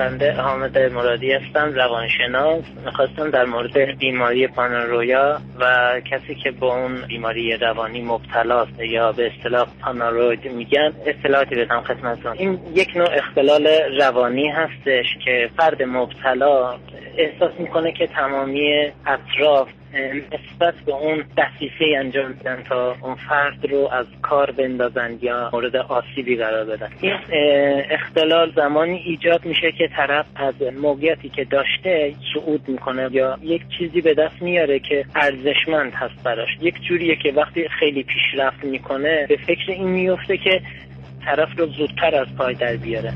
بنده 0.02 0.34
حامد 0.34 0.78
مرادی 0.78 1.32
هستم 1.32 1.74
روانشناس. 1.74 2.64
می‌خواستم 2.86 3.30
در 3.30 3.46
مورد 3.46 3.98
بیماری 4.00 4.48
پانارویا 4.48 5.42
و 5.60 5.94
کسی 6.12 6.36
که 6.36 6.52
با 6.52 6.76
اون 6.76 7.02
بیماری 7.08 7.58
روانی 7.58 8.02
مبتلاست 8.02 8.80
یا 8.80 9.12
به 9.12 9.32
اصطلاح 9.32 9.68
پاناروید 9.82 10.52
میگن 10.52 10.94
اطلاعاتی 11.06 11.56
بدم 11.56 11.82
خدمتتون. 11.82 12.32
این 12.38 12.60
یک 12.76 12.98
نوع 12.98 13.08
اختلال 13.14 13.68
روانی 14.02 14.50
هستش 14.50 15.06
که 15.26 15.50
فرد 15.58 15.84
مبتلا 15.84 16.76
احساس 17.18 17.52
می‌کنه 17.60 17.92
که 17.92 18.08
تمامی 18.08 18.92
اطراف 19.06 19.68
نسبت 19.94 20.74
به 20.86 20.92
اون 20.92 21.24
دقیقه 21.38 21.86
انجام 21.98 22.28
میدن 22.28 22.64
تا 22.70 22.96
اون 23.02 23.16
فرد 23.16 23.72
رو 23.72 23.90
از 23.92 24.06
کار 24.22 24.52
بندازن 24.52 25.18
یا 25.22 25.50
مورد 25.54 25.76
آسیبی 25.76 26.36
قرار 26.36 26.66
بدن. 26.66 26.90
این 27.02 27.14
اختلال 27.92 28.52
زمانی 28.56 28.98
ایجاد 28.98 29.46
میشه 29.46 29.72
که 29.72 29.88
طرف 29.98 30.26
از 30.36 30.54
موقعیتی 30.82 31.30
که 31.30 31.44
داشته 31.44 32.14
صعود 32.34 32.70
می‌کنه 32.70 33.10
یا 33.12 33.38
یک 33.42 33.62
چیزی 33.78 34.02
به 34.02 34.14
دست 34.14 34.42
میاره 34.42 34.80
که 34.80 35.06
ارزشمند 35.16 35.94
هست 35.94 36.24
براش. 36.24 36.50
یک 36.62 36.82
جوریه 36.82 37.16
که 37.16 37.32
وقتی 37.32 37.68
خیلی 37.80 38.04
پیشرفت 38.04 38.64
می‌کنه 38.64 39.26
به 39.30 39.38
فکر 39.38 39.72
این 39.72 39.88
میفته 39.88 40.38
که 40.38 40.62
طرف 41.26 41.60
رو 41.60 41.66
زودتر 41.66 42.16
از 42.16 42.36
پای 42.38 42.54
در 42.54 42.76
بیاره. 42.76 43.14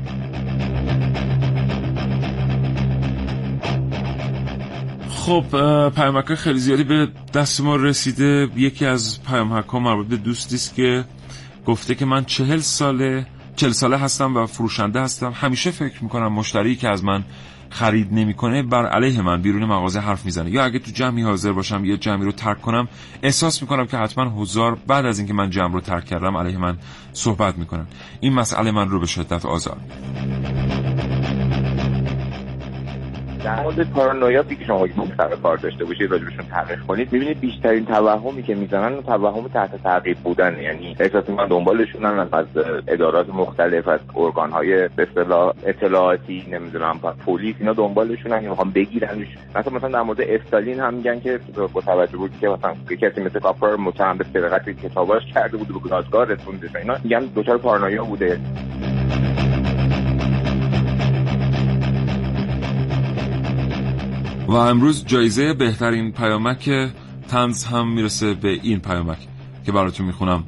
خب 5.26 5.44
پیامک 5.90 6.34
خیلی 6.34 6.58
زیادی 6.58 6.84
به 6.84 7.08
دست 7.34 7.60
ما 7.60 7.76
رسیده. 7.76 8.48
یکی 8.56 8.86
از 8.86 9.22
پیامک 9.22 9.64
ها 9.64 9.78
مربوط 9.78 10.06
به 10.06 10.16
دوستی 10.16 10.54
است 10.54 10.74
که 10.74 11.04
گفته 11.66 11.94
که 11.94 12.04
من 12.04 12.24
چهل 12.24 12.58
ساله 12.58 13.26
چهل 13.56 13.70
ساله 13.70 13.96
هستم 13.96 14.36
و 14.36 14.46
فروشنده 14.46 15.00
هستم. 15.00 15.32
همیشه 15.34 15.70
فکر 15.70 16.04
می‌کنم 16.04 16.32
مشتری 16.32 16.76
که 16.76 16.88
از 16.88 17.04
من 17.04 17.24
خرید 17.70 18.12
نمی‌کنه 18.12 18.62
بر 18.62 18.86
علیه 18.86 19.22
من 19.22 19.42
بیرون 19.42 19.64
مغازه 19.64 20.00
حرف 20.00 20.24
می‌زنه. 20.24 20.50
یا 20.50 20.64
اگه 20.64 20.78
تو 20.78 20.90
جمعی 20.90 21.22
حاضر 21.22 21.52
باشم 21.52 21.84
یا 21.84 21.96
جمعی 21.96 22.24
رو 22.24 22.32
ترک 22.32 22.60
کنم 22.60 22.88
احساس 23.22 23.62
می‌کنم 23.62 23.86
که 23.86 23.96
حتما 23.96 24.42
هزار 24.42 24.78
بعد 24.86 25.06
از 25.06 25.18
اینکه 25.18 25.34
من 25.34 25.50
جمع 25.50 25.72
رو 25.72 25.80
ترک 25.80 26.04
کردم 26.04 26.36
علیه 26.36 26.58
من 26.58 26.78
صحبت 27.12 27.58
می‌کنن. 27.58 27.86
این 28.20 28.32
مسئله 28.32 28.70
من 28.70 28.88
رو 28.88 29.00
به 29.00 29.06
شدت 29.06 29.46
آزار 29.46 29.76
در 33.46 33.62
مورد 33.62 33.90
پارانویا 33.90 34.42
که 34.42 34.64
شما 34.66 34.86
سر 35.16 35.28
کار 35.42 35.56
داشته 35.56 35.84
باشید 35.84 36.10
راجبشون 36.10 36.46
تحقیق 36.50 36.80
کنید. 36.80 37.12
می‌بینید 37.12 37.40
بیشترین 37.40 37.84
توهمی 37.84 38.42
که 38.42 38.54
می‌زنن 38.54 39.02
توهم 39.02 39.48
تحت 39.48 39.82
تعقیب 39.82 40.16
بودن 40.18 40.62
یعنی 40.62 40.96
احساس 41.00 41.30
من 41.30 41.48
دنبالشونن 41.48 42.28
از 42.32 42.46
ادارات 42.88 43.28
مختلف 43.28 43.88
از 43.88 44.00
ارگان 44.16 44.50
های 44.50 44.88
به 44.88 45.02
اصطلاح 45.02 45.52
اطلاعاتی 45.66 46.44
نمی‌دونم 46.50 47.00
پلیس 47.26 47.54
اینا 47.58 47.72
دنبالشونن 47.72 48.42
یا 48.42 48.50
می‌خوام 48.50 48.70
بگیرنش. 48.70 49.28
مثلا 49.54 49.76
مثلا 49.76 49.88
در 49.88 50.02
مورد 50.02 50.20
استالین 50.20 50.80
هم 50.80 50.94
میگن 50.94 51.20
که 51.20 51.40
با 51.72 51.80
توجه 51.80 52.16
بود 52.16 52.38
که 52.40 52.48
مثلا 52.48 52.74
کسی 53.00 53.20
مثل 53.20 53.40
کاپر 53.40 53.76
متهم 53.76 54.18
به 54.18 54.24
سرقت 54.32 54.70
کتاباش 54.70 55.22
کرده 55.34 55.56
بود 55.56 55.70
و 55.70 55.80
گازگار 55.88 56.26
رسونده 56.26 56.78
اینا 56.78 56.96
میگن 57.04 57.28
دچار 57.36 57.58
پارانویا 57.58 58.04
بوده. 58.04 58.40
و 64.48 64.52
امروز 64.52 65.04
جایزه 65.06 65.52
بهترین 65.52 66.12
پیامک 66.12 66.90
تنز 67.28 67.64
هم 67.64 67.92
می‌رسه 67.92 68.34
به 68.34 68.48
این 68.48 68.80
پیامک 68.80 69.18
که 69.66 69.72
براتون 69.72 70.06
می‌خونم. 70.06 70.44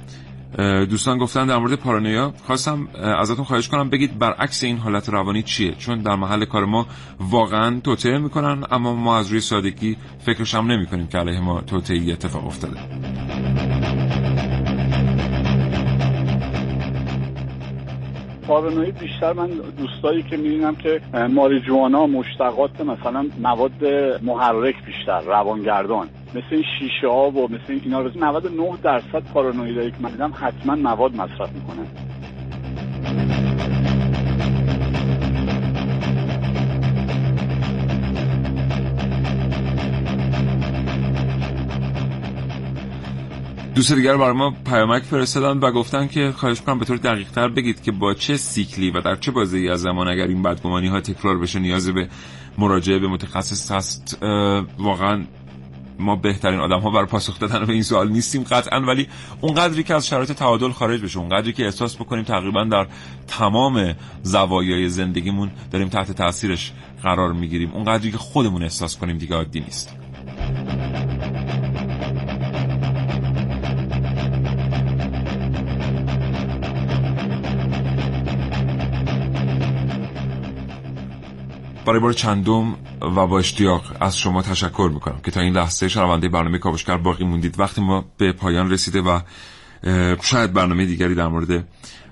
دوستان 0.91 1.19
گفتن 1.19 1.47
در 1.47 1.59
مورد 1.59 1.75
پارانویا 1.75 2.35
خواستم 2.47 2.89
ازتون 3.21 3.45
خواهش 3.45 3.69
کنم 3.69 3.91
بگید 3.91 4.19
برعکس 4.19 4.65
این 4.65 4.79
حالت 4.79 5.09
روانی 5.09 5.43
چیه؟ 5.43 5.75
چون 5.75 5.99
در 5.99 6.15
محل 6.15 6.45
کار 6.45 6.65
ما 6.65 6.87
واقعا 7.21 7.81
توطعه 7.81 8.19
می‌کنن 8.19 8.65
اما 8.71 8.95
ما 8.95 9.19
از 9.19 9.29
روی 9.31 9.41
سادگی 9.41 9.97
فکرش 10.19 10.55
هم 10.55 10.67
نمی 10.67 10.87
کنیم 10.87 11.07
که 11.07 11.19
علیه 11.19 11.41
ما 11.41 11.61
توطعه 11.61 12.13
اتفاق 12.13 12.47
افتاده. 12.47 12.81
پارانوید 18.49 18.99
بیشتر 18.99 19.33
من 19.33 19.49
دوستایی 19.79 20.23
که 20.23 20.37
می‌بینم 20.37 20.75
که 20.75 21.01
ماریجوانا 21.31 22.07
مشتقات 22.07 22.81
مثلا 22.81 23.27
مواد 23.43 23.85
محرک 24.23 24.75
بیشتر 24.87 25.21
روانگردان. 25.21 26.09
مثل 26.35 26.47
این 26.51 26.65
شیشه 26.79 27.09
ها 27.09 27.31
و 27.31 27.49
مثل 27.49 27.81
اینا 27.85 28.03
99 28.03 28.77
درصد 28.83 29.23
پارانویدایی 29.35 29.91
که 29.91 29.97
من 30.01 30.11
دیدم 30.11 30.33
حتما 30.37 30.75
مواد 30.75 31.17
مصرف 31.17 31.53
می‌کنن 31.53 31.87
دوست 43.79 43.93
دیگر 43.93 44.17
برای 44.17 44.33
ما 44.33 44.51
پیامک 44.51 45.03
فرستادن 45.03 45.59
و 45.61 45.71
گفتن 45.73 46.07
که 46.07 46.33
خواهش 46.37 46.61
کنم 46.61 46.79
به 46.79 46.85
طور 46.85 46.97
دقیق 46.97 47.31
تر 47.31 47.49
بگید 47.49 47.83
که 47.83 47.93
با 47.93 48.15
چه 48.15 48.37
سیکلی 48.37 48.91
و 48.91 49.01
در 49.01 49.17
چه 49.17 49.31
بازی 49.31 49.69
از 49.69 49.81
زمان 49.81 50.09
اگر 50.09 50.27
این 50.27 50.43
بدگمانی 50.43 50.89
ها 50.89 51.01
تکرار 51.01 51.39
بشه 51.39 51.59
نیاز 51.59 51.89
به 51.89 52.09
مراجعه 52.59 52.99
به 52.99 53.09
متخصص 53.09 53.73
هست 53.73 54.19
واقعا 54.79 55.25
ما 55.99 56.17
بهترین 56.17 56.61
آدم 56.61 56.81
ها 56.81 56.91
برای 56.91 57.07
پاسخ 57.07 57.39
دادن 57.39 57.65
به 57.65 57.73
این 57.73 57.83
سوال 57.83 58.09
نیستیم 58.09 58.43
قطعا 58.43 58.81
ولی 58.81 59.09
اون 59.41 59.55
قدری 59.55 59.83
که 59.83 59.95
از 59.95 60.07
شرایط 60.07 60.33
تعادل 60.33 60.71
خارج 60.71 61.03
بشه 61.03 61.19
اون 61.19 61.29
قدری 61.29 61.53
که 61.53 61.65
احساس 61.65 61.97
بکنیم 61.97 62.25
تقریبا 62.25 62.65
در 62.65 62.87
تمام 63.29 63.95
زوایای 64.23 64.89
زندگیمون 64.89 65.51
داریم 65.71 65.89
تحت 65.89 66.13
تاثیرش 66.13 66.73
قرار 67.03 67.33
می‌گیریم 67.33 67.73
اون 67.73 67.85
قدری 67.85 68.11
که 68.11 68.19
خودمون 68.19 68.63
احساس 68.63 68.99
کنیم 68.99 69.19
دیگه 69.19 69.35
عادی 69.35 69.61
نیست. 69.61 69.97
برای 81.89 82.01
بار 82.01 82.13
چندم 82.13 82.75
و 83.01 83.27
با 83.27 83.39
اشتیاق 83.39 83.97
از 84.01 84.19
شما 84.19 84.43
تشکر 84.43 84.91
می‌کنم 84.95 85.21
که 85.25 85.31
تا 85.31 85.41
این 85.41 85.53
لحظه 85.53 85.89
شنونده 85.89 86.29
برنامه 86.29 86.59
کاوشگر 86.59 86.97
باقی 86.97 87.25
موندید. 87.25 87.61
وقتی 87.61 87.81
ما 87.81 88.05
به 88.17 88.33
پایان 88.33 88.71
رسیده 88.71 89.01
و 89.01 89.21
شاید 90.23 90.53
برنامه 90.53 90.87
دیگری 90.87 91.15
در 91.15 91.29
مورد 91.29 91.65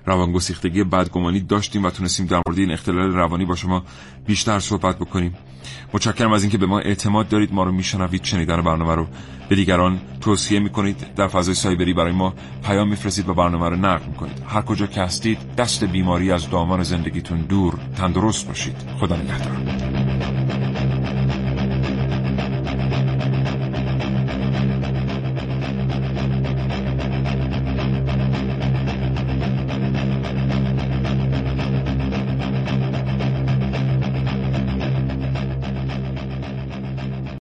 روانگسیختگی 0.07 0.83
بدگمانی 0.83 1.39
داشتیم 1.39 1.85
و 1.85 1.89
تونستیم 1.89 2.25
در 2.25 2.41
مورد 2.47 2.59
این 2.59 2.71
اختلال 2.71 3.13
روانی 3.13 3.45
با 3.45 3.55
شما 3.55 3.83
بیشتر 4.27 4.59
صحبت 4.59 4.95
بکنیم. 4.95 5.35
متشکرم 5.93 6.31
از 6.31 6.43
اینکه 6.43 6.57
به 6.57 6.65
ما 6.65 6.79
اعتماد 6.79 7.29
دارید 7.29 7.53
ما 7.53 7.63
رو 7.63 7.71
میشنوید 7.71 8.23
شنیدن 8.23 8.61
برنامه 8.61 8.95
رو 8.95 9.07
به 9.49 9.55
دیگران 9.55 10.01
توصیه 10.21 10.59
می‌کنید. 10.59 11.15
در 11.15 11.27
فضای 11.27 11.55
سایبری 11.55 11.93
برای 11.93 12.11
ما 12.11 12.33
پیام 12.63 12.89
میفرستید 12.89 13.29
و 13.29 13.33
برنامه 13.33 13.69
رو 13.69 13.75
نقل 13.75 14.05
می‌کنید. 14.05 14.43
هر 14.47 14.61
کجا 14.61 14.87
که 14.87 15.01
هستید 15.01 15.55
دست 15.55 15.83
بیماری 15.83 16.31
از 16.31 16.49
دامان 16.49 16.83
زندگیتون 16.83 17.41
دور 17.41 17.73
تندرست 17.97 18.47
باشید. 18.47 18.75
خدا 18.99 19.15
نگهدار. 19.15 20.06